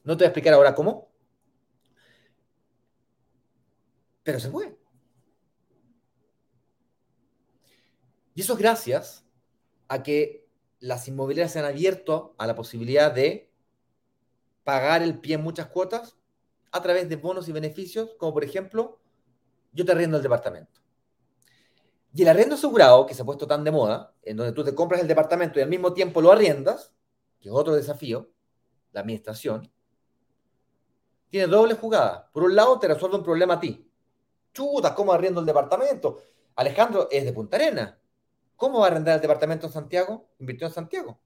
No 0.05 0.17
te 0.17 0.23
voy 0.23 0.27
a 0.27 0.29
explicar 0.29 0.55
ahora 0.55 0.75
cómo, 0.75 1.11
pero 4.23 4.41
se 4.41 4.51
puede. 4.51 4.77
Y 8.35 8.43
eso 8.43 8.53
es 8.53 8.59
gracias 8.59 9.25
a 9.89 10.03
que 10.03 10.47
las 10.81 11.09
inmobiliarias 11.09 11.53
se 11.53 11.59
han 11.59 11.65
abierto 11.65 12.35
a 12.39 12.47
la 12.47 12.55
posibilidad 12.55 13.13
de 13.13 13.51
pagar 14.65 15.03
el 15.03 15.19
pie 15.19 15.35
en 15.35 15.43
muchas 15.43 15.67
cuotas 15.67 16.17
a 16.71 16.83
través 16.83 17.09
de 17.09 17.17
bonos 17.17 17.49
y 17.49 17.53
beneficios, 17.53 18.15
como 18.19 18.35
por 18.35 18.45
ejemplo, 18.45 19.01
yo 19.73 19.85
te 19.85 19.93
arriendo 19.93 20.19
el 20.19 20.23
departamento. 20.23 20.81
Y 22.15 22.23
el 22.23 22.29
arriendo 22.29 22.55
asegurado, 22.55 23.07
que 23.07 23.15
se 23.15 23.23
ha 23.23 23.25
puesto 23.25 23.47
tan 23.47 23.65
de 23.65 23.71
moda, 23.71 24.15
en 24.23 24.37
donde 24.37 24.53
tú 24.53 24.65
te 24.65 24.75
compras 24.75 25.01
el 25.01 25.09
departamento 25.09 25.59
y 25.59 25.63
al 25.63 25.69
mismo 25.69 25.93
tiempo 25.93 26.21
lo 26.21 26.31
arriendas, 26.31 26.93
que 27.41 27.49
es 27.49 27.55
otro 27.55 27.75
desafío, 27.75 28.31
la 28.93 29.01
administración, 29.01 29.71
tiene 31.31 31.47
doble 31.47 31.75
jugada. 31.75 32.31
Por 32.33 32.45
un 32.45 32.57
lado, 32.57 32.79
te 32.79 32.89
resuelve 32.89 33.17
un 33.17 33.23
problema 33.23 33.55
a 33.55 33.61
ti. 33.61 33.91
Chuta, 34.53 34.95
¿cómo 34.95 35.13
arriendo 35.13 35.41
el 35.41 35.47
departamento? 35.47 36.23
Alejandro 36.57 37.09
es 37.11 37.25
de 37.25 37.33
Punta 37.33 37.57
Arena. 37.57 37.99
¿Cómo 38.57 38.81
va 38.81 38.87
a 38.87 38.91
arrendar 38.91 39.15
el 39.17 39.21
departamento 39.21 39.67
en 39.67 39.73
Santiago? 39.73 40.31
Invirtió 40.39 40.67
en 40.67 40.73
Santiago. 40.73 41.21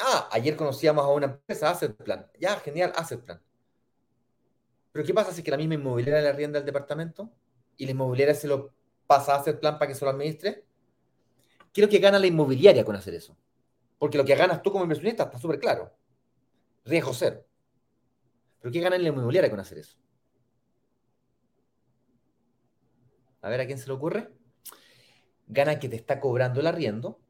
Ah, 0.00 0.28
ayer 0.30 0.56
conocíamos 0.56 1.04
a 1.04 1.08
una 1.08 1.26
empresa, 1.26 1.70
Asset 1.70 1.96
Plan. 1.96 2.30
Ya, 2.38 2.56
genial, 2.60 2.92
Asset 2.94 3.20
Plan. 3.20 3.42
Pero 4.92 5.04
¿qué 5.04 5.12
pasa 5.12 5.32
si 5.32 5.42
que 5.42 5.50
la 5.50 5.56
misma 5.56 5.74
inmobiliaria 5.74 6.22
le 6.22 6.28
arrienda 6.28 6.60
el 6.60 6.64
departamento 6.64 7.30
y 7.76 7.86
la 7.86 7.90
inmobiliaria 7.90 8.34
se 8.34 8.46
lo 8.46 8.72
pasa 9.06 9.34
a 9.34 9.40
Asset 9.40 9.58
Plan 9.58 9.78
para 9.78 9.88
que 9.88 9.94
se 9.96 10.04
lo 10.04 10.12
administre? 10.12 10.67
Quiero 11.72 11.88
que 11.88 11.98
gana 11.98 12.18
la 12.18 12.26
inmobiliaria 12.26 12.84
con 12.84 12.96
hacer 12.96 13.14
eso. 13.14 13.36
Porque 13.98 14.18
lo 14.18 14.24
que 14.24 14.34
ganas 14.34 14.62
tú 14.62 14.70
como 14.70 14.84
inversionista 14.84 15.24
está 15.24 15.38
súper 15.38 15.58
claro. 15.58 15.92
Riesgo 16.84 17.12
cero. 17.12 17.44
Pero 18.60 18.72
¿qué 18.72 18.80
gana 18.80 18.98
la 18.98 19.08
inmobiliaria 19.08 19.50
con 19.50 19.60
hacer 19.60 19.78
eso? 19.78 19.98
A 23.42 23.48
ver 23.48 23.60
a 23.60 23.66
quién 23.66 23.78
se 23.78 23.86
le 23.86 23.92
ocurre. 23.92 24.30
Gana 25.46 25.78
que 25.78 25.88
te 25.88 25.96
está 25.96 26.20
cobrando 26.20 26.60
el 26.60 26.66
arriendo. 26.66 27.20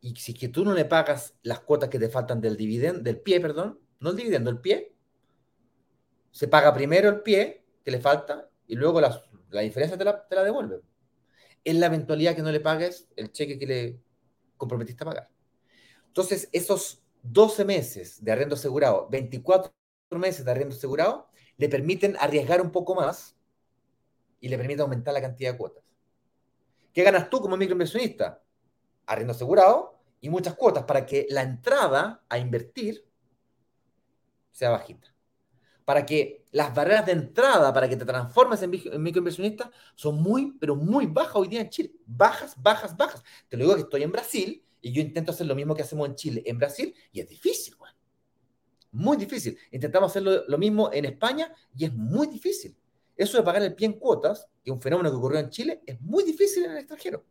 Y 0.00 0.16
si 0.16 0.32
es 0.32 0.38
que 0.38 0.48
tú 0.48 0.64
no 0.64 0.74
le 0.74 0.84
pagas 0.84 1.34
las 1.42 1.60
cuotas 1.60 1.90
que 1.90 1.98
te 1.98 2.08
faltan 2.08 2.40
del 2.40 2.56
dividendo, 2.56 3.00
del 3.00 3.20
pie, 3.20 3.40
perdón, 3.40 3.78
no 3.98 4.10
el 4.10 4.16
dividendo, 4.16 4.48
el 4.50 4.60
pie, 4.60 4.94
se 6.30 6.48
paga 6.48 6.72
primero 6.72 7.08
el 7.08 7.20
pie 7.20 7.64
que 7.84 7.90
le 7.90 8.00
falta 8.00 8.48
y 8.66 8.76
luego 8.76 9.00
la, 9.00 9.20
diferencia 9.60 9.98
te 9.98 10.34
la 10.34 10.44
devuelve. 10.44 10.80
En 11.64 11.80
la 11.80 11.86
eventualidad 11.86 12.34
que 12.34 12.42
no 12.42 12.52
le 12.52 12.60
pagues 12.60 13.08
el 13.16 13.32
cheque 13.32 13.58
que 13.58 13.66
le 13.66 14.00
comprometiste 14.56 15.04
a 15.04 15.06
pagar. 15.06 15.30
Entonces, 16.06 16.48
esos 16.52 17.02
12 17.22 17.64
meses 17.64 18.24
de 18.24 18.32
arriendo 18.32 18.54
asegurado, 18.54 19.08
24 19.10 19.72
meses 20.12 20.44
de 20.44 20.50
arriendo 20.50 20.74
asegurado, 20.74 21.28
le 21.56 21.68
permiten 21.68 22.16
arriesgar 22.18 22.60
un 22.60 22.70
poco 22.70 22.94
más 22.94 23.36
y 24.40 24.48
le 24.48 24.56
permite 24.56 24.82
aumentar 24.82 25.14
la 25.14 25.20
cantidad 25.20 25.52
de 25.52 25.58
cuotas. 25.58 25.84
¿Qué 26.92 27.02
ganas 27.02 27.30
tú 27.30 27.40
como 27.40 27.56
microinversionista? 27.56 28.42
Arriendo 29.06 29.32
asegurado 29.32 30.00
y 30.20 30.30
muchas 30.30 30.54
cuotas 30.54 30.84
para 30.84 31.06
que 31.06 31.26
la 31.30 31.42
entrada 31.42 32.24
a 32.28 32.38
invertir 32.38 33.06
sea 34.50 34.70
bajita. 34.70 35.14
Para 35.84 36.06
que 36.06 36.46
las 36.52 36.74
barreras 36.74 37.06
de 37.06 37.12
entrada 37.12 37.72
para 37.72 37.88
que 37.88 37.96
te 37.96 38.04
transformes 38.04 38.62
en 38.62 38.70
microinversionista 39.02 39.70
son 39.94 40.22
muy, 40.22 40.52
pero 40.60 40.76
muy 40.76 41.06
bajas 41.06 41.36
hoy 41.36 41.48
día 41.48 41.60
en 41.60 41.70
Chile. 41.70 41.92
Bajas, 42.06 42.54
bajas, 42.60 42.96
bajas. 42.96 43.22
Te 43.48 43.56
lo 43.56 43.64
digo 43.64 43.76
que 43.76 43.82
estoy 43.82 44.02
en 44.02 44.12
Brasil 44.12 44.64
y 44.80 44.92
yo 44.92 45.02
intento 45.02 45.32
hacer 45.32 45.46
lo 45.46 45.54
mismo 45.54 45.74
que 45.74 45.82
hacemos 45.82 46.08
en 46.08 46.14
Chile, 46.14 46.42
en 46.46 46.58
Brasil, 46.58 46.94
y 47.12 47.20
es 47.20 47.28
difícil. 47.28 47.74
Muy 48.92 49.16
difícil. 49.16 49.56
Intentamos 49.70 50.10
hacer 50.10 50.22
lo, 50.22 50.58
mismo 50.58 50.90
en 50.92 51.04
España 51.04 51.54
y 51.76 51.84
es 51.84 51.94
muy 51.94 52.26
difícil. 52.26 52.76
Eso 53.16 53.36
de 53.36 53.44
pagar 53.44 53.62
el 53.62 53.74
pie 53.74 53.86
en 53.86 53.92
cuotas, 53.94 54.48
que 54.64 54.70
es 54.70 54.74
un 54.74 54.80
fenómeno 54.80 55.10
que 55.10 55.16
ocurrió 55.16 55.38
en 55.38 55.50
Chile, 55.50 55.82
es 55.86 56.00
muy 56.00 56.24
difícil 56.24 56.64
en 56.64 56.72
el 56.72 56.78
extranjero. 56.78 57.24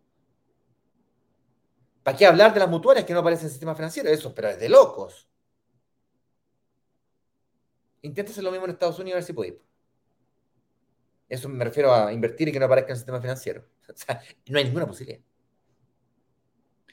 ¿Para 2.03 2.17
qué 2.17 2.25
hablar 2.25 2.53
de 2.53 2.59
las 2.59 2.69
mutuarias 2.69 3.05
que 3.05 3.13
no 3.13 3.19
aparecen 3.19 3.45
en 3.45 3.47
el 3.47 3.51
sistema 3.51 3.75
financiero? 3.75 4.09
Eso, 4.09 4.33
pero 4.33 4.49
es 4.49 4.59
de 4.59 4.69
locos. 4.69 5.28
Intenta 8.01 8.31
hacer 8.31 8.43
lo 8.43 8.51
mismo 8.51 8.65
en 8.65 8.71
Estados 8.71 8.99
Unidos 8.99 9.15
a 9.15 9.19
ver 9.19 9.23
si 9.23 9.33
podéis. 9.33 9.55
Eso 11.27 11.47
me 11.47 11.63
refiero 11.63 11.93
a 11.93 12.11
invertir 12.11 12.47
y 12.47 12.51
que 12.51 12.59
no 12.59 12.65
aparezca 12.65 12.89
en 12.89 12.93
el 12.93 12.97
sistema 12.97 13.21
financiero. 13.21 13.65
O 13.89 13.97
sea, 13.97 14.21
no 14.45 14.59
hay 14.59 14.65
ninguna 14.65 14.85
posibilidad. 14.85 15.19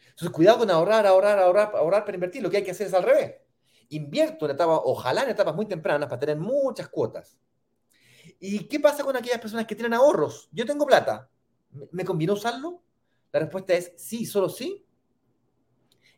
Entonces, 0.08 0.30
cuidado 0.30 0.60
con 0.60 0.70
ahorrar, 0.70 1.06
ahorrar, 1.06 1.38
ahorrar, 1.38 1.72
ahorrar 1.76 2.04
para 2.06 2.14
invertir. 2.14 2.42
Lo 2.42 2.48
que 2.48 2.56
hay 2.56 2.64
que 2.64 2.70
hacer 2.70 2.86
es 2.86 2.94
al 2.94 3.02
revés. 3.02 3.34
Invierto 3.90 4.46
en 4.46 4.52
etapas, 4.52 4.80
ojalá 4.82 5.24
en 5.24 5.28
etapas 5.28 5.54
muy 5.54 5.66
tempranas 5.66 6.08
para 6.08 6.18
tener 6.18 6.38
muchas 6.38 6.88
cuotas. 6.88 7.38
¿Y 8.40 8.66
qué 8.66 8.80
pasa 8.80 9.04
con 9.04 9.14
aquellas 9.14 9.40
personas 9.40 9.66
que 9.66 9.74
tienen 9.74 9.92
ahorros? 9.92 10.48
Yo 10.52 10.64
tengo 10.64 10.86
plata. 10.86 11.28
¿Me 11.90 12.02
conviene 12.02 12.32
usarlo? 12.32 12.82
La 13.30 13.40
respuesta 13.40 13.74
es 13.74 13.92
sí, 13.98 14.24
solo 14.24 14.48
sí. 14.48 14.86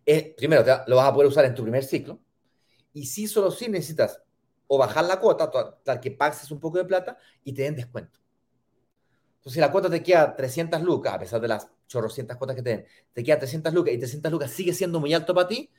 Eh, 0.07 0.33
primero, 0.37 0.65
lo 0.87 0.95
vas 0.95 1.09
a 1.09 1.13
poder 1.13 1.29
usar 1.29 1.45
en 1.45 1.57
tu 1.57 1.63
primer 1.63 1.83
ciclo. 1.83 2.21
Y 2.93 3.05
sí, 3.07 3.27
solo 3.27 3.51
sí 3.51 3.69
necesitas 3.69 4.23
o 4.69 4.79
bajar 4.79 5.05
la 5.07 5.19
cuota, 5.19 5.51
tal 5.83 6.01
que 6.01 6.11
pases 6.13 6.51
un 6.51 6.61
poco 6.61 6.79
de 6.79 6.85
plata 6.85 7.19
y 7.43 7.53
te 7.53 7.63
den 7.63 7.75
descuento. 7.75 8.21
Entonces, 9.39 9.55
si 9.55 9.61
la 9.61 9.73
cuota 9.73 9.91
te 9.91 10.03
queda 10.03 10.37
300 10.37 10.83
lucas, 10.83 11.15
a 11.15 11.19
pesar 11.19 11.41
de 11.41 11.49
las 11.49 11.69
chorrocientas 11.87 12.37
cuotas 12.37 12.55
que 12.55 12.63
te 12.63 12.71
den, 12.71 12.87
te 13.13 13.25
queda 13.25 13.39
300 13.39 13.73
lucas 13.73 13.95
y 13.95 13.99
300 13.99 14.31
lucas 14.31 14.51
sigue 14.51 14.75
siendo 14.75 15.01
muy 15.01 15.15
alto 15.15 15.35
para 15.35 15.49
ti, 15.49 15.71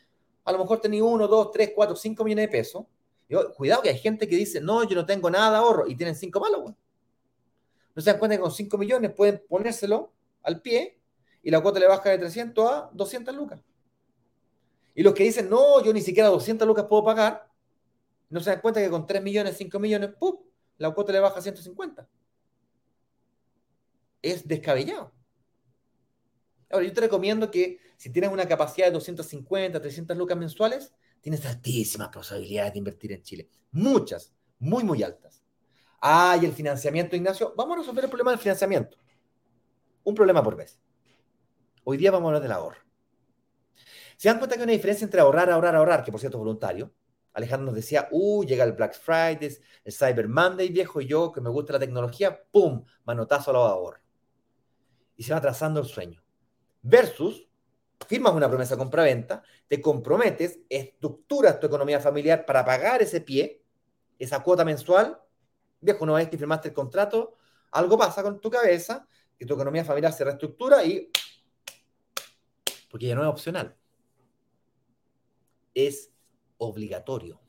a 0.43 0.51
lo 0.51 0.57
mejor 0.57 0.81
tenés 0.81 1.01
1, 1.01 1.27
2, 1.27 1.51
3, 1.51 1.71
4, 1.75 1.95
5 1.95 2.23
millones 2.23 2.45
de 2.45 2.49
pesos. 2.49 2.85
cuidado 3.55 3.81
que 3.83 3.89
hay 3.89 3.97
gente 3.99 4.27
que 4.27 4.35
dice, 4.35 4.59
no, 4.59 4.83
yo 4.83 4.95
no 4.95 5.05
tengo 5.05 5.29
nada 5.29 5.51
de 5.51 5.57
ahorro 5.57 5.87
y 5.87 5.95
tienen 5.95 6.15
5 6.15 6.41
palos. 6.41 6.73
No 7.95 8.01
se 8.01 8.09
dan 8.09 8.17
cuenta 8.17 8.37
que 8.37 8.41
con 8.41 8.51
5 8.51 8.77
millones 8.77 9.11
pueden 9.13 9.43
ponérselo 9.47 10.11
al 10.41 10.61
pie 10.61 10.99
y 11.43 11.51
la 11.51 11.61
cuota 11.61 11.79
le 11.79 11.87
baja 11.87 12.09
de 12.09 12.17
300 12.17 12.71
a 12.71 12.89
200 12.93 13.35
lucas. 13.35 13.59
Y 14.95 15.03
los 15.03 15.13
que 15.13 15.23
dicen, 15.23 15.49
no, 15.49 15.83
yo 15.83 15.93
ni 15.93 16.01
siquiera 16.01 16.29
200 16.29 16.67
lucas 16.67 16.85
puedo 16.89 17.03
pagar, 17.03 17.48
no 18.29 18.39
se 18.39 18.51
dan 18.51 18.61
cuenta 18.61 18.79
que 18.79 18.89
con 18.89 19.05
3 19.05 19.21
millones, 19.21 19.57
5 19.57 19.79
millones, 19.79 20.11
¡pum! 20.19 20.37
la 20.77 20.91
cuota 20.91 21.11
le 21.11 21.19
baja 21.19 21.39
a 21.39 21.41
150. 21.41 22.07
Es 24.21 24.47
descabellado. 24.47 25.13
Ahora, 26.71 26.85
yo 26.85 26.93
te 26.93 27.01
recomiendo 27.01 27.49
que 27.51 27.79
si 27.97 28.11
tienes 28.11 28.31
una 28.31 28.47
capacidad 28.47 28.87
de 28.87 28.93
250, 28.93 29.81
300 29.81 30.15
lucas 30.17 30.37
mensuales, 30.37 30.93
tienes 31.21 31.45
altísimas 31.45 32.09
posibilidades 32.09 32.73
de 32.73 32.79
invertir 32.79 33.11
en 33.11 33.23
Chile. 33.23 33.49
Muchas, 33.71 34.33
muy, 34.59 34.83
muy 34.83 35.03
altas. 35.03 35.43
Ah, 36.01 36.37
y 36.41 36.45
el 36.45 36.53
financiamiento, 36.53 37.15
Ignacio. 37.15 37.53
Vamos 37.57 37.75
a 37.75 37.79
resolver 37.79 38.05
el 38.05 38.09
problema 38.09 38.31
del 38.31 38.39
financiamiento. 38.39 38.97
Un 40.03 40.15
problema 40.15 40.41
por 40.43 40.55
vez. 40.55 40.79
Hoy 41.83 41.97
día 41.97 42.11
vamos 42.11 42.27
a 42.27 42.29
hablar 42.29 42.43
del 42.43 42.51
ahorro. 42.51 42.79
¿Se 44.15 44.29
dan 44.29 44.37
cuenta 44.37 44.55
que 44.55 44.61
hay 44.61 44.65
una 44.65 44.73
diferencia 44.73 45.05
entre 45.05 45.21
ahorrar, 45.21 45.49
ahorrar, 45.49 45.75
ahorrar, 45.75 46.03
que 46.03 46.11
por 46.11 46.19
cierto 46.19 46.37
es 46.37 46.39
voluntario, 46.39 46.93
Alejandro 47.33 47.67
nos 47.67 47.75
decía, 47.75 48.07
uh, 48.11 48.43
llega 48.43 48.63
el 48.63 48.73
Black 48.73 48.93
Friday, 48.93 49.57
el 49.83 49.93
Cyber 49.93 50.27
Monday, 50.27 50.69
viejo, 50.69 51.01
y 51.01 51.07
yo 51.07 51.31
que 51.31 51.41
me 51.41 51.49
gusta 51.49 51.73
la 51.73 51.79
tecnología, 51.79 52.43
¡pum! 52.51 52.83
Manotazo 53.05 53.51
al 53.51 53.57
ahorro. 53.57 53.99
Y 55.15 55.23
se 55.23 55.33
va 55.33 55.41
trazando 55.41 55.79
el 55.79 55.85
sueño. 55.85 56.23
Versus, 56.81 57.47
firmas 58.07 58.33
una 58.33 58.49
promesa 58.49 58.77
compra-venta, 58.77 59.43
te 59.67 59.81
comprometes, 59.81 60.59
estructuras 60.69 61.59
tu 61.59 61.67
economía 61.67 61.99
familiar 61.99 62.45
para 62.45 62.65
pagar 62.65 63.01
ese 63.01 63.21
pie, 63.21 63.63
esa 64.17 64.41
cuota 64.41 64.65
mensual. 64.65 65.19
Viejo, 65.81 66.03
una 66.03 66.13
vez 66.13 66.29
que 66.29 66.37
firmaste 66.37 66.69
el 66.69 66.73
contrato, 66.73 67.37
algo 67.71 67.97
pasa 67.97 68.23
con 68.23 68.39
tu 68.41 68.49
cabeza, 68.49 69.07
que 69.37 69.45
tu 69.45 69.53
economía 69.53 69.85
familiar 69.85 70.11
se 70.11 70.23
reestructura 70.23 70.83
y... 70.83 71.09
Porque 72.89 73.07
ya 73.07 73.15
no 73.15 73.21
es 73.21 73.29
opcional. 73.29 73.77
Es 75.73 76.11
obligatorio. 76.59 77.41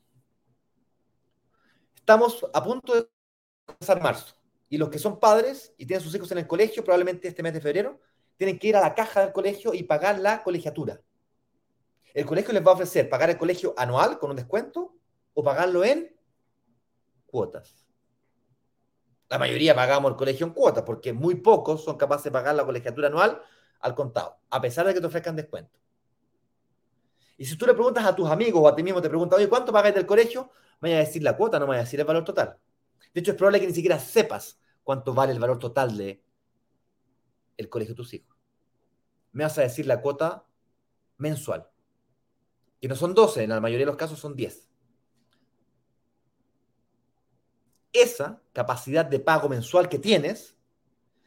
Estamos 1.95 2.45
a 2.51 2.63
punto 2.63 2.95
de 2.95 3.07
empezar 3.67 4.01
marzo 4.01 4.35
y 4.67 4.77
los 4.77 4.89
que 4.89 4.97
son 4.97 5.19
padres 5.19 5.73
y 5.77 5.85
tienen 5.85 6.03
sus 6.03 6.15
hijos 6.15 6.31
en 6.31 6.39
el 6.39 6.47
colegio, 6.47 6.83
probablemente 6.83 7.27
este 7.27 7.43
mes 7.43 7.53
de 7.53 7.61
febrero, 7.61 7.99
tienen 8.37 8.57
que 8.57 8.67
ir 8.67 8.75
a 8.75 8.81
la 8.81 8.95
caja 8.95 9.21
del 9.21 9.33
colegio 9.33 9.73
y 9.73 9.83
pagar 9.83 10.17
la 10.19 10.41
colegiatura. 10.41 10.99
El 12.13 12.25
colegio 12.25 12.53
les 12.53 12.65
va 12.65 12.71
a 12.71 12.73
ofrecer 12.73 13.07
pagar 13.09 13.29
el 13.29 13.37
colegio 13.37 13.73
anual 13.77 14.17
con 14.17 14.31
un 14.31 14.35
descuento 14.35 14.95
o 15.33 15.43
pagarlo 15.43 15.83
en 15.83 16.15
cuotas. 17.27 17.85
La 19.29 19.37
mayoría 19.37 19.75
pagamos 19.75 20.11
el 20.11 20.17
colegio 20.17 20.45
en 20.45 20.53
cuotas 20.53 20.83
porque 20.83 21.13
muy 21.13 21.35
pocos 21.35 21.83
son 21.83 21.97
capaces 21.97 22.25
de 22.25 22.31
pagar 22.31 22.55
la 22.55 22.65
colegiatura 22.65 23.07
anual 23.07 23.41
al 23.79 23.95
contado, 23.95 24.39
a 24.49 24.59
pesar 24.59 24.85
de 24.85 24.93
que 24.93 25.01
te 25.01 25.07
ofrezcan 25.07 25.35
descuento. 25.35 25.79
Y 27.37 27.45
si 27.45 27.57
tú 27.57 27.65
le 27.65 27.73
preguntas 27.73 28.05
a 28.05 28.15
tus 28.15 28.29
amigos 28.29 28.61
o 28.63 28.67
a 28.67 28.75
ti 28.75 28.83
mismo, 28.83 29.01
te 29.01 29.09
preguntas, 29.09 29.37
oye, 29.37 29.49
¿cuánto 29.49 29.71
pagas 29.71 29.93
del 29.93 30.05
colegio? 30.05 30.51
Vaya 30.79 30.97
a 30.97 30.99
decir 30.99 31.23
la 31.23 31.35
cuota, 31.35 31.59
no 31.59 31.67
vaya 31.67 31.81
a 31.81 31.83
decir 31.83 31.99
el 31.99 32.05
valor 32.05 32.23
total. 32.23 32.57
De 33.13 33.19
hecho, 33.19 33.31
es 33.31 33.37
probable 33.37 33.59
que 33.59 33.67
ni 33.67 33.73
siquiera 33.73 33.99
sepas 33.99 34.59
cuánto 34.83 35.13
vale 35.13 35.33
el 35.33 35.39
valor 35.39 35.59
total 35.59 35.97
de 35.97 36.23
el 37.57 37.69
colegio 37.69 37.93
de 37.93 37.97
tus 37.97 38.13
hijos. 38.13 38.35
Me 39.31 39.43
vas 39.43 39.57
a 39.57 39.61
decir 39.61 39.85
la 39.85 40.01
cuota 40.01 40.45
mensual. 41.17 41.69
Que 42.79 42.87
no 42.87 42.95
son 42.95 43.13
12, 43.13 43.43
en 43.43 43.49
la 43.51 43.61
mayoría 43.61 43.85
de 43.85 43.91
los 43.91 43.97
casos 43.97 44.19
son 44.19 44.35
10. 44.35 44.69
Esa 47.93 48.41
capacidad 48.53 49.05
de 49.05 49.19
pago 49.19 49.49
mensual 49.49 49.89
que 49.89 49.99
tienes, 49.99 50.55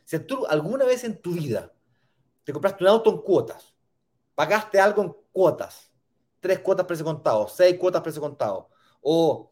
si 0.04 0.18
tú 0.18 0.46
alguna 0.46 0.84
vez 0.84 1.04
en 1.04 1.20
tu 1.20 1.32
vida 1.32 1.72
te 2.42 2.52
compraste 2.52 2.84
un 2.84 2.90
auto 2.90 3.10
en 3.10 3.18
cuotas, 3.18 3.74
pagaste 4.34 4.80
algo 4.80 5.02
en 5.02 5.16
cuotas, 5.32 5.93
tres 6.44 6.58
cuotas 6.58 6.84
precio 6.84 7.06
contado, 7.06 7.48
seis 7.48 7.78
cuotas 7.78 8.02
precio 8.02 8.20
contado, 8.20 8.68
o 9.00 9.50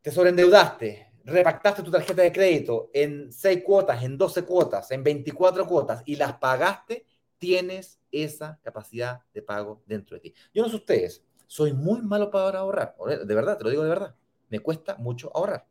te 0.00 0.12
sobreendeudaste, 0.12 1.14
repactaste 1.24 1.82
tu 1.82 1.90
tarjeta 1.90 2.22
de 2.22 2.30
crédito 2.30 2.88
en 2.94 3.32
seis 3.32 3.64
cuotas, 3.64 4.04
en 4.04 4.16
12 4.16 4.44
cuotas, 4.44 4.88
en 4.92 5.02
24 5.02 5.66
cuotas 5.66 6.02
y 6.06 6.14
las 6.14 6.34
pagaste, 6.34 7.04
tienes 7.38 7.98
esa 8.12 8.60
capacidad 8.62 9.22
de 9.34 9.42
pago 9.42 9.82
dentro 9.84 10.14
de 10.14 10.20
ti. 10.20 10.34
Yo 10.54 10.62
no 10.62 10.68
sé 10.68 10.76
ustedes, 10.76 11.24
soy 11.48 11.72
muy 11.72 12.00
malo 12.02 12.30
para 12.30 12.60
ahorrar, 12.60 12.94
de 13.04 13.34
verdad, 13.34 13.58
te 13.58 13.64
lo 13.64 13.70
digo 13.70 13.82
de 13.82 13.88
verdad, 13.88 14.14
me 14.48 14.60
cuesta 14.60 14.94
mucho 14.94 15.28
ahorrar. 15.34 15.66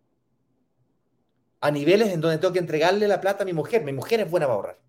A 1.61 1.71
niveles 1.71 2.09
en 2.09 2.19
donde 2.19 2.39
tengo 2.39 2.51
que 2.51 2.59
entregarle 2.59 3.07
la 3.07 3.21
plata 3.21 3.43
a 3.43 3.45
mi 3.45 3.53
mujer, 3.53 3.85
mi 3.85 3.93
mujer 3.93 4.19
es 4.19 4.29
buena 4.29 4.47
para 4.47 4.55
ahorrar 4.55 4.86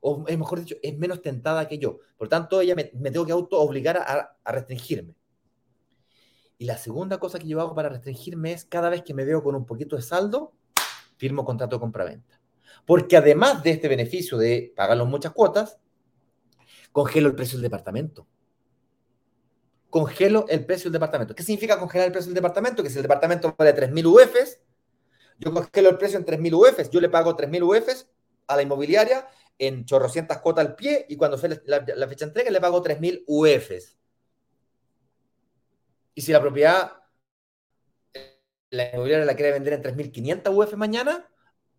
o 0.00 0.24
es 0.26 0.38
mejor 0.38 0.60
dicho, 0.60 0.76
es 0.82 0.96
menos 0.98 1.22
tentada 1.22 1.68
que 1.68 1.78
yo. 1.78 1.98
Por 2.16 2.28
tanto, 2.28 2.60
ella 2.60 2.74
me, 2.74 2.84
tengo 2.84 3.26
que 3.26 3.32
auto 3.32 3.60
obligar 3.60 3.98
a, 3.98 4.52
restringirme. 4.52 5.14
Y 6.58 6.64
la 6.64 6.76
segunda 6.76 7.18
cosa 7.18 7.38
que 7.38 7.46
yo 7.46 7.60
hago 7.60 7.74
para 7.74 7.88
restringirme 7.88 8.52
es 8.52 8.64
cada 8.64 8.90
vez 8.90 9.02
que 9.02 9.14
me 9.14 9.24
veo 9.24 9.42
con 9.42 9.54
un 9.54 9.66
poquito 9.66 9.96
de 9.96 10.02
saldo, 10.02 10.52
firmo 11.16 11.44
contrato 11.44 11.76
de 11.76 11.80
compra-venta. 11.80 12.40
Porque 12.86 13.16
además 13.16 13.62
de 13.62 13.70
este 13.70 13.88
beneficio 13.88 14.38
de 14.38 14.72
pagarlo 14.74 15.04
en 15.04 15.10
muchas 15.10 15.32
cuotas, 15.32 15.78
congelo 16.92 17.28
el 17.28 17.34
precio 17.34 17.56
del 17.56 17.62
departamento. 17.62 18.26
Congelo 19.90 20.46
el 20.48 20.64
precio 20.64 20.84
del 20.84 20.94
departamento. 20.94 21.34
¿Qué 21.34 21.42
significa 21.42 21.78
congelar 21.78 22.06
el 22.06 22.12
precio 22.12 22.28
del 22.28 22.36
departamento? 22.36 22.82
Que 22.82 22.90
si 22.90 22.96
el 22.96 23.02
departamento 23.02 23.54
vale 23.56 23.74
3.000 23.74 24.06
UFs, 24.06 24.60
yo 25.38 25.52
congelo 25.52 25.90
el 25.90 25.98
precio 25.98 26.18
en 26.18 26.24
3.000 26.24 26.54
UFs, 26.54 26.90
yo 26.90 27.00
le 27.00 27.08
pago 27.08 27.36
3.000 27.36 27.62
UFs 27.62 28.08
a 28.46 28.56
la 28.56 28.62
inmobiliaria 28.62 29.26
en 29.60 29.84
chorrocientas 29.84 30.40
cuotas 30.40 30.66
al 30.66 30.74
pie 30.74 31.04
y 31.06 31.16
cuando 31.16 31.36
fue 31.36 31.50
la, 31.66 32.08
fecha 32.08 32.24
de 32.24 32.30
entrega 32.30 32.50
le 32.50 32.60
pago 32.62 32.82
3.000 32.82 33.24
UFs. 33.26 33.98
Y 36.14 36.22
si 36.22 36.32
la 36.32 36.40
propiedad, 36.40 36.92
la 38.70 38.90
inmobiliaria 38.90 39.26
la 39.26 39.36
quiere 39.36 39.52
vender 39.52 39.74
en 39.74 39.82
3.500 39.82 40.56
UF 40.56 40.74
mañana, 40.76 41.28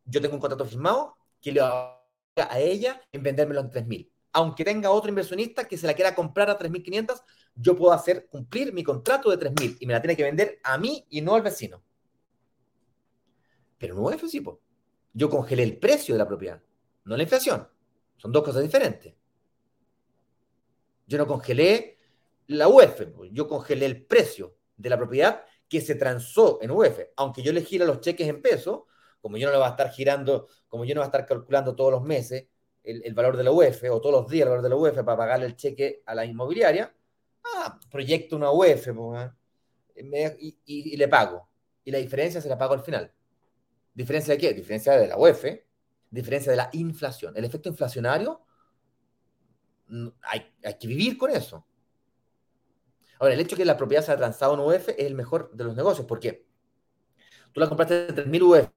yo 0.06 0.22
tengo 0.22 0.36
un 0.36 0.40
contrato 0.40 0.64
firmado 0.66 1.18
que 1.42 1.52
le 1.52 1.62
va 1.62 2.06
a 2.38 2.60
ella 2.60 3.02
en 3.12 3.24
vendérmelo 3.24 3.62
en 3.62 3.72
3.000. 3.72 4.12
Aunque 4.34 4.64
tenga 4.64 4.92
otro 4.92 5.10
inversionista 5.10 5.68
que 5.68 5.76
se 5.76 5.88
la 5.88 5.96
quiera 5.96 6.14
comprar 6.14 6.52
a 6.52 6.60
3.500, 6.60 7.24
yo 7.56 7.76
puedo 7.76 7.94
hacer 7.94 8.28
cumplir 8.28 8.74
mi 8.74 8.84
contrato 8.84 9.32
de 9.32 9.40
3.000 9.40 9.78
y 9.80 9.88
me 9.88 9.94
la 9.94 10.02
tiene 10.02 10.16
que 10.16 10.24
vender 10.24 10.60
a 10.64 10.78
mí 10.78 11.04
y 11.10 11.22
no 11.22 11.34
al 11.34 11.42
vecino. 11.42 11.84
Pero 13.80 13.96
no 13.96 14.04
UF 14.04 14.30
sí, 14.30 14.44
yo 15.14 15.30
congelé 15.32 15.64
el 15.64 15.80
precio 15.80 16.14
de 16.14 16.20
la 16.20 16.28
propiedad 16.28 16.62
no 17.06 17.18
la 17.18 17.24
inflación. 17.24 17.68
Son 18.18 18.32
dos 18.32 18.44
cosas 18.44 18.62
diferentes. 18.62 19.14
Yo 21.08 21.18
no 21.18 21.28
congelé 21.28 21.98
la 22.48 22.68
UEF, 22.68 23.02
yo 23.32 23.48
congelé 23.48 23.86
el 23.86 24.06
precio 24.06 24.56
de 24.78 24.90
la 24.90 24.98
propiedad 24.98 25.44
que 25.68 25.82
se 25.82 25.96
transó 25.96 26.60
en 26.62 26.72
UEF. 26.72 27.00
Aunque 27.16 27.42
yo 27.42 27.54
le 27.54 27.64
gira 27.64 27.86
los 27.86 28.02
cheques 28.02 28.28
en 28.28 28.42
pesos, 28.42 28.84
como 29.22 29.38
yo 29.38 29.48
no 29.48 29.54
le 29.54 29.58
voy 29.58 29.68
a 29.68 29.72
estar 29.72 29.90
girando, 29.90 30.48
como 30.68 30.86
yo 30.86 30.96
no 30.96 31.02
voy 31.02 31.06
a 31.06 31.08
estar 31.08 31.26
calculando 31.26 31.76
todos 31.76 31.92
los 31.92 32.04
meses 32.04 32.48
el, 32.84 33.14
valor 33.14 33.38
de 33.38 33.44
la 33.44 33.52
UEF 33.52 33.84
o 33.92 34.02
todos 34.02 34.22
los 34.22 34.30
días 34.30 34.44
el 34.44 34.50
valor 34.50 34.64
de 34.64 34.70
la 34.70 34.76
UEF 34.76 34.96
para 34.96 35.18
pagarle 35.18 35.46
el 35.46 35.56
cheque 35.56 36.02
a 36.06 36.16
la 36.16 36.26
inmobiliaria, 36.26 36.94
ah, 37.44 37.80
proyecto 37.90 38.36
una 38.36 38.52
UEF 38.52 38.88
y, 40.40 40.58
y, 40.66 40.98
le 40.98 41.08
pago. 41.08 41.48
Y 41.84 41.92
la 41.92 42.00
diferencia 42.00 42.42
se 42.42 42.50
la 42.50 42.58
pago 42.58 42.74
al 42.74 42.82
final. 42.82 43.12
¿Diferencia 43.94 44.34
de 44.34 44.40
qué? 44.40 44.54
Diferencia 44.54 44.94
de 44.94 45.08
la 45.08 45.18
UEF, 45.18 45.46
diferencia 46.12 46.52
de 46.52 46.58
la 46.58 46.70
inflación. 46.74 47.36
El 47.36 47.46
efecto 47.46 47.70
inflacionario, 47.70 48.42
hay, 50.22 50.54
hay 50.64 50.78
que 50.78 50.88
vivir 50.88 51.18
con 51.18 51.32
eso. 51.32 51.66
Ahora, 53.20 53.34
el 53.34 53.40
hecho 53.40 53.56
de 53.56 53.62
que 53.62 53.66
la 53.66 53.78
propiedad 53.78 54.04
se 54.04 54.12
ha 54.12 54.18
transado 54.18 54.54
en 54.54 54.60
UEF 54.62 54.90
es 54.90 55.00
el 55.00 55.16
mejor 55.16 55.52
de 55.54 55.64
los 55.64 55.76
negocios. 55.76 56.08
¿Por 56.08 56.20
qué? 56.20 56.46
Tú 57.52 57.60
la 57.60 57.68
compraste 57.68 58.08
en 58.10 58.16
3.000 58.16 58.42
UEF 58.44 58.70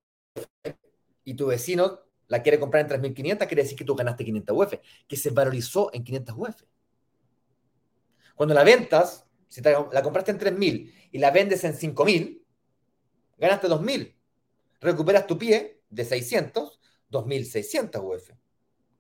y 1.24 1.34
tu 1.34 1.46
vecino 1.46 2.00
la 2.28 2.42
quiere 2.42 2.58
comprar 2.58 2.82
en 2.82 3.02
3.500, 3.02 3.38
quiere 3.46 3.62
decir 3.62 3.76
que 3.78 3.84
tú 3.84 3.94
ganaste 3.94 4.24
500 4.24 4.56
UF, 4.56 4.74
que 5.06 5.16
se 5.16 5.30
valorizó 5.30 5.90
en 5.92 6.04
500 6.04 6.34
UF. 6.36 6.62
Cuando 8.34 8.54
la 8.54 8.64
ventas, 8.64 9.26
si 9.48 9.60
la 9.60 10.02
compraste 10.02 10.32
en 10.32 10.38
3.000 10.38 10.92
y 11.12 11.18
la 11.18 11.30
vendes 11.30 11.64
en 11.64 11.74
5.000, 11.74 12.42
ganaste 13.38 13.68
2.000. 13.68 14.14
Recuperas 14.80 15.26
tu 15.26 15.38
pie 15.38 15.80
de 15.88 16.04
600, 16.04 16.80
2.600 17.10 18.02
UF. 18.02 18.30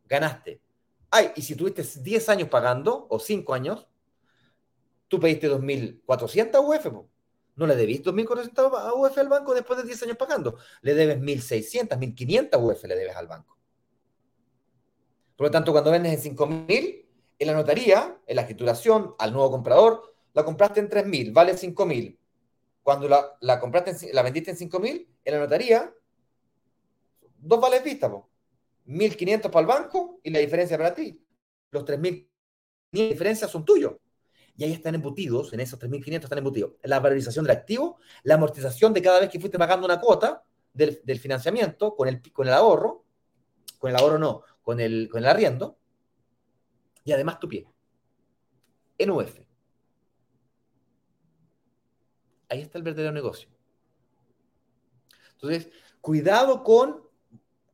Ganaste. 0.06 0.60
Ay, 1.10 1.32
y 1.36 1.42
si 1.42 1.54
tuviste 1.54 1.82
10 1.82 2.28
años 2.28 2.48
pagando, 2.48 3.06
o 3.08 3.18
5 3.18 3.54
años, 3.54 3.86
tú 5.08 5.20
pediste 5.20 5.50
2.400 5.50 6.60
UF. 6.60 7.06
No 7.56 7.66
le 7.66 7.76
debís 7.76 8.02
2.400 8.02 8.92
UF 8.96 9.18
al 9.18 9.28
banco 9.28 9.54
después 9.54 9.78
de 9.78 9.86
10 9.86 10.02
años 10.04 10.16
pagando. 10.16 10.58
Le 10.82 10.94
debes 10.94 11.18
1.600, 11.18 11.98
1.500 11.98 12.60
UF 12.60 12.84
le 12.84 12.96
debes 12.96 13.16
al 13.16 13.28
banco. 13.28 13.56
Por 15.36 15.46
lo 15.46 15.50
tanto, 15.50 15.72
cuando 15.72 15.90
vendes 15.90 16.26
en 16.26 16.36
5.000, 16.36 17.06
en 17.38 17.46
la 17.46 17.52
notaría, 17.54 18.18
en 18.26 18.36
la 18.36 18.42
escrituración, 18.42 19.14
al 19.18 19.32
nuevo 19.32 19.50
comprador, 19.50 20.14
la 20.32 20.44
compraste 20.44 20.80
en 20.80 20.88
3.000, 20.88 21.32
vale 21.32 21.54
5.000. 21.54 22.18
Cuando 22.82 23.08
la, 23.08 23.36
la, 23.40 23.60
compraste, 23.60 24.12
la 24.12 24.22
vendiste 24.22 24.50
en 24.50 24.56
5.000, 24.56 25.06
en 25.24 25.34
la 25.34 25.40
notaría, 25.40 25.94
dos 27.44 27.60
vales 27.60 27.82
vistas, 27.84 28.10
1.500 28.86 29.50
para 29.50 29.60
el 29.60 29.66
banco 29.66 30.20
y 30.22 30.30
la 30.30 30.38
diferencia 30.38 30.76
para 30.76 30.94
ti. 30.94 31.20
Los 31.70 31.84
3.000 31.84 32.28
diferencias 32.90 33.50
son 33.50 33.64
tuyos 33.64 33.94
y 34.56 34.64
ahí 34.64 34.72
están 34.72 34.94
embutidos, 34.94 35.52
en 35.52 35.60
esos 35.60 35.78
3.500 35.80 36.24
están 36.24 36.38
embutidos, 36.38 36.72
la 36.82 37.00
valorización 37.00 37.44
del 37.44 37.56
activo, 37.56 37.98
la 38.22 38.34
amortización 38.34 38.92
de 38.92 39.02
cada 39.02 39.20
vez 39.20 39.30
que 39.30 39.40
fuiste 39.40 39.58
pagando 39.58 39.84
una 39.84 40.00
cuota 40.00 40.44
del, 40.72 41.18
financiamiento 41.18 41.94
con 41.96 42.08
el, 42.08 42.22
con 42.32 42.46
el 42.46 42.54
ahorro, 42.54 43.04
con 43.78 43.90
el 43.90 43.96
ahorro 43.96 44.18
no, 44.18 44.42
con 44.62 44.80
el, 44.80 45.08
con 45.10 45.22
el 45.22 45.28
arriendo, 45.28 45.78
y 47.04 47.12
además 47.12 47.40
tu 47.40 47.48
pie, 47.48 47.66
en 48.98 49.10
UF. 49.10 49.40
Ahí 52.48 52.60
está 52.60 52.78
el 52.78 52.84
verdadero 52.84 53.12
negocio. 53.12 53.48
Entonces, 55.32 55.68
cuidado 56.00 56.62
con, 56.62 57.03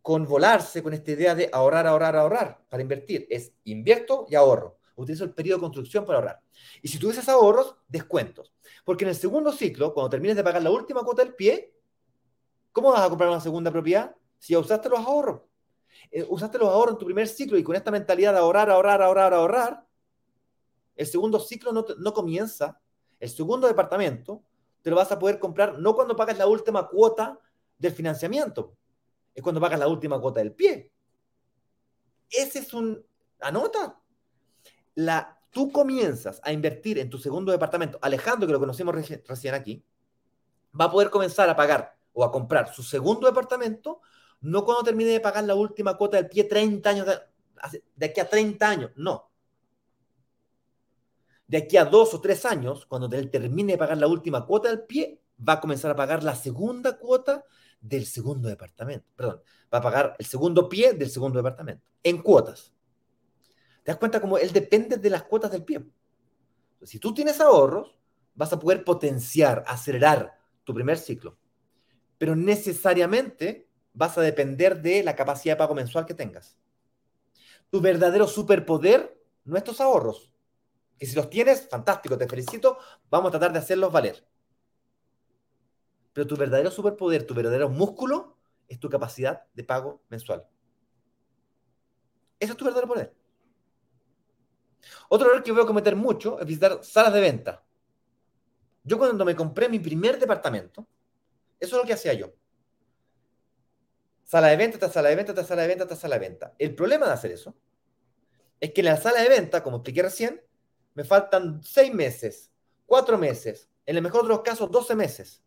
con 0.03 0.25
volarse 0.25 0.83
con 0.83 0.93
esta 0.93 1.11
idea 1.11 1.35
de 1.35 1.51
ahorrar, 1.53 1.87
ahorrar, 1.87 2.17
ahorrar 2.17 2.61
para 2.69 2.83
invertir. 2.83 3.27
Es 3.31 3.53
invierto 3.65 4.27
y 4.29 4.35
ahorro 4.35 4.79
utilizo 4.97 5.25
el 5.25 5.33
periodo 5.33 5.59
de 5.59 5.63
construcción 5.63 6.05
para 6.05 6.19
ahorrar. 6.19 6.43
Y 6.83 6.89
si 6.89 6.99
tuvieses 6.99 7.29
ahorros, 7.29 7.77
descuentos. 7.89 8.53
Porque 8.85 9.05
en 9.05 9.11
el 9.11 9.17
segundo 9.17 9.53
ciclo, 9.53 9.95
cuando 9.95 10.11
termines 10.11 10.37
de 10.37 10.45
pagar 10.45 10.63
la 10.63 10.71
última 10.71 11.03
cuota 11.03 11.25
del 11.25 11.35
pie, 11.35 11.75
¿cómo 12.73 12.93
vas 12.93 13.03
a 13.03 13.09
comprar 13.09 13.31
una 13.31 13.41
segunda 13.41 13.71
propiedad? 13.71 14.15
Si 14.39 14.53
ya 14.53 14.59
usaste 14.59 14.89
los 14.89 15.01
ahorros. 15.01 15.43
Eh, 16.11 16.27
usaste 16.29 16.59
los 16.59 16.69
ahorros 16.69 16.95
en 16.95 16.99
tu 16.99 17.07
primer 17.07 17.29
ciclo 17.29 17.59
y 17.59 17.63
con 17.63 17.77
esta 17.77 17.91
mentalidad 17.91 18.33
de 18.33 18.39
ahorrar, 18.39 18.71
ahorrar, 18.71 19.03
ahorrar, 19.03 19.35
ahorrar, 19.35 19.87
el 20.97 21.07
segundo 21.07 21.41
ciclo 21.41 21.73
no, 21.73 21.85
no 21.99 22.13
comienza. 22.13 22.81
El 23.19 23.31
segundo 23.31 23.67
departamento 23.67 24.43
te 24.83 24.91
lo 24.91 24.97
vas 24.97 25.13
a 25.13 25.19
poder 25.19 25.39
comprar 25.39 25.79
no 25.79 25.95
cuando 25.95 26.17
pagas 26.17 26.39
la 26.39 26.47
última 26.47 26.89
cuota 26.89 27.39
del 27.79 27.93
financiamiento, 27.93 28.77
es 29.35 29.43
cuando 29.43 29.61
pagas 29.61 29.79
la 29.79 29.89
última 29.89 30.21
cuota 30.21 30.41
del 30.41 30.53
pie. 30.53 30.93
Ese 32.31 32.61
es 32.61 32.75
un... 32.75 33.05
Anota, 33.41 34.01
la, 34.95 35.41
tú 35.51 35.73
comienzas 35.73 36.41
a 36.45 36.53
invertir 36.53 36.99
en 36.99 37.11
tu 37.11 37.19
segundo 37.19 37.53
departamento, 37.53 37.99
Alejandro, 38.03 38.47
que 38.47 38.53
lo 38.53 38.61
conocemos 38.61 38.95
recién, 38.95 39.55
aquí, 39.55 39.85
va 40.79 40.87
a 40.87 40.91
poder 40.91 41.11
comenzar 41.11 41.49
a 41.49 41.57
pagar 41.57 41.97
o 42.13 42.25
a 42.25 42.31
comprar 42.31 42.73
su 42.73 42.83
segundo 42.83 43.27
departamento, 43.27 44.01
no 44.41 44.65
cuando 44.65 44.85
termine 44.85 45.11
de 45.11 45.21
pagar 45.21 45.45
la 45.45 45.55
última 45.55 45.97
cuota 45.97 46.17
del 46.17 46.29
pie 46.29 46.45
30 46.45 46.91
años, 46.91 47.07
de, 47.07 48.07
aquí 48.07 48.21
a 48.21 48.29
30 48.29 48.69
años, 48.69 48.91
no. 48.97 49.31
De 51.47 51.57
aquí 51.59 51.77
a 51.77 51.85
dos 51.85 52.15
o 52.15 52.21
tres 52.21 52.45
años, 52.47 52.87
cuando 52.87 53.09
él 53.17 53.31
termine 53.31 53.73
de 53.73 53.79
pagar 53.79 53.99
la 53.99 54.07
última 54.07 54.47
cuota 54.47 54.69
del 54.69 54.83
pie, 54.83 55.21
va 55.47 55.55
a 55.55 55.61
comenzar 55.61 55.91
a 55.91 55.97
pagar 55.97 56.23
la 56.23 56.37
segunda 56.37 56.97
cuota 56.99 57.45
del 57.81 58.07
segundo 58.07 58.49
departamento. 58.49 59.07
Perdón, 59.17 59.43
va 59.73 59.79
a 59.79 59.83
pagar 59.83 60.17
el 60.19 60.27
segundo 60.27 60.69
pie 60.69 60.93
del 60.93 61.11
segundo 61.11 61.39
departamento, 61.39 61.85
en 62.03 62.23
cuotas. 62.23 62.73
¿Te 63.83 63.93
das 63.93 63.99
cuenta 63.99 64.21
cómo 64.21 64.39
él 64.39 64.53
depende 64.53 64.97
de 64.97 65.11
las 65.11 65.23
cuotas 65.23 65.51
del 65.51 65.65
pie? 65.65 65.85
Si 66.83 66.99
tú 66.99 67.15
tienes 67.15 67.41
ahorros, 67.41 67.99
vas 68.35 68.53
a 68.53 68.59
poder 68.59 68.85
potenciar, 68.85 69.65
acelerar 69.67 70.39
tu 70.65 70.75
primer 70.75 70.99
ciclo. 70.99 71.39
Pero 72.19 72.37
necesariamente 72.37 73.69
vas 73.93 74.17
a 74.19 74.21
depender 74.21 74.81
de 74.81 75.03
la 75.03 75.17
capacidad 75.17 75.55
de 75.55 75.59
pago 75.59 75.75
mensual 75.75 76.07
que 76.07 76.15
tengas. 76.15 76.57
Tu 77.71 77.81
verdadero 77.81 78.27
superpoder 78.27 79.19
no 79.45 79.57
es 79.57 79.65
tus 79.65 79.81
ahorros. 79.81 80.33
Que 80.99 81.07
si 81.07 81.17
los 81.17 81.31
tienes, 81.31 81.69
fantástico, 81.69 82.19
te 82.19 82.29
felicito, 82.29 82.79
vamos 83.09 83.29
a 83.29 83.33
tratar 83.33 83.53
de 83.53 83.59
hacerlos 83.59 83.91
valer. 83.91 84.25
Pero 86.13 86.27
tu 86.27 86.37
verdadero 86.37 86.71
superpoder, 86.71 87.27
tu 87.27 87.35
verdadero 87.35 87.69
músculo, 87.69 88.37
es 88.69 88.79
tu 88.79 88.89
capacidad 88.89 89.45
de 89.55 89.65
pago 89.65 90.03
mensual. 90.09 90.47
Eso 92.39 92.53
es 92.53 92.59
tu 92.59 92.65
verdadero 92.65 92.89
poder. 92.89 93.15
Otro 95.09 95.29
error 95.29 95.43
que 95.43 95.53
voy 95.53 95.63
a 95.63 95.67
cometer 95.67 95.95
mucho 95.95 96.41
es 96.41 96.47
visitar 96.47 96.83
salas 96.83 97.13
de 97.13 97.21
venta. 97.21 97.65
Yo 98.83 98.99
cuando 98.99 99.25
me 99.25 99.37
compré 99.37 99.69
mi 99.69 99.79
primer 99.79 100.19
departamento, 100.19 100.87
eso 101.59 101.77
es 101.77 101.83
lo 101.83 101.87
que 101.87 101.93
hacía 101.93 102.15
yo. 102.15 102.33
Sala 104.25 104.49
de 104.49 104.57
venta, 104.57 104.79
tras 104.79 104.93
sala 104.93 105.09
de 105.09 105.17
venta, 105.17 105.35
tras 105.35 105.47
sala 105.47 105.63
de 105.63 105.69
venta, 105.69 105.87
tras 105.87 105.99
sala 105.99 106.15
de 106.15 106.29
venta. 106.29 106.55
El 106.59 106.75
problema 106.75 107.07
de 107.07 107.13
hacer 107.13 107.33
eso 107.33 107.55
es 108.61 108.73
que 108.73 108.81
en 108.81 108.87
la 108.87 108.97
sala 108.97 109.21
de 109.21 109.29
venta, 109.29 109.63
como 109.63 109.79
expliqué 109.79 110.03
recién, 110.03 110.41
me 110.95 111.05
faltan 111.05 111.63
seis 111.63 111.93
meses, 111.93 112.51
cuatro 112.87 113.19
meses, 113.19 113.69
en 113.87 113.97
el 113.97 114.03
mejor 114.03 114.23
de 114.23 114.29
los 114.29 114.43
casos, 114.43 114.71
12 114.71 114.95
meses 114.95 115.43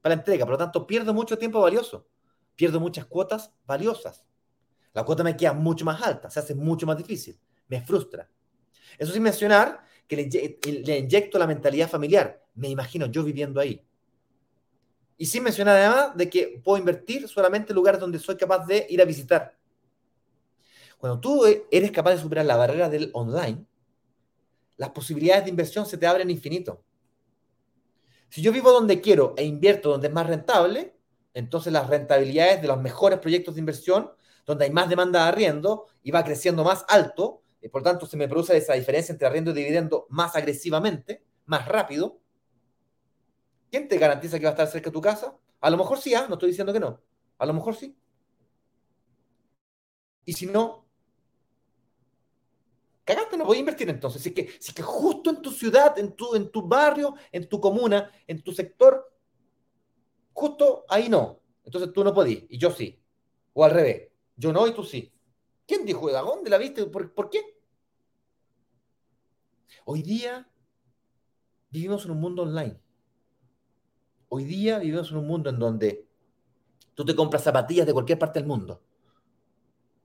para 0.00 0.14
la 0.14 0.20
entrega. 0.20 0.44
Por 0.44 0.52
lo 0.52 0.58
tanto, 0.58 0.86
pierdo 0.86 1.12
mucho 1.14 1.38
tiempo 1.38 1.60
valioso. 1.60 2.06
Pierdo 2.56 2.80
muchas 2.80 3.06
cuotas 3.06 3.52
valiosas. 3.66 4.24
La 4.92 5.04
cuota 5.04 5.22
me 5.22 5.36
queda 5.36 5.52
mucho 5.52 5.84
más 5.84 6.02
alta, 6.02 6.30
se 6.30 6.40
hace 6.40 6.54
mucho 6.54 6.86
más 6.86 6.96
difícil. 6.96 7.38
Me 7.68 7.80
frustra. 7.80 8.28
Eso 8.98 9.12
sin 9.12 9.22
mencionar 9.22 9.84
que 10.06 10.16
le, 10.16 10.98
inyecto 10.98 11.38
la 11.38 11.46
mentalidad 11.46 11.88
familiar. 11.88 12.42
Me 12.54 12.68
imagino 12.68 13.06
yo 13.06 13.22
viviendo 13.22 13.60
ahí. 13.60 13.84
Y 15.16 15.26
sin 15.26 15.42
mencionar 15.42 15.76
además 15.76 16.16
de 16.16 16.30
que 16.30 16.60
puedo 16.64 16.78
invertir 16.78 17.28
solamente 17.28 17.72
en 17.72 17.76
lugares 17.76 18.00
donde 18.00 18.18
soy 18.18 18.36
capaz 18.36 18.66
de 18.66 18.86
ir 18.88 19.00
a 19.02 19.04
visitar. 19.04 19.56
Cuando 20.96 21.20
tú 21.20 21.44
eres 21.70 21.92
capaz 21.92 22.12
de 22.12 22.18
superar 22.18 22.46
la 22.46 22.56
barrera 22.56 22.88
del 22.88 23.10
online, 23.12 23.64
las 24.76 24.90
posibilidades 24.90 25.44
de 25.44 25.50
inversión 25.50 25.86
se 25.86 25.98
te 25.98 26.06
abren 26.06 26.30
infinito. 26.30 26.84
Si 28.28 28.42
yo 28.42 28.52
vivo 28.52 28.72
donde 28.72 29.00
quiero 29.00 29.34
e 29.36 29.44
invierto 29.44 29.90
donde 29.90 30.08
es 30.08 30.12
más 30.12 30.26
rentable, 30.26 30.94
entonces 31.34 31.72
las 31.72 31.88
rentabilidades 31.88 32.60
de 32.60 32.68
los 32.68 32.80
mejores 32.80 33.18
proyectos 33.18 33.54
de 33.54 33.60
inversión, 33.60 34.10
donde 34.44 34.64
hay 34.64 34.70
más 34.70 34.88
demanda 34.88 35.22
de 35.22 35.28
arriendo 35.28 35.86
y 36.02 36.10
va 36.10 36.24
creciendo 36.24 36.64
más 36.64 36.84
alto, 36.88 37.42
y 37.60 37.68
por 37.68 37.82
tanto 37.82 38.06
se 38.06 38.16
me 38.16 38.28
produce 38.28 38.56
esa 38.56 38.74
diferencia 38.74 39.12
entre 39.12 39.26
arriendo 39.26 39.50
y 39.50 39.54
dividendo 39.54 40.06
más 40.10 40.36
agresivamente, 40.36 41.24
más 41.46 41.66
rápido. 41.66 42.20
¿Quién 43.70 43.88
te 43.88 43.98
garantiza 43.98 44.38
que 44.38 44.44
va 44.44 44.50
a 44.50 44.52
estar 44.52 44.68
cerca 44.68 44.90
de 44.90 44.94
tu 44.94 45.00
casa? 45.00 45.36
A 45.60 45.70
lo 45.70 45.76
mejor 45.76 45.98
sí, 45.98 46.14
¿ah? 46.14 46.26
no 46.28 46.34
estoy 46.34 46.50
diciendo 46.50 46.72
que 46.72 46.80
no. 46.80 47.00
A 47.38 47.46
lo 47.46 47.52
mejor 47.52 47.74
sí. 47.74 47.96
Y 50.24 50.32
si 50.32 50.46
no, 50.46 50.87
cagaste, 53.08 53.38
no 53.38 53.46
voy 53.46 53.58
invertir 53.58 53.88
entonces. 53.88 54.20
Si 54.20 54.28
es 54.28 54.34
que, 54.34 54.50
si 54.60 54.74
que 54.74 54.82
justo 54.82 55.30
en 55.30 55.40
tu 55.40 55.50
ciudad, 55.50 55.98
en 55.98 56.14
tu, 56.14 56.34
en 56.34 56.50
tu 56.50 56.60
barrio, 56.60 57.14
en 57.32 57.48
tu 57.48 57.58
comuna, 57.58 58.12
en 58.26 58.42
tu 58.42 58.52
sector, 58.52 59.10
justo 60.34 60.84
ahí 60.88 61.08
no. 61.08 61.40
Entonces 61.64 61.90
tú 61.92 62.04
no 62.04 62.12
podís, 62.12 62.44
y 62.50 62.58
yo 62.58 62.70
sí. 62.70 63.02
O 63.54 63.64
al 63.64 63.70
revés. 63.70 64.10
Yo 64.36 64.52
no 64.52 64.66
y 64.66 64.74
tú 64.74 64.84
sí. 64.84 65.10
¿Quién 65.66 65.86
dijo 65.86 66.06
de 66.06 66.12
dónde 66.12 66.50
la 66.50 66.58
viste? 66.58 66.84
¿Por, 66.86 67.14
¿Por 67.14 67.30
qué? 67.30 67.40
Hoy 69.86 70.02
día 70.02 70.46
vivimos 71.70 72.04
en 72.04 72.10
un 72.10 72.20
mundo 72.20 72.42
online. 72.42 72.78
Hoy 74.28 74.44
día 74.44 74.78
vivimos 74.78 75.10
en 75.10 75.16
un 75.16 75.26
mundo 75.26 75.48
en 75.48 75.58
donde 75.58 76.06
tú 76.94 77.06
te 77.06 77.16
compras 77.16 77.42
zapatillas 77.42 77.86
de 77.86 77.94
cualquier 77.94 78.18
parte 78.18 78.38
del 78.38 78.48
mundo. 78.48 78.82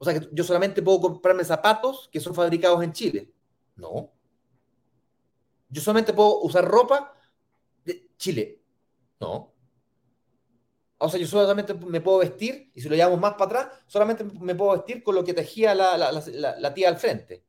O 0.04 0.06
sea 0.06 0.20
que 0.20 0.28
yo 0.34 0.44
solamente 0.44 0.82
puedo 0.82 1.00
comprarme 1.00 1.46
zapatos 1.46 2.10
que 2.12 2.20
son 2.20 2.36
fabricados 2.36 2.84
en 2.84 2.92
Chile. 2.92 3.32
No. 3.78 4.12
Yo 5.70 5.82
solamente 5.82 6.12
puedo 6.12 6.42
usar 6.42 6.66
ropa 6.66 7.14
de 7.86 8.10
Chile. 8.18 8.62
No. 9.22 9.54
O 10.98 11.08
sea, 11.08 11.18
yo 11.22 11.26
solamente 11.26 11.74
me 11.74 12.02
puedo 12.02 12.18
vestir, 12.18 12.70
y 12.76 12.82
si 12.82 12.90
lo 12.90 12.98
llevamos 12.98 13.18
más 13.18 13.36
para 13.36 13.46
atrás, 13.46 13.80
solamente 13.88 14.26
me 14.26 14.56
puedo 14.56 14.74
vestir 14.74 15.02
con 15.04 15.16
lo 15.16 15.24
que 15.24 15.34
tejía 15.34 15.74
la, 15.74 16.74
tía 16.74 16.90
al 16.90 16.98
frente. 16.98 17.46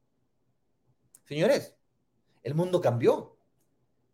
Señores, 1.24 1.74
el 2.44 2.54
mundo 2.54 2.80
cambió. 2.80 3.36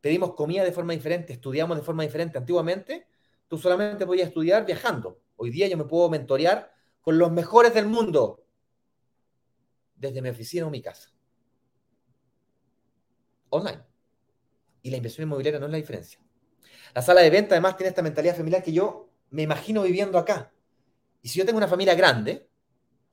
Pedimos 0.00 0.32
comida 0.32 0.64
de 0.64 0.72
forma 0.72 0.94
diferente, 0.94 1.34
estudiamos 1.34 1.76
de 1.76 1.82
forma 1.82 2.04
diferente. 2.04 2.38
Antiguamente, 2.38 3.06
tú 3.48 3.58
solamente 3.58 4.06
podías 4.06 4.28
estudiar 4.28 4.64
viajando. 4.64 5.20
Hoy 5.36 5.50
día 5.50 5.68
yo 5.68 5.76
me 5.76 5.84
puedo 5.84 6.08
mentorear 6.08 6.79
con 7.00 7.18
los 7.18 7.30
mejores 7.32 7.74
del 7.74 7.86
mundo 7.86 8.44
desde 9.94 10.22
mi 10.22 10.28
oficina 10.28 10.66
o 10.66 10.70
mi 10.70 10.80
casa. 10.80 11.12
Online. 13.50 13.82
Y 14.82 14.90
la 14.90 14.96
inversión 14.96 15.26
inmobiliaria 15.26 15.60
no 15.60 15.66
es 15.66 15.72
la 15.72 15.78
diferencia. 15.78 16.20
La 16.94 17.02
sala 17.02 17.20
de 17.20 17.30
venta 17.30 17.54
además 17.54 17.76
tiene 17.76 17.90
esta 17.90 18.02
mentalidad 18.02 18.36
familiar 18.36 18.62
que 18.62 18.72
yo 18.72 19.10
me 19.30 19.42
imagino 19.42 19.82
viviendo 19.82 20.18
acá. 20.18 20.52
Y 21.22 21.28
si 21.28 21.38
yo 21.38 21.44
tengo 21.44 21.58
una 21.58 21.68
familia 21.68 21.94
grande, 21.94 22.48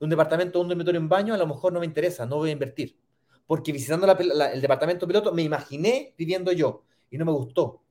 un 0.00 0.08
departamento, 0.08 0.60
un 0.60 0.68
dormitorio, 0.68 1.00
un 1.00 1.08
baño, 1.08 1.34
a 1.34 1.38
lo 1.38 1.46
mejor 1.46 1.72
no 1.72 1.80
me 1.80 1.86
interesa, 1.86 2.24
no 2.24 2.36
voy 2.36 2.50
a 2.50 2.52
invertir 2.52 2.98
porque 3.48 3.72
visitando 3.72 4.06
el 4.06 4.60
departamento 4.60 5.06
piloto 5.06 5.32
me 5.32 5.42
imaginé 5.42 6.14
viviendo 6.18 6.52
yo 6.52 6.84
y 7.10 7.16
no 7.16 7.24
me 7.24 7.32
gustó. 7.32 7.82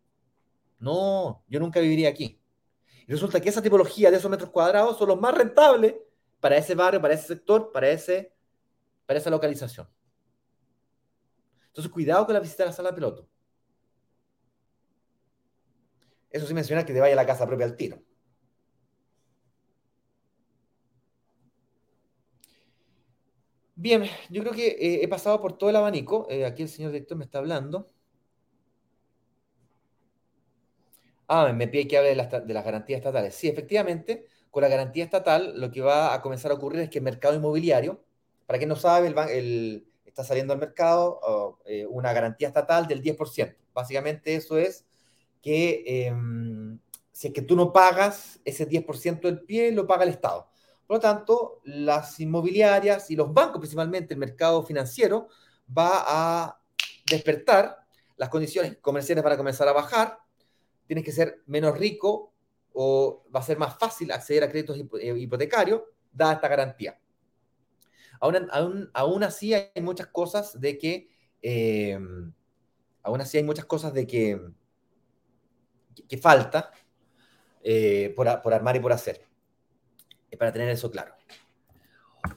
No, 0.78 1.43
yo 1.48 1.60
nunca 1.60 1.80
viviría 1.80 2.10
aquí. 2.10 2.36
Resulta 3.08 3.39
que 3.39 3.49
esa 3.49 3.62
tipología 3.62 4.12
de 4.12 4.18
esos 4.18 4.30
metros 4.30 4.49
cuadrados 4.49 4.97
son 4.97 5.08
los 5.08 5.20
más 5.20 5.34
rentables 5.34 5.95
para 6.41 6.58
ese 6.58 6.76
barrio, 6.76 7.01
para 7.01 7.14
ese 7.14 7.28
sector, 7.28 7.72
para, 7.72 7.89
ese, 7.89 8.34
para 9.05 9.20
esa 9.20 9.30
localización. 9.30 9.88
Entonces, 11.68 11.91
cuidado 11.91 12.26
con 12.26 12.34
la 12.34 12.41
visita 12.41 12.64
a 12.64 12.66
la 12.68 12.74
sala 12.74 12.89
de 12.89 12.95
piloto. 12.95 13.30
Eso 16.30 16.45
sí 16.45 16.53
menciona 16.53 16.86
que 16.86 16.93
te 16.93 16.99
vaya 16.99 17.14
a 17.14 17.16
la 17.16 17.26
casa 17.26 17.47
propia 17.47 17.66
al 17.66 17.76
tiro. 17.78 18.01
Bien, 23.76 24.03
yo 24.30 24.41
creo 24.41 24.53
que 24.53 24.68
eh, 24.70 25.03
he 25.03 25.08
pasado 25.08 25.39
por 25.39 25.58
todo 25.58 25.70
el 25.70 25.76
abanico. 25.76 26.28
Eh, 26.30 26.45
aquí 26.45 26.64
el 26.64 26.70
señor 26.70 26.91
director 26.91 27.18
me 27.18 27.26
está 27.26 27.38
hablando. 27.38 27.91
Ah, 31.28 31.51
me 31.53 31.67
pide 31.67 31.88
que 31.88 31.97
hable 31.97 32.09
de 32.09 32.15
las, 32.15 32.30
garantías 32.65 32.99
estatales. 32.99 33.36
Sí, 33.36 33.47
efectivamente, 33.49 34.25
con 34.49 34.61
la 34.63 34.69
garantía 34.69 35.03
estatal 35.03 35.59
lo 35.59 35.71
que 35.71 35.82
va 35.82 36.13
a 36.13 36.21
comenzar 36.21 36.51
a 36.51 36.55
ocurrir 36.55 36.82
es 36.82 36.89
que 36.89 36.99
el 36.99 37.03
mercado 37.03 37.36
inmobiliario, 37.36 38.01
para 38.45 38.57
quien 38.59 38.69
no 38.69 38.75
sabe, 38.78 39.13
el, 39.38 39.88
está 40.05 40.23
saliendo 40.23 40.53
al 40.53 40.59
mercado 40.59 41.59
eh, 41.65 41.86
una 41.88 42.13
garantía 42.13 42.47
estatal 42.47 42.88
del 42.88 43.01
10%. 43.03 43.55
Básicamente 43.73 44.36
eso 44.36 44.57
es 44.57 44.86
que 45.41 45.84
em, 46.07 46.80
si 47.11 47.28
es 47.28 47.34
que 47.34 47.41
tú 47.41 47.55
no 47.55 47.73
pagas 47.73 48.39
ese 48.45 48.67
10% 48.67 49.21
del 49.28 49.41
pie, 49.41 49.71
lo 49.71 49.88
paga 49.88 50.03
el 50.03 50.09
Estado. 50.09 50.49
Por 50.86 50.97
lo 50.97 51.01
tanto, 51.01 51.61
las 51.65 52.19
inmobiliarias 52.19 53.11
y 53.11 53.15
los 53.15 53.34
bancos, 53.34 53.59
principalmente 53.59 54.13
el 54.13 54.19
mercado 54.19 54.63
financiero, 54.63 55.28
va 55.78 56.03
a 56.05 56.61
despertar, 57.09 57.78
las 58.15 58.30
condiciones 58.30 58.78
comerciales 58.78 59.23
van 59.23 59.34
a 59.34 59.38
comenzar 59.38 59.67
a 59.67 59.73
bajar, 59.73 60.19
tienes 60.88 61.05
que 61.05 61.11
ser 61.11 61.43
menos 61.45 61.77
rico 61.77 62.33
o 62.73 63.25
va 63.35 63.39
a 63.39 63.43
ser 63.43 63.57
más 63.57 63.77
fácil 63.77 64.11
acceder 64.11 64.43
a 64.43 64.49
créditos 64.49 64.77
eh, 64.99 65.13
hipotecarios, 65.17 65.81
dada 66.11 66.33
esta 66.33 66.47
garantía. 66.47 66.99
Aún, 68.19 68.89
aún, 68.93 69.23
así 69.23 69.53
hay 69.53 69.81
muchas 69.81 70.07
cosas 70.07 70.59
de 70.59 70.77
que, 70.77 71.09
eh, 71.41 71.99
aún 73.03 73.21
así 73.21 73.38
hay 73.38 73.43
muchas 73.43 73.65
cosas 73.65 73.93
de 73.93 74.07
que, 74.07 74.41
que, 76.07 76.17
falta 76.17 76.71
eh, 77.61 78.11
por, 78.15 78.41
por 78.41 78.53
armar 78.53 78.75
y 78.75 78.79
por 78.79 78.91
hacer 78.91 79.27
para 80.38 80.53
tener 80.53 80.69
eso 80.69 80.89
claro. 80.89 81.13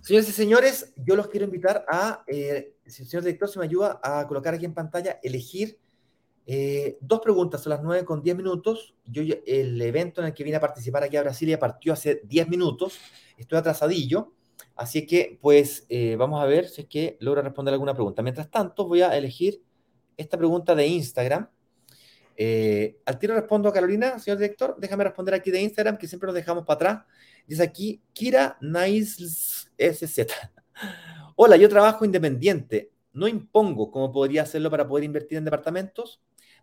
Señores 0.00 0.28
y 0.28 0.32
señores, 0.32 0.92
yo 0.96 1.16
los 1.16 1.28
quiero 1.28 1.46
invitar 1.46 1.84
a, 1.88 2.22
eh, 2.26 2.76
si 2.86 3.02
el 3.02 3.08
señor 3.08 3.24
director 3.24 3.48
se 3.48 3.58
me 3.58 3.64
ayuda 3.64 4.00
a 4.02 4.26
colocar 4.26 4.54
aquí 4.54 4.64
en 4.64 4.74
pantalla, 4.74 5.18
elegir 5.22 5.78
eh, 6.52 6.98
dos 7.00 7.20
preguntas, 7.20 7.62
son 7.62 7.70
las 7.70 7.80
9 7.80 8.04
con 8.04 8.24
10 8.24 8.36
minutos. 8.36 8.92
Yo, 9.04 9.22
el 9.46 9.80
evento 9.80 10.20
en 10.20 10.26
el 10.26 10.34
que 10.34 10.42
vine 10.42 10.56
a 10.56 10.60
participar 10.60 11.04
aquí 11.04 11.16
a 11.16 11.22
Brasilia 11.22 11.60
partió 11.60 11.92
hace 11.92 12.22
10 12.24 12.48
minutos, 12.48 12.98
estoy 13.36 13.56
atrasadillo, 13.56 14.32
así 14.74 15.06
que 15.06 15.38
pues 15.40 15.86
eh, 15.88 16.16
vamos 16.16 16.42
a 16.42 16.46
ver 16.46 16.68
si 16.68 16.80
es 16.80 16.88
que 16.88 17.16
logro 17.20 17.40
responder 17.42 17.72
alguna 17.72 17.94
pregunta. 17.94 18.20
Mientras 18.22 18.50
tanto, 18.50 18.88
voy 18.88 19.02
a 19.02 19.16
elegir 19.16 19.62
esta 20.16 20.36
pregunta 20.36 20.74
de 20.74 20.88
Instagram. 20.88 21.48
al 23.06 23.18
tiro 23.20 23.36
respondo 23.36 23.68
a 23.68 23.72
Carolina, 23.72 24.18
señor 24.18 24.38
director, 24.38 24.74
déjame 24.76 25.04
responder 25.04 25.34
aquí 25.34 25.52
de 25.52 25.60
Instagram, 25.60 25.98
que 25.98 26.08
siempre 26.08 26.26
nos 26.26 26.34
dejamos 26.34 26.64
para 26.64 26.74
atrás. 26.74 27.06
Dice 27.46 27.62
aquí 27.62 28.02
Kira 28.12 28.58
Nice 28.60 29.70
SZ. 29.78 30.26
Hola, 31.36 31.56
yo 31.56 31.68
trabajo 31.68 32.04
independiente. 32.04 32.90
No 33.12 33.28
impongo 33.28 33.92
cómo 33.92 34.10
podría 34.10 34.42
hacerlo 34.42 34.68
para 34.68 34.88
poder 34.88 35.04
invertir 35.04 35.38
en 35.38 35.44
departamentos. 35.44 36.20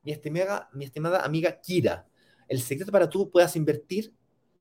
Mi 0.08 0.14
estimada, 0.14 0.70
mi 0.72 0.86
estimada 0.86 1.26
amiga 1.26 1.60
Kira, 1.60 2.08
el 2.48 2.62
secreto 2.62 2.94
para 2.94 3.10
tú 3.10 3.30
puedas 3.30 3.58
invertir 3.58 4.14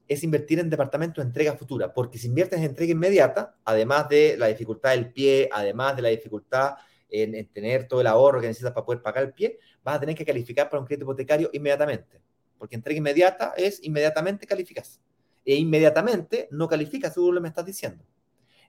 es 0.08 0.24
invertir 0.24 0.58
en 0.58 0.68
departamentos 0.68 1.22
de 1.22 1.28
entrega 1.28 1.56
futura, 1.56 1.94
porque 1.94 2.18
si 2.18 2.26
inviertes 2.26 2.58
en 2.58 2.64
entrega 2.64 2.90
inmediata, 2.90 3.54
además 3.64 4.08
de 4.08 4.36
la 4.36 4.48
dificultad 4.48 4.90
del 4.90 5.12
pie, 5.12 5.48
además 5.52 5.94
de 5.94 6.02
la 6.02 6.08
dificultad 6.08 6.74
en, 7.08 7.36
en, 7.36 7.46
tener 7.46 7.86
todo 7.86 8.00
el 8.00 8.08
ahorro 8.08 8.40
que 8.40 8.48
necesitas 8.48 8.72
para 8.72 8.84
poder 8.84 9.02
pagar 9.02 9.22
el 9.22 9.34
pie, 9.34 9.60
vas 9.84 9.98
a 9.98 10.00
tener 10.00 10.16
que 10.16 10.24
calificar 10.24 10.68
para 10.68 10.80
un 10.80 10.86
crédito 10.88 11.04
hipotecario 11.04 11.48
inmediatamente, 11.52 12.20
porque 12.58 12.74
entrega 12.74 12.98
inmediata 12.98 13.54
es 13.56 13.80
inmediatamente 13.84 14.48
calificas 14.48 15.00
e 15.44 15.54
inmediatamente 15.54 16.48
no 16.50 16.66
califica 16.66 17.08
según 17.08 17.36
lo 17.36 17.40
me 17.40 17.50
estás 17.50 17.64
diciendo. 17.64 18.04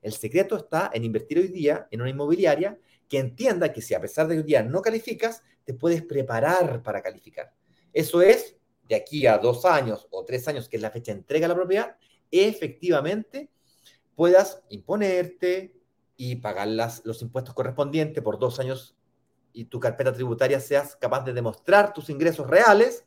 El 0.04 0.14
secreto 0.14 0.56
está 0.56 0.92
en 0.94 1.06
invertir 1.06 1.40
hoy 1.40 1.48
día 1.48 1.88
en 1.90 2.02
una 2.02 2.12
inmobiliaria 2.12 2.78
que 3.10 3.18
entienda 3.18 3.74
que 3.74 3.82
si 3.82 3.96
a 3.96 4.00
pesar 4.00 4.28
de 4.28 4.38
hoy 4.38 4.44
día 4.44 4.62
no 4.62 4.84
calificas, 4.84 5.42
te 5.68 5.74
puedes 5.74 6.02
preparar 6.02 6.82
para 6.82 7.02
calificar. 7.02 7.54
Eso 7.92 8.22
es, 8.22 8.56
de 8.88 8.96
aquí 8.96 9.28
a 9.28 9.38
dos 9.38 9.66
años 9.66 10.08
o 10.12 10.24
tres 10.24 10.48
años, 10.48 10.70
que 10.70 10.78
es 10.78 10.82
la 10.82 10.92
fecha 10.92 11.12
de 11.12 11.20
entrega 11.20 11.44
de 11.44 11.50
la 11.50 11.56
propiedad, 11.56 11.98
efectivamente 12.32 13.52
puedas 14.16 14.64
imponerte 14.70 15.76
y 16.16 16.38
pagar 16.38 16.70
las, 16.70 17.06
los 17.06 17.22
impuestos 17.22 17.54
correspondientes 17.54 18.24
por 18.24 18.40
dos 18.40 18.62
años 18.62 18.96
y 19.52 19.66
tu 19.66 19.78
carpeta 19.78 20.14
tributaria 20.14 20.62
seas 20.62 20.96
capaz 20.96 21.26
de 21.26 21.34
demostrar 21.34 21.92
tus 21.92 22.10
ingresos 22.10 22.48
reales 22.50 23.04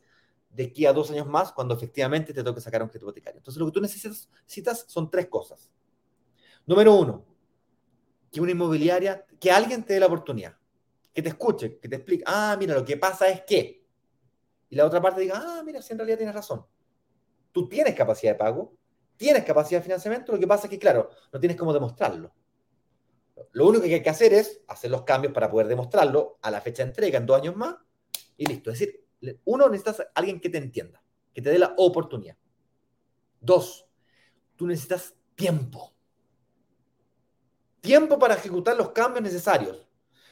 de 0.51 0.65
aquí 0.65 0.85
a 0.85 0.93
dos 0.93 1.09
años 1.09 1.25
más 1.25 1.51
cuando 1.51 1.73
efectivamente 1.73 2.31
te 2.31 2.43
toque 2.43 2.61
sacar 2.61 2.83
un 2.83 2.89
crédito 2.89 3.07
hipotecario. 3.07 3.39
Entonces, 3.39 3.59
lo 3.59 3.65
que 3.65 3.71
tú 3.71 3.81
necesitas 3.81 4.85
son 4.87 5.09
tres 5.09 5.25
cosas. 5.29 5.71
Número 6.67 6.93
uno, 6.93 7.25
que 8.31 8.39
una 8.39 8.51
inmobiliaria, 8.51 9.25
que 9.39 9.49
alguien 9.49 9.83
te 9.83 9.95
dé 9.95 9.99
la 9.99 10.05
oportunidad, 10.05 10.60
que 11.13 11.21
te 11.21 11.29
escuche, 11.29 11.79
que 11.79 11.89
te 11.89 11.97
explique, 11.97 12.23
ah, 12.25 12.55
mira, 12.57 12.73
lo 12.73 12.85
que 12.85 12.97
pasa 12.97 13.27
es 13.27 13.41
que. 13.41 13.85
Y 14.69 14.75
la 14.75 14.85
otra 14.85 15.01
parte 15.01 15.21
diga, 15.21 15.35
ah, 15.35 15.63
mira, 15.63 15.81
si 15.81 15.93
en 15.93 15.99
realidad 15.99 16.17
tienes 16.17 16.35
razón. 16.35 16.65
Tú 17.51 17.67
tienes 17.67 17.93
capacidad 17.93 18.33
de 18.33 18.37
pago, 18.37 18.77
tienes 19.17 19.43
capacidad 19.43 19.79
de 19.79 19.83
financiamiento, 19.83 20.31
lo 20.31 20.39
que 20.39 20.47
pasa 20.47 20.67
es 20.67 20.69
que, 20.69 20.79
claro, 20.79 21.09
no 21.31 21.39
tienes 21.39 21.57
cómo 21.57 21.73
demostrarlo. 21.73 22.33
Lo 23.51 23.67
único 23.67 23.83
que 23.83 23.95
hay 23.95 24.03
que 24.03 24.09
hacer 24.09 24.33
es 24.33 24.61
hacer 24.67 24.91
los 24.91 25.03
cambios 25.03 25.33
para 25.33 25.49
poder 25.49 25.67
demostrarlo 25.67 26.37
a 26.41 26.51
la 26.51 26.61
fecha 26.61 26.83
de 26.83 26.89
entrega 26.89 27.17
en 27.17 27.25
dos 27.25 27.37
años 27.37 27.55
más 27.55 27.75
y 28.37 28.45
listo. 28.45 28.71
Es 28.71 28.79
decir, 28.79 29.05
uno, 29.45 29.69
necesitas 29.69 30.07
alguien 30.15 30.39
que 30.39 30.49
te 30.49 30.57
entienda, 30.57 31.03
que 31.33 31.41
te 31.41 31.49
dé 31.49 31.59
la 31.59 31.73
oportunidad. 31.77 32.37
Dos, 33.39 33.87
tú 34.55 34.67
necesitas 34.67 35.15
tiempo. 35.35 35.93
Tiempo 37.81 38.19
para 38.19 38.35
ejecutar 38.35 38.77
los 38.77 38.91
cambios 38.91 39.23
necesarios. 39.23 39.87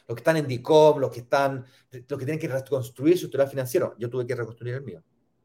Los 0.10 0.16
que 0.16 0.22
están 0.22 0.38
en 0.38 0.48
DICOM, 0.48 0.98
los 0.98 1.12
que 1.12 1.20
están, 1.20 1.64
los 1.92 2.20
que 2.20 2.26
tienen 2.26 2.40
que 2.40 2.48
reconstruir 2.48 3.16
su 3.16 3.28
historial 3.28 3.48
financiero. 3.48 3.96
Yo 4.00 4.10
tuve 4.10 4.26
que 4.26 4.34
reconstruir 4.34 4.74
el 4.74 4.82
mío. 4.82 5.04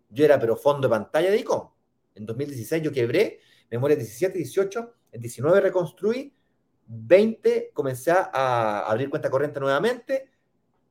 Yo 0.08 0.24
era 0.24 0.40
pero 0.40 0.56
fondo 0.56 0.88
de 0.88 0.90
pantalla 0.90 1.30
de 1.30 1.36
DICOM. 1.36 1.68
En 2.14 2.24
2016 2.24 2.82
yo 2.82 2.90
quebré, 2.90 3.40
memoria 3.70 3.94
17, 3.94 4.38
18, 4.38 4.94
en 5.12 5.20
19 5.20 5.60
reconstruí, 5.60 6.34
20 6.86 7.72
comencé 7.74 8.10
a 8.10 8.86
abrir 8.88 9.10
cuenta 9.10 9.28
corriente 9.28 9.60
nuevamente, 9.60 10.30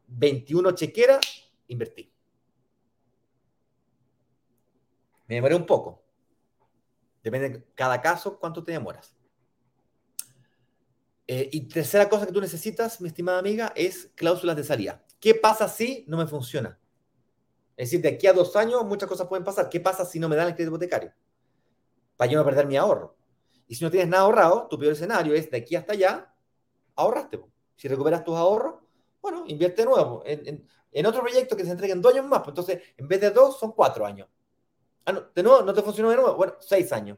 21 0.05 0.71
chequera, 0.73 1.19
invertí. 1.65 2.13
Me 5.27 5.35
demoré 5.35 5.55
un 5.55 5.65
poco. 5.65 6.03
Depende 7.23 7.49
de 7.49 7.63
cada 7.73 7.99
caso 7.99 8.37
cuánto 8.37 8.63
te 8.63 8.73
demoras. 8.73 9.12
Eh, 11.27 11.49
y 11.51 11.61
tercera 11.67 12.09
cosa 12.09 12.25
que 12.25 12.33
tú 12.33 12.41
necesitas, 12.41 12.99
mi 12.99 13.07
estimada 13.07 13.39
amiga, 13.39 13.71
es 13.75 14.09
cláusulas 14.15 14.55
de 14.55 14.63
salida. 14.63 15.03
¿Qué 15.19 15.35
pasa 15.35 15.69
si 15.69 16.03
no 16.07 16.17
me 16.17 16.27
funciona? 16.27 16.77
Es 17.77 17.89
decir, 17.89 18.01
de 18.01 18.09
aquí 18.09 18.27
a 18.27 18.33
dos 18.33 18.55
años 18.55 18.85
muchas 18.85 19.07
cosas 19.07 19.27
pueden 19.27 19.43
pasar. 19.43 19.69
¿Qué 19.69 19.79
pasa 19.79 20.05
si 20.05 20.19
no 20.19 20.29
me 20.29 20.35
dan 20.35 20.47
el 20.47 20.55
crédito 20.55 20.75
hipotecario? 20.75 21.13
Para 22.17 22.31
yo 22.31 22.37
no 22.37 22.45
perder 22.45 22.67
mi 22.67 22.77
ahorro. 22.77 23.15
Y 23.67 23.75
si 23.75 23.83
no 23.83 23.89
tienes 23.89 24.09
nada 24.09 24.23
ahorrado, 24.23 24.67
tu 24.69 24.77
peor 24.77 24.93
escenario 24.93 25.33
es 25.33 25.49
de 25.49 25.57
aquí 25.57 25.75
hasta 25.75 25.93
allá, 25.93 26.33
ahorraste. 26.95 27.41
Si 27.75 27.87
recuperas 27.87 28.23
tus 28.23 28.35
ahorros, 28.35 28.75
bueno, 29.21 29.45
invierte 29.47 29.83
de 29.83 29.85
nuevo 29.87 30.21
en, 30.25 31.05
otro 31.05 31.21
proyecto 31.21 31.55
que 31.55 31.63
se 31.63 31.71
entregue 31.71 31.93
en 31.93 32.01
dos 32.01 32.13
años 32.13 32.25
más. 32.27 32.43
Entonces, 32.45 32.81
en 32.97 33.07
vez 33.07 33.21
de 33.21 33.31
dos, 33.31 33.57
son 33.57 33.71
cuatro 33.71 34.05
años. 34.05 34.27
Ah, 35.05 35.13
no, 35.13 35.21
de 35.33 35.43
nuevo, 35.43 35.61
no 35.63 35.73
te 35.73 35.81
funcionó 35.81 36.09
de 36.09 36.17
nuevo. 36.17 36.35
Bueno, 36.35 36.55
seis 36.59 36.91
años. 36.91 37.17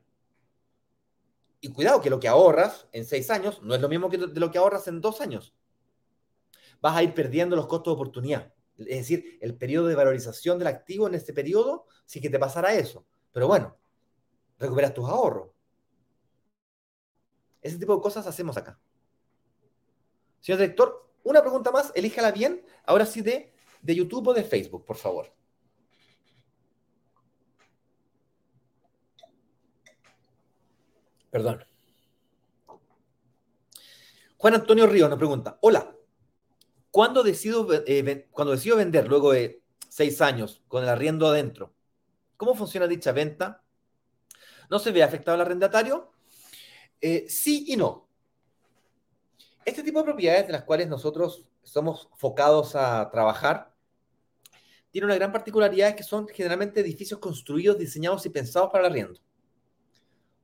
Y 1.66 1.70
cuidado 1.70 2.00
que 2.00 2.12
lo 2.12 2.20
que 2.20 2.28
ahorras 2.28 2.88
en 2.92 3.06
seis 3.06 3.32
años 3.32 3.60
no 3.64 3.74
es 3.74 3.82
lo 3.82 3.90
mismo 3.90 4.08
que 4.08 4.20
de 4.20 4.40
lo 4.40 4.52
que 4.52 4.60
ahorras 4.60 4.88
en 4.88 5.02
dos 5.02 5.20
años. 5.20 5.56
Vas 6.80 6.96
a 6.96 7.02
ir 7.02 7.16
perdiendo 7.16 7.56
los 7.56 7.66
costos 7.66 7.92
de 7.92 7.96
oportunidad. 7.96 8.54
Es 8.78 9.00
decir, 9.00 9.40
el 9.42 9.58
periodo 9.58 9.88
de 9.88 9.96
valorización 9.96 10.60
del 10.60 10.68
activo 10.68 11.08
en 11.08 11.16
este 11.16 11.34
periodo, 11.34 11.88
sí 12.06 12.22
que 12.22 12.30
te 12.30 12.38
pasará 12.38 12.76
eso. 12.76 13.08
Pero 13.32 13.48
bueno, 13.48 13.76
recuperas 14.60 14.94
tus 14.94 15.10
ahorros. 15.10 15.50
Ese 17.64 17.80
tipo 17.80 17.96
de 17.96 18.02
cosas 18.04 18.28
hacemos 18.28 18.56
acá. 18.58 18.80
Señor 20.42 20.60
director, 20.60 21.10
una 21.24 21.42
pregunta 21.42 21.72
más, 21.72 21.92
elíjala 21.96 22.32
bien. 22.32 22.64
Ahora 22.86 23.08
sí 23.08 23.22
de, 23.22 23.56
de 23.82 23.96
YouTube 23.96 24.28
o 24.28 24.34
de 24.36 24.44
Facebook, 24.44 24.86
por 24.86 24.98
favor. 24.98 25.34
Perdón. 31.36 31.66
Juan 34.38 34.54
Antonio 34.54 34.88
Río 34.88 35.10
nos 35.10 35.18
pregunta, 35.18 35.58
hola, 35.60 35.94
¿cuándo 36.92 37.24
decido, 37.24 37.68
eh, 37.86 38.30
cuando 38.32 38.54
decido 38.54 38.78
vender 38.78 39.10
luego 39.10 39.34
de 39.34 39.62
seis 39.90 40.22
años 40.22 40.64
con 40.70 40.84
el 40.84 40.88
arriendo 40.88 41.28
adentro, 41.28 41.74
¿cómo 42.38 42.56
funciona 42.56 42.88
dicha 42.88 43.12
venta? 43.12 43.66
¿No 44.70 44.80
se 44.80 44.94
ve 44.94 45.04
afectado 45.04 45.36
el 45.36 45.42
arrendatario? 45.42 46.14
Eh, 47.02 47.26
sí 47.28 47.66
y 47.68 47.76
no. 47.76 48.08
Este 49.66 49.84
tipo 49.84 50.00
de 50.00 50.06
propiedades 50.06 50.48
de 50.48 50.54
las 50.54 50.64
cuales 50.64 50.88
nosotros 50.88 51.46
somos 51.64 52.08
focados 52.16 52.78
a 52.78 53.10
trabajar 53.12 53.76
tiene 54.90 55.08
una 55.08 55.16
gran 55.16 55.34
particularidad 55.34 55.98
que 55.98 56.04
son 56.04 56.30
generalmente 56.30 56.80
edificios 56.80 57.20
construidos, 57.20 57.78
diseñados 57.78 58.26
y 58.26 58.30
pensados 58.30 58.70
para 58.72 58.88
el 58.88 58.94
arriendo. 58.94 59.25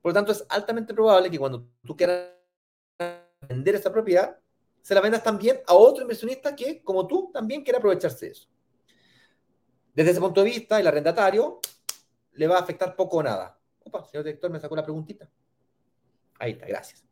Por 0.02 0.10
lo 0.10 0.14
tanto, 0.14 0.32
es 0.32 0.44
altamente 0.48 0.92
probable 0.92 1.30
que 1.30 1.38
cuando 1.38 1.64
tú 1.86 1.96
quieras 1.96 2.32
vender 3.48 3.76
esa 3.76 3.92
propiedad, 3.92 4.36
se 4.82 4.94
la 4.94 5.00
vendas 5.00 5.22
también 5.22 5.60
a 5.66 5.74
otro 5.74 6.02
inversionista 6.02 6.54
que, 6.56 6.82
como 6.82 7.06
tú, 7.06 7.30
también 7.32 7.62
quiere 7.62 7.78
aprovecharse 7.78 8.26
de 8.26 8.32
eso. 8.32 8.48
Desde 9.94 10.10
ese 10.10 10.20
punto 10.20 10.42
de 10.42 10.50
vista, 10.50 10.80
el 10.80 10.86
arrendatario 10.86 11.60
le 12.32 12.46
va 12.48 12.56
a 12.56 12.60
afectar 12.60 12.96
poco 12.96 13.18
o 13.18 13.22
nada. 13.22 13.58
Opa, 13.84 14.04
señor 14.04 14.24
director, 14.24 14.50
me 14.50 14.58
sacó 14.58 14.74
la 14.74 14.82
preguntita. 14.82 15.30
Ahí 16.38 16.52
está, 16.52 16.66
gracias. 16.66 17.04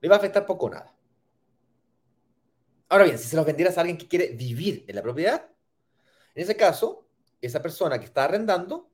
Le 0.00 0.08
va 0.08 0.16
a 0.16 0.18
afectar 0.18 0.44
poco 0.44 0.66
o 0.66 0.70
nada. 0.70 0.92
Ahora 2.88 3.04
bien, 3.04 3.18
si 3.18 3.28
se 3.28 3.36
los 3.36 3.46
vendieras 3.46 3.78
a 3.78 3.82
alguien 3.82 3.98
que 3.98 4.08
quiere 4.08 4.28
vivir 4.28 4.84
en 4.88 4.96
la 4.96 5.02
propiedad, 5.02 5.48
en 6.34 6.42
ese 6.42 6.56
caso, 6.56 7.06
esa 7.40 7.62
persona 7.62 7.98
que 7.98 8.06
está 8.06 8.24
arrendando 8.24 8.90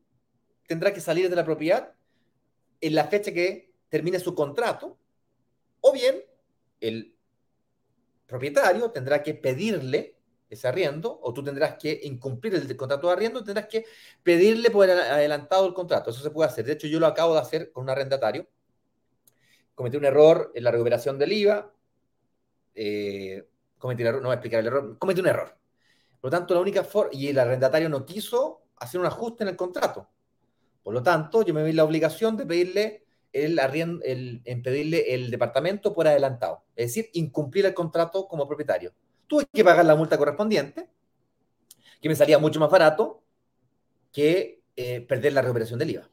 tendrá 0.66 0.92
que 0.92 1.00
salir 1.00 1.30
de 1.30 1.36
la 1.36 1.44
propiedad 1.44 1.94
en 2.82 2.94
la 2.94 3.04
fecha 3.04 3.32
que 3.32 3.72
termine 3.88 4.18
su 4.18 4.34
contrato, 4.34 4.98
o 5.80 5.92
bien 5.92 6.22
el 6.80 7.14
propietario 8.26 8.90
tendrá 8.90 9.22
que 9.22 9.34
pedirle 9.34 10.18
ese 10.50 10.68
arriendo, 10.68 11.18
o 11.22 11.32
tú 11.32 11.42
tendrás 11.42 11.76
que 11.76 12.00
incumplir 12.02 12.54
el 12.54 12.76
contrato 12.76 13.06
de 13.06 13.12
arriendo, 13.14 13.42
tendrás 13.42 13.68
que 13.68 13.86
pedirle 14.22 14.70
por 14.70 14.90
adelantado 14.90 15.66
el 15.66 15.72
contrato. 15.72 16.10
Eso 16.10 16.22
se 16.22 16.30
puede 16.30 16.50
hacer. 16.50 16.66
De 16.66 16.72
hecho, 16.72 16.86
yo 16.88 17.00
lo 17.00 17.06
acabo 17.06 17.32
de 17.34 17.40
hacer 17.40 17.72
con 17.72 17.84
un 17.84 17.90
arrendatario. 17.90 18.46
Cometí 19.74 19.96
un 19.96 20.04
error 20.04 20.52
en 20.54 20.64
la 20.64 20.70
recuperación 20.70 21.18
del 21.18 21.32
IVA. 21.32 21.72
Eh, 22.74 23.48
cometí 23.78 24.02
un 24.02 24.08
error, 24.08 24.20
no 24.20 24.28
voy 24.28 24.34
a 24.34 24.36
explicar 24.36 24.60
el 24.60 24.66
error. 24.66 24.98
Cometí 24.98 25.20
un 25.20 25.28
error. 25.28 25.56
Por 26.20 26.30
lo 26.30 26.38
tanto, 26.38 26.52
la 26.52 26.60
única 26.60 26.84
forma, 26.84 27.10
y 27.14 27.28
el 27.28 27.38
arrendatario 27.38 27.88
no 27.88 28.04
quiso 28.04 28.62
hacer 28.76 29.00
un 29.00 29.06
ajuste 29.06 29.44
en 29.44 29.48
el 29.48 29.56
contrato. 29.56 30.08
Por 30.82 30.94
lo 30.94 31.02
tanto, 31.02 31.42
yo 31.42 31.54
me 31.54 31.62
vi 31.64 31.72
la 31.72 31.84
obligación 31.84 32.36
de 32.36 32.46
pedirle 32.46 33.04
el, 33.32 33.58
el, 34.04 34.42
en 34.44 34.62
pedirle 34.62 35.14
el 35.14 35.30
departamento 35.30 35.94
por 35.94 36.06
adelantado, 36.06 36.64
es 36.76 36.88
decir, 36.88 37.10
incumplir 37.14 37.66
el 37.66 37.74
contrato 37.74 38.26
como 38.28 38.46
propietario. 38.46 38.92
Tuve 39.26 39.46
que 39.52 39.64
pagar 39.64 39.84
la 39.84 39.96
multa 39.96 40.18
correspondiente, 40.18 40.88
que 42.00 42.08
me 42.08 42.16
salía 42.16 42.38
mucho 42.38 42.60
más 42.60 42.70
barato 42.70 43.22
que 44.12 44.62
eh, 44.76 45.00
perder 45.00 45.32
la 45.32 45.42
recuperación 45.42 45.78
del 45.78 45.90
IVA. 45.90 46.10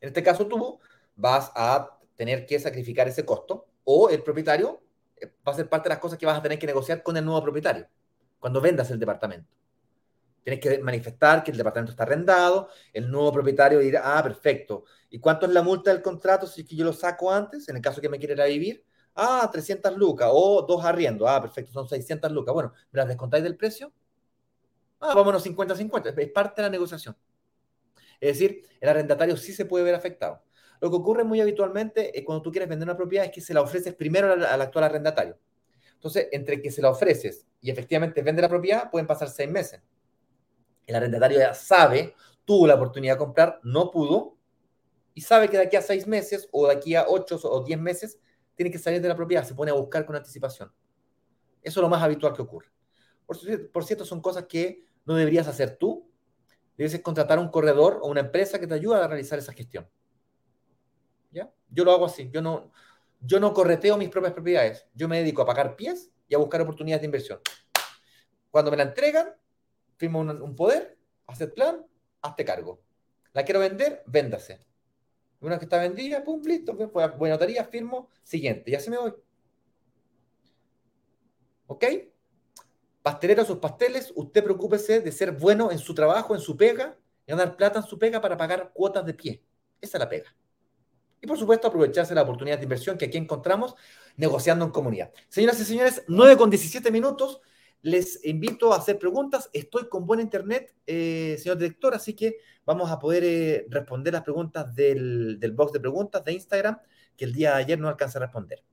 En 0.00 0.08
este 0.08 0.22
caso, 0.22 0.46
tú 0.46 0.80
vas 1.14 1.52
a 1.54 1.98
tener 2.16 2.46
que 2.46 2.58
sacrificar 2.58 3.06
ese 3.08 3.24
costo 3.24 3.66
o 3.84 4.08
el 4.08 4.22
propietario 4.22 4.82
eh, 5.16 5.32
va 5.46 5.52
a 5.52 5.56
ser 5.56 5.68
parte 5.68 5.88
de 5.88 5.94
las 5.94 5.98
cosas 5.98 6.18
que 6.18 6.26
vas 6.26 6.38
a 6.38 6.42
tener 6.42 6.58
que 6.58 6.66
negociar 6.66 7.02
con 7.02 7.16
el 7.16 7.24
nuevo 7.24 7.42
propietario 7.42 7.86
cuando 8.38 8.60
vendas 8.60 8.90
el 8.90 8.98
departamento. 8.98 9.48
Tienes 10.44 10.60
que 10.60 10.78
manifestar 10.78 11.42
que 11.42 11.50
el 11.50 11.56
departamento 11.56 11.92
está 11.92 12.02
arrendado, 12.02 12.68
el 12.92 13.10
nuevo 13.10 13.32
propietario 13.32 13.78
dirá, 13.78 14.18
ah, 14.18 14.22
perfecto. 14.22 14.84
¿Y 15.08 15.18
cuánto 15.18 15.46
es 15.46 15.52
la 15.52 15.62
multa 15.62 15.90
del 15.90 16.02
contrato 16.02 16.46
si 16.46 16.60
es 16.60 16.68
que 16.68 16.76
yo 16.76 16.84
lo 16.84 16.92
saco 16.92 17.32
antes, 17.32 17.66
en 17.70 17.76
el 17.76 17.82
caso 17.82 18.02
que 18.02 18.10
me 18.10 18.18
quiera 18.18 18.44
vivir? 18.44 18.84
Ah, 19.14 19.48
300 19.50 19.96
lucas 19.96 20.28
o 20.30 20.60
dos 20.68 20.84
arriendos. 20.84 21.26
Ah, 21.30 21.40
perfecto, 21.40 21.72
son 21.72 21.88
600 21.88 22.30
lucas. 22.30 22.52
Bueno, 22.52 22.74
¿me 22.92 22.98
las 22.98 23.08
descontáis 23.08 23.42
del 23.42 23.56
precio? 23.56 23.90
Ah, 25.00 25.14
vámonos 25.14 25.42
50-50. 25.42 26.14
Es 26.14 26.30
parte 26.30 26.60
de 26.60 26.68
la 26.68 26.70
negociación. 26.70 27.16
Es 28.20 28.38
decir, 28.38 28.66
el 28.80 28.88
arrendatario 28.88 29.38
sí 29.38 29.54
se 29.54 29.64
puede 29.64 29.84
ver 29.84 29.94
afectado. 29.94 30.42
Lo 30.78 30.90
que 30.90 30.96
ocurre 30.96 31.24
muy 31.24 31.40
habitualmente 31.40 32.18
es 32.18 32.22
cuando 32.22 32.42
tú 32.42 32.50
quieres 32.50 32.68
vender 32.68 32.86
una 32.86 32.96
propiedad 32.96 33.24
es 33.24 33.32
que 33.32 33.40
se 33.40 33.54
la 33.54 33.62
ofreces 33.62 33.94
primero 33.94 34.30
al, 34.30 34.44
al 34.44 34.60
actual 34.60 34.84
arrendatario. 34.84 35.38
Entonces, 35.94 36.28
entre 36.32 36.60
que 36.60 36.70
se 36.70 36.82
la 36.82 36.90
ofreces 36.90 37.46
y 37.62 37.70
efectivamente 37.70 38.20
vende 38.20 38.42
la 38.42 38.48
propiedad, 38.50 38.90
pueden 38.90 39.06
pasar 39.06 39.30
seis 39.30 39.50
meses 39.50 39.80
el 40.86 40.94
arrendatario 40.94 41.38
ya 41.38 41.54
sabe, 41.54 42.14
tuvo 42.44 42.66
la 42.66 42.74
oportunidad 42.74 43.14
de 43.14 43.18
comprar, 43.18 43.60
no 43.62 43.90
pudo, 43.90 44.36
y 45.14 45.20
sabe 45.20 45.48
que 45.48 45.56
de 45.56 45.64
aquí 45.64 45.76
a 45.76 45.82
seis 45.82 46.06
meses 46.06 46.48
o 46.50 46.66
de 46.66 46.74
aquí 46.74 46.94
a 46.94 47.06
ocho 47.08 47.38
o 47.42 47.62
diez 47.62 47.78
meses 47.78 48.18
tiene 48.56 48.70
que 48.70 48.78
salir 48.78 49.00
de 49.00 49.08
la 49.08 49.16
propiedad, 49.16 49.44
se 49.44 49.54
pone 49.54 49.70
a 49.70 49.74
buscar 49.74 50.04
con 50.04 50.16
anticipación. 50.16 50.72
Eso 51.62 51.80
es 51.80 51.82
lo 51.82 51.88
más 51.88 52.02
habitual 52.02 52.34
que 52.34 52.42
ocurre. 52.42 52.68
Por, 53.26 53.84
cierto, 53.84 54.04
son 54.04 54.20
cosas 54.20 54.44
que 54.46 54.84
no 55.06 55.14
deberías 55.14 55.48
hacer 55.48 55.76
tú. 55.76 56.10
Debes 56.76 57.00
contratar 57.00 57.38
un 57.38 57.48
corredor 57.48 58.00
o 58.02 58.08
una 58.08 58.20
empresa 58.20 58.58
que 58.58 58.66
te 58.66 58.74
ayude 58.74 58.96
a 58.96 59.08
realizar 59.08 59.38
esa 59.38 59.52
gestión. 59.52 59.88
¿Ya? 61.30 61.50
Yo 61.70 61.84
lo 61.84 61.92
hago 61.92 62.04
así. 62.04 62.30
Yo 62.30 62.42
no, 62.42 62.70
yo 63.20 63.40
no 63.40 63.54
correteo 63.54 63.96
mis 63.96 64.10
propias 64.10 64.34
propiedades. 64.34 64.86
Yo 64.94 65.08
me 65.08 65.18
dedico 65.18 65.42
a 65.42 65.46
pagar 65.46 65.74
pies 65.74 66.10
y 66.28 66.34
a 66.34 66.38
buscar 66.38 66.60
oportunidades 66.60 67.00
de 67.00 67.06
inversión. 67.06 67.40
Cuando 68.50 68.70
me 68.70 68.76
la 68.76 68.84
entregan, 68.84 69.34
firmo 69.96 70.20
un, 70.20 70.56
poder, 70.56 70.98
hace 71.26 71.48
plan, 71.48 71.84
hazte 72.22 72.44
cargo. 72.44 72.80
La 73.32 73.44
quiero 73.44 73.60
vender, 73.60 74.02
véndase. 74.06 74.60
Una 75.40 75.58
que 75.58 75.64
está 75.64 75.78
vendida, 75.78 76.24
pum, 76.24 76.40
listo, 76.44 76.74
voy 76.74 77.30
a 77.30 77.32
notaría, 77.32 77.64
firmo, 77.64 78.08
siguiente, 78.22 78.70
ya 78.70 78.80
se 78.80 78.90
me 78.90 78.98
voy. 78.98 79.14
¿Ok? 81.66 81.84
Pastelero 83.02 83.44
sus 83.44 83.58
pasteles, 83.58 84.12
usted 84.14 84.42
preocúpese 84.42 85.00
de 85.00 85.12
ser 85.12 85.32
bueno 85.32 85.70
en 85.70 85.78
su 85.78 85.94
trabajo, 85.94 86.34
en 86.34 86.40
su 86.40 86.56
pega, 86.56 86.96
y 87.26 87.32
ganar 87.32 87.56
plata 87.56 87.80
en 87.80 87.84
su 87.84 87.98
pega 87.98 88.20
para 88.20 88.36
pagar 88.36 88.70
cuotas 88.72 89.04
de 89.04 89.14
pie. 89.14 89.42
Esa 89.80 89.98
es 89.98 90.00
la 90.00 90.08
pega. 90.08 90.34
Y 91.20 91.26
por 91.26 91.38
supuesto, 91.38 91.68
aprovecharse 91.68 92.14
la 92.14 92.22
oportunidad 92.22 92.58
de 92.58 92.64
inversión 92.64 92.98
que 92.98 93.06
aquí 93.06 93.16
encontramos 93.16 93.74
negociando 94.16 94.64
en 94.64 94.70
comunidad. 94.70 95.10
Señoras 95.28 95.58
y 95.60 95.64
señores, 95.64 96.02
9 96.06 96.36
con 96.36 96.50
17 96.50 96.90
minutos. 96.90 97.40
Les 97.84 98.24
invito 98.24 98.72
a 98.72 98.78
hacer 98.78 98.98
preguntas. 98.98 99.50
Estoy 99.52 99.90
con 99.90 100.06
buena 100.06 100.22
internet, 100.22 100.74
eh, 100.86 101.36
señor 101.38 101.58
director, 101.58 101.94
así 101.94 102.14
que 102.14 102.38
vamos 102.64 102.90
a 102.90 102.98
poder 102.98 103.24
eh, 103.24 103.66
responder 103.68 104.14
las 104.14 104.22
preguntas 104.22 104.74
del, 104.74 105.38
box 105.54 105.74
de 105.74 105.80
preguntas 105.80 106.24
de 106.24 106.32
Instagram, 106.32 106.78
que 107.14 107.26
el 107.26 107.34
día 107.34 107.50
de 107.50 107.56
ayer 107.56 107.78
no 107.78 107.90
alcanza 107.90 108.18
a 108.18 108.22
responder. 108.22 108.64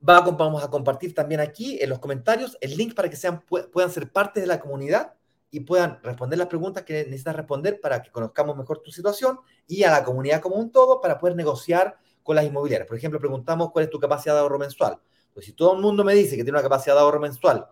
vamos 0.00 0.62
a 0.62 0.68
compartir 0.68 1.14
también 1.14 1.40
aquí 1.40 1.78
en 1.80 1.88
los 1.88 1.98
comentarios 1.98 2.58
el 2.60 2.76
link 2.76 2.94
para 2.94 3.08
que 3.08 3.16
sean, 3.16 3.40
puedan 3.40 3.90
ser 3.90 4.12
parte 4.12 4.42
de 4.42 4.46
la 4.46 4.60
comunidad 4.60 5.14
y 5.50 5.60
puedan 5.60 5.98
responder 6.02 6.38
las 6.38 6.48
preguntas 6.48 6.82
que 6.82 7.04
necesitas 7.04 7.36
responder 7.36 7.80
para 7.80 8.02
que 8.02 8.10
conozcamos 8.10 8.54
mejor 8.54 8.82
tu 8.82 8.90
situación 8.90 9.40
y 9.66 9.84
a 9.84 9.90
la 9.90 10.04
comunidad 10.04 10.42
como 10.42 10.56
un 10.56 10.70
todo 10.70 11.00
para 11.00 11.18
poder 11.18 11.36
negociar 11.36 11.96
con 12.22 12.36
las 12.36 12.44
inmobiliarias. 12.44 12.86
Por 12.86 12.98
ejemplo, 12.98 13.18
preguntamos 13.18 13.72
cuál 13.72 13.86
es 13.86 13.90
tu 13.90 13.98
capacidad 13.98 14.34
de 14.34 14.40
ahorro 14.40 14.58
mensual. 14.58 14.98
Pues 15.32 15.46
si 15.46 15.54
todo 15.54 15.74
el 15.74 15.80
mundo 15.80 16.04
me 16.04 16.12
dice 16.12 16.36
que 16.36 16.44
tiene 16.44 16.58
una 16.58 16.62
capacidad 16.62 16.94
de 16.94 17.00
ahorro 17.00 17.20
mensual 17.20 17.66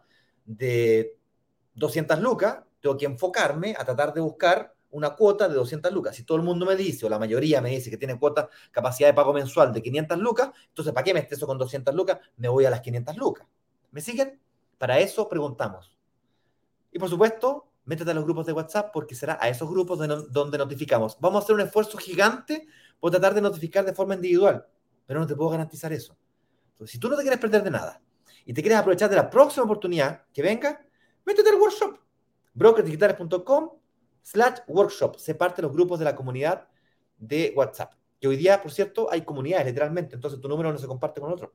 de 0.46 1.18
200 1.74 2.20
lucas, 2.20 2.64
tengo 2.80 2.96
que 2.96 3.06
enfocarme 3.06 3.74
a 3.78 3.84
tratar 3.84 4.14
de 4.14 4.20
buscar 4.20 4.74
una 4.90 5.10
cuota 5.10 5.48
de 5.48 5.54
200 5.54 5.92
lucas. 5.92 6.16
Si 6.16 6.22
todo 6.22 6.38
el 6.38 6.44
mundo 6.44 6.64
me 6.64 6.76
dice, 6.76 7.04
o 7.04 7.08
la 7.08 7.18
mayoría 7.18 7.60
me 7.60 7.70
dice 7.70 7.90
que 7.90 7.98
tiene 7.98 8.18
cuota, 8.18 8.48
capacidad 8.70 9.08
de 9.08 9.14
pago 9.14 9.32
mensual 9.32 9.72
de 9.72 9.82
500 9.82 10.18
lucas, 10.18 10.50
entonces 10.68 10.94
¿para 10.94 11.04
qué 11.04 11.12
me 11.12 11.26
eso 11.28 11.46
con 11.46 11.58
200 11.58 11.94
lucas? 11.94 12.18
Me 12.36 12.48
voy 12.48 12.64
a 12.64 12.70
las 12.70 12.80
500 12.80 13.16
lucas. 13.16 13.46
¿Me 13.90 14.00
siguen? 14.00 14.40
Para 14.78 14.98
eso 14.98 15.28
preguntamos. 15.28 15.98
Y 16.92 16.98
por 16.98 17.10
supuesto, 17.10 17.68
métete 17.84 18.10
a 18.10 18.14
los 18.14 18.24
grupos 18.24 18.46
de 18.46 18.52
WhatsApp 18.52 18.90
porque 18.92 19.14
será 19.14 19.38
a 19.40 19.48
esos 19.48 19.68
grupos 19.68 19.98
donde 20.30 20.58
notificamos. 20.58 21.18
Vamos 21.20 21.42
a 21.42 21.44
hacer 21.44 21.54
un 21.56 21.62
esfuerzo 21.62 21.98
gigante 21.98 22.66
por 22.98 23.10
tratar 23.10 23.34
de 23.34 23.42
notificar 23.42 23.84
de 23.84 23.92
forma 23.92 24.14
individual, 24.14 24.66
pero 25.04 25.20
no 25.20 25.26
te 25.26 25.34
puedo 25.34 25.50
garantizar 25.50 25.92
eso. 25.92 26.16
Entonces, 26.72 26.92
si 26.92 26.98
tú 26.98 27.08
no 27.08 27.16
te 27.16 27.22
quieres 27.22 27.40
perder 27.40 27.62
de 27.62 27.70
nada 27.70 28.00
y 28.46 28.54
te 28.54 28.62
quieres 28.62 28.78
aprovechar 28.78 29.10
de 29.10 29.16
la 29.16 29.28
próxima 29.28 29.64
oportunidad 29.64 30.24
que 30.32 30.40
venga, 30.40 30.80
métete 31.24 31.50
al 31.50 31.56
workshop. 31.56 31.98
brokersdigitales.com 32.54 33.70
slash 34.22 34.60
workshop. 34.68 35.16
Se 35.18 35.34
parte 35.34 35.60
los 35.62 35.72
grupos 35.72 35.98
de 35.98 36.04
la 36.04 36.14
comunidad 36.14 36.68
de 37.18 37.52
WhatsApp. 37.56 37.94
Que 38.20 38.28
hoy 38.28 38.36
día, 38.36 38.62
por 38.62 38.70
cierto, 38.70 39.08
hay 39.10 39.22
comunidades, 39.22 39.66
literalmente. 39.66 40.14
Entonces 40.14 40.40
tu 40.40 40.48
número 40.48 40.72
no 40.72 40.78
se 40.78 40.86
comparte 40.86 41.20
con 41.20 41.32
otro. 41.32 41.54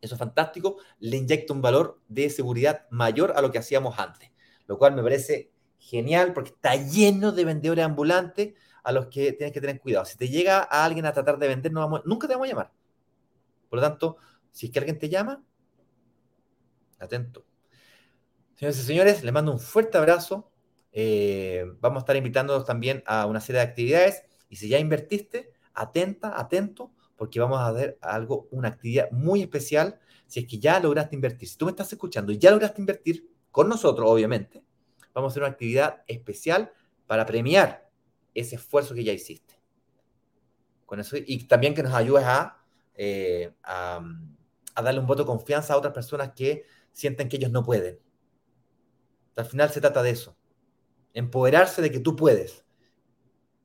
Eso 0.00 0.14
es 0.14 0.18
fantástico. 0.18 0.78
Le 1.00 1.18
inyecta 1.18 1.52
un 1.52 1.60
valor 1.60 2.00
de 2.08 2.30
seguridad 2.30 2.86
mayor 2.90 3.34
a 3.36 3.42
lo 3.42 3.52
que 3.52 3.58
hacíamos 3.58 3.98
antes. 3.98 4.30
Lo 4.66 4.78
cual 4.78 4.94
me 4.94 5.02
parece 5.02 5.52
genial 5.78 6.32
porque 6.32 6.50
está 6.50 6.76
lleno 6.76 7.30
de 7.30 7.44
vendedores 7.44 7.84
ambulantes 7.84 8.54
a 8.82 8.92
los 8.92 9.08
que 9.08 9.32
tienes 9.32 9.52
que 9.52 9.60
tener 9.60 9.78
cuidado. 9.80 10.06
Si 10.06 10.16
te 10.16 10.28
llega 10.28 10.60
a 10.60 10.82
alguien 10.86 11.04
a 11.04 11.12
tratar 11.12 11.38
de 11.38 11.46
vender, 11.46 11.72
nunca 11.72 12.26
te 12.26 12.32
vamos 12.32 12.46
a 12.46 12.50
llamar. 12.50 12.72
Por 13.68 13.78
lo 13.78 13.86
tanto, 13.86 14.16
si 14.50 14.66
es 14.66 14.72
que 14.72 14.78
alguien 14.78 14.98
te 14.98 15.10
llama, 15.10 15.44
atento. 17.04 17.44
Señores 18.60 18.78
y 18.78 18.82
señores, 18.82 19.24
les 19.24 19.32
mando 19.32 19.52
un 19.52 19.58
fuerte 19.58 19.96
abrazo. 19.96 20.50
Eh, 20.92 21.64
vamos 21.80 21.96
a 21.96 22.00
estar 22.00 22.16
invitándolos 22.16 22.66
también 22.66 23.02
a 23.06 23.24
una 23.24 23.40
serie 23.40 23.60
de 23.62 23.66
actividades. 23.66 24.22
Y 24.50 24.56
si 24.56 24.68
ya 24.68 24.78
invertiste, 24.78 25.52
atenta, 25.72 26.38
atento, 26.38 26.92
porque 27.16 27.40
vamos 27.40 27.58
a 27.58 27.68
hacer 27.68 27.98
algo, 28.02 28.48
una 28.50 28.68
actividad 28.68 29.10
muy 29.12 29.40
especial 29.40 29.98
si 30.26 30.40
es 30.40 30.46
que 30.46 30.58
ya 30.58 30.78
lograste 30.78 31.14
invertir. 31.14 31.48
Si 31.48 31.56
tú 31.56 31.64
me 31.64 31.70
estás 31.70 31.90
escuchando 31.92 32.32
y 32.32 32.38
ya 32.38 32.50
lograste 32.50 32.80
invertir 32.80 33.30
con 33.50 33.68
nosotros, 33.68 34.08
obviamente, 34.08 34.62
vamos 35.14 35.30
a 35.30 35.32
hacer 35.32 35.42
una 35.42 35.52
actividad 35.52 36.02
especial 36.06 36.70
para 37.06 37.24
premiar 37.26 37.90
ese 38.34 38.56
esfuerzo 38.56 38.94
que 38.94 39.04
ya 39.04 39.12
hiciste. 39.12 39.54
Con 40.86 41.00
eso, 41.00 41.16
y 41.16 41.44
también 41.44 41.74
que 41.74 41.82
nos 41.82 41.94
ayudes 41.94 42.24
a, 42.24 42.62
eh, 42.94 43.52
a 43.62 44.02
darle 44.82 45.00
un 45.00 45.06
voto 45.06 45.22
de 45.22 45.26
confianza 45.26 45.74
a 45.74 45.78
otras 45.78 45.94
personas 45.94 46.32
que 46.34 46.64
sienten 46.92 47.28
que 47.28 47.36
ellos 47.36 47.50
no 47.50 47.64
pueden. 47.64 47.98
Al 49.36 49.46
final 49.46 49.70
se 49.70 49.80
trata 49.80 50.02
de 50.02 50.10
eso. 50.10 50.36
Empoderarse 51.14 51.82
de 51.82 51.90
que 51.90 52.00
tú 52.00 52.16
puedes. 52.16 52.64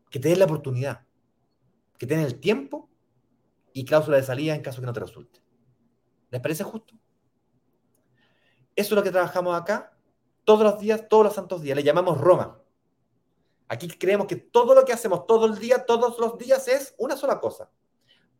Que 0.09 0.19
te 0.19 0.29
den 0.29 0.39
la 0.39 0.45
oportunidad. 0.45 1.05
Que 1.97 2.07
te 2.07 2.15
den 2.15 2.25
el 2.25 2.39
tiempo 2.39 2.89
y 3.73 3.85
cláusula 3.85 4.17
de 4.17 4.23
salida 4.23 4.55
en 4.55 4.61
caso 4.61 4.79
que 4.79 4.87
no 4.87 4.93
te 4.93 5.01
resulte. 5.01 5.41
¿Les 6.31 6.41
parece 6.41 6.63
justo? 6.63 6.93
Eso 8.75 8.93
es 8.93 8.95
lo 8.95 9.03
que 9.03 9.11
trabajamos 9.11 9.55
acá 9.59 9.97
todos 10.43 10.63
los 10.63 10.79
días, 10.79 11.07
todos 11.09 11.25
los 11.25 11.33
santos 11.33 11.61
días. 11.61 11.75
Le 11.75 11.83
llamamos 11.83 12.19
Roma. 12.19 12.61
Aquí 13.67 13.87
creemos 13.87 14.27
que 14.27 14.35
todo 14.35 14.75
lo 14.75 14.85
que 14.85 14.93
hacemos 14.93 15.25
todo 15.25 15.45
el 15.47 15.57
día, 15.57 15.85
todos 15.85 16.19
los 16.19 16.37
días 16.37 16.67
es 16.67 16.93
una 16.97 17.17
sola 17.17 17.39
cosa. 17.39 17.71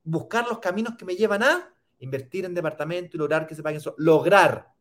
Buscar 0.04 0.48
los 0.48 0.60
caminos 0.60 0.96
que 0.98 1.06
me 1.06 1.16
llevan 1.16 1.44
a 1.44 1.74
invertir 2.00 2.46
en 2.46 2.54
departamento 2.54 3.18
y 3.18 3.20
lograr 3.20 3.48
que 3.48 3.56
se 3.56 3.64
paguen 3.64 3.82
solos. 3.82 3.98
Lograr 4.00 4.75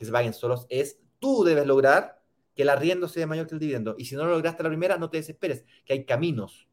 que 0.00 0.06
se 0.06 0.12
paguen 0.12 0.32
solos 0.32 0.66
es 0.70 0.98
tú 1.18 1.44
debes 1.44 1.66
lograr 1.66 2.22
que 2.56 2.62
el 2.62 2.70
arriendo 2.70 3.06
sea 3.06 3.26
mayor 3.26 3.46
que 3.46 3.54
el 3.54 3.60
dividendo. 3.60 3.96
Y 3.98 4.06
si 4.06 4.16
no 4.16 4.24
lo 4.24 4.30
lograste 4.30 4.62
la 4.62 4.70
primera, 4.70 4.96
no 4.96 5.10
te 5.10 5.18
desesperes, 5.18 5.62
que 5.84 5.92
hay 5.92 6.06
caminos. 6.06 6.70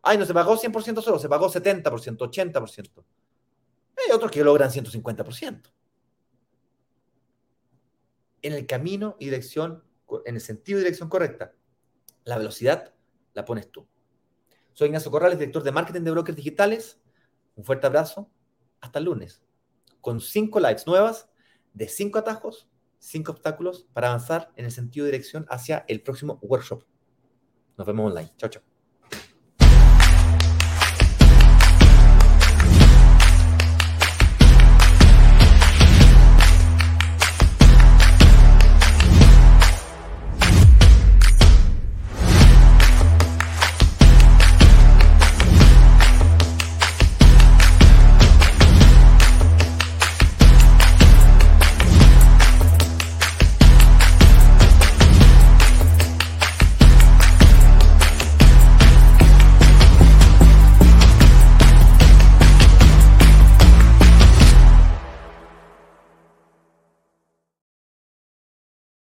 Ay, 0.00 0.16
no 0.16 0.24
se 0.24 0.32
pagó 0.32 0.56
100% 0.56 1.02
solo, 1.02 1.18
se 1.18 1.28
pagó 1.28 1.50
70%, 1.50 1.82
80%. 2.16 3.04
Hay 3.98 4.14
otros 4.14 4.30
que 4.30 4.42
logran 4.42 4.70
150%. 4.70 5.60
En 8.40 8.54
el 8.54 8.66
camino 8.66 9.14
y 9.18 9.26
dirección, 9.26 9.84
en 10.24 10.36
el 10.36 10.40
sentido 10.40 10.78
y 10.78 10.82
dirección 10.82 11.10
correcta. 11.10 11.52
La 12.24 12.38
velocidad 12.38 12.94
la 13.34 13.44
pones 13.44 13.70
tú. 13.70 13.86
Soy 14.72 14.86
Ignacio 14.86 15.10
Corrales, 15.10 15.38
director 15.38 15.62
de 15.62 15.72
marketing 15.72 16.00
de 16.00 16.12
brokers 16.12 16.36
digitales. 16.36 16.98
Un 17.56 17.64
fuerte 17.64 17.86
abrazo. 17.86 18.30
Hasta 18.80 19.00
el 19.00 19.04
lunes. 19.04 19.42
Con 20.00 20.22
cinco 20.22 20.60
lives 20.60 20.86
nuevas 20.86 21.28
de 21.74 21.88
cinco 21.88 22.18
atajos 22.18 22.69
cinco 23.00 23.32
obstáculos 23.32 23.88
para 23.92 24.08
avanzar 24.08 24.52
en 24.56 24.66
el 24.66 24.70
sentido 24.70 25.06
de 25.06 25.12
dirección 25.12 25.46
hacia 25.48 25.84
el 25.88 26.02
próximo 26.02 26.38
workshop. 26.42 26.84
Nos 27.76 27.86
vemos 27.86 28.10
online. 28.12 28.32
Chao, 28.36 28.50
chao. 28.50 28.69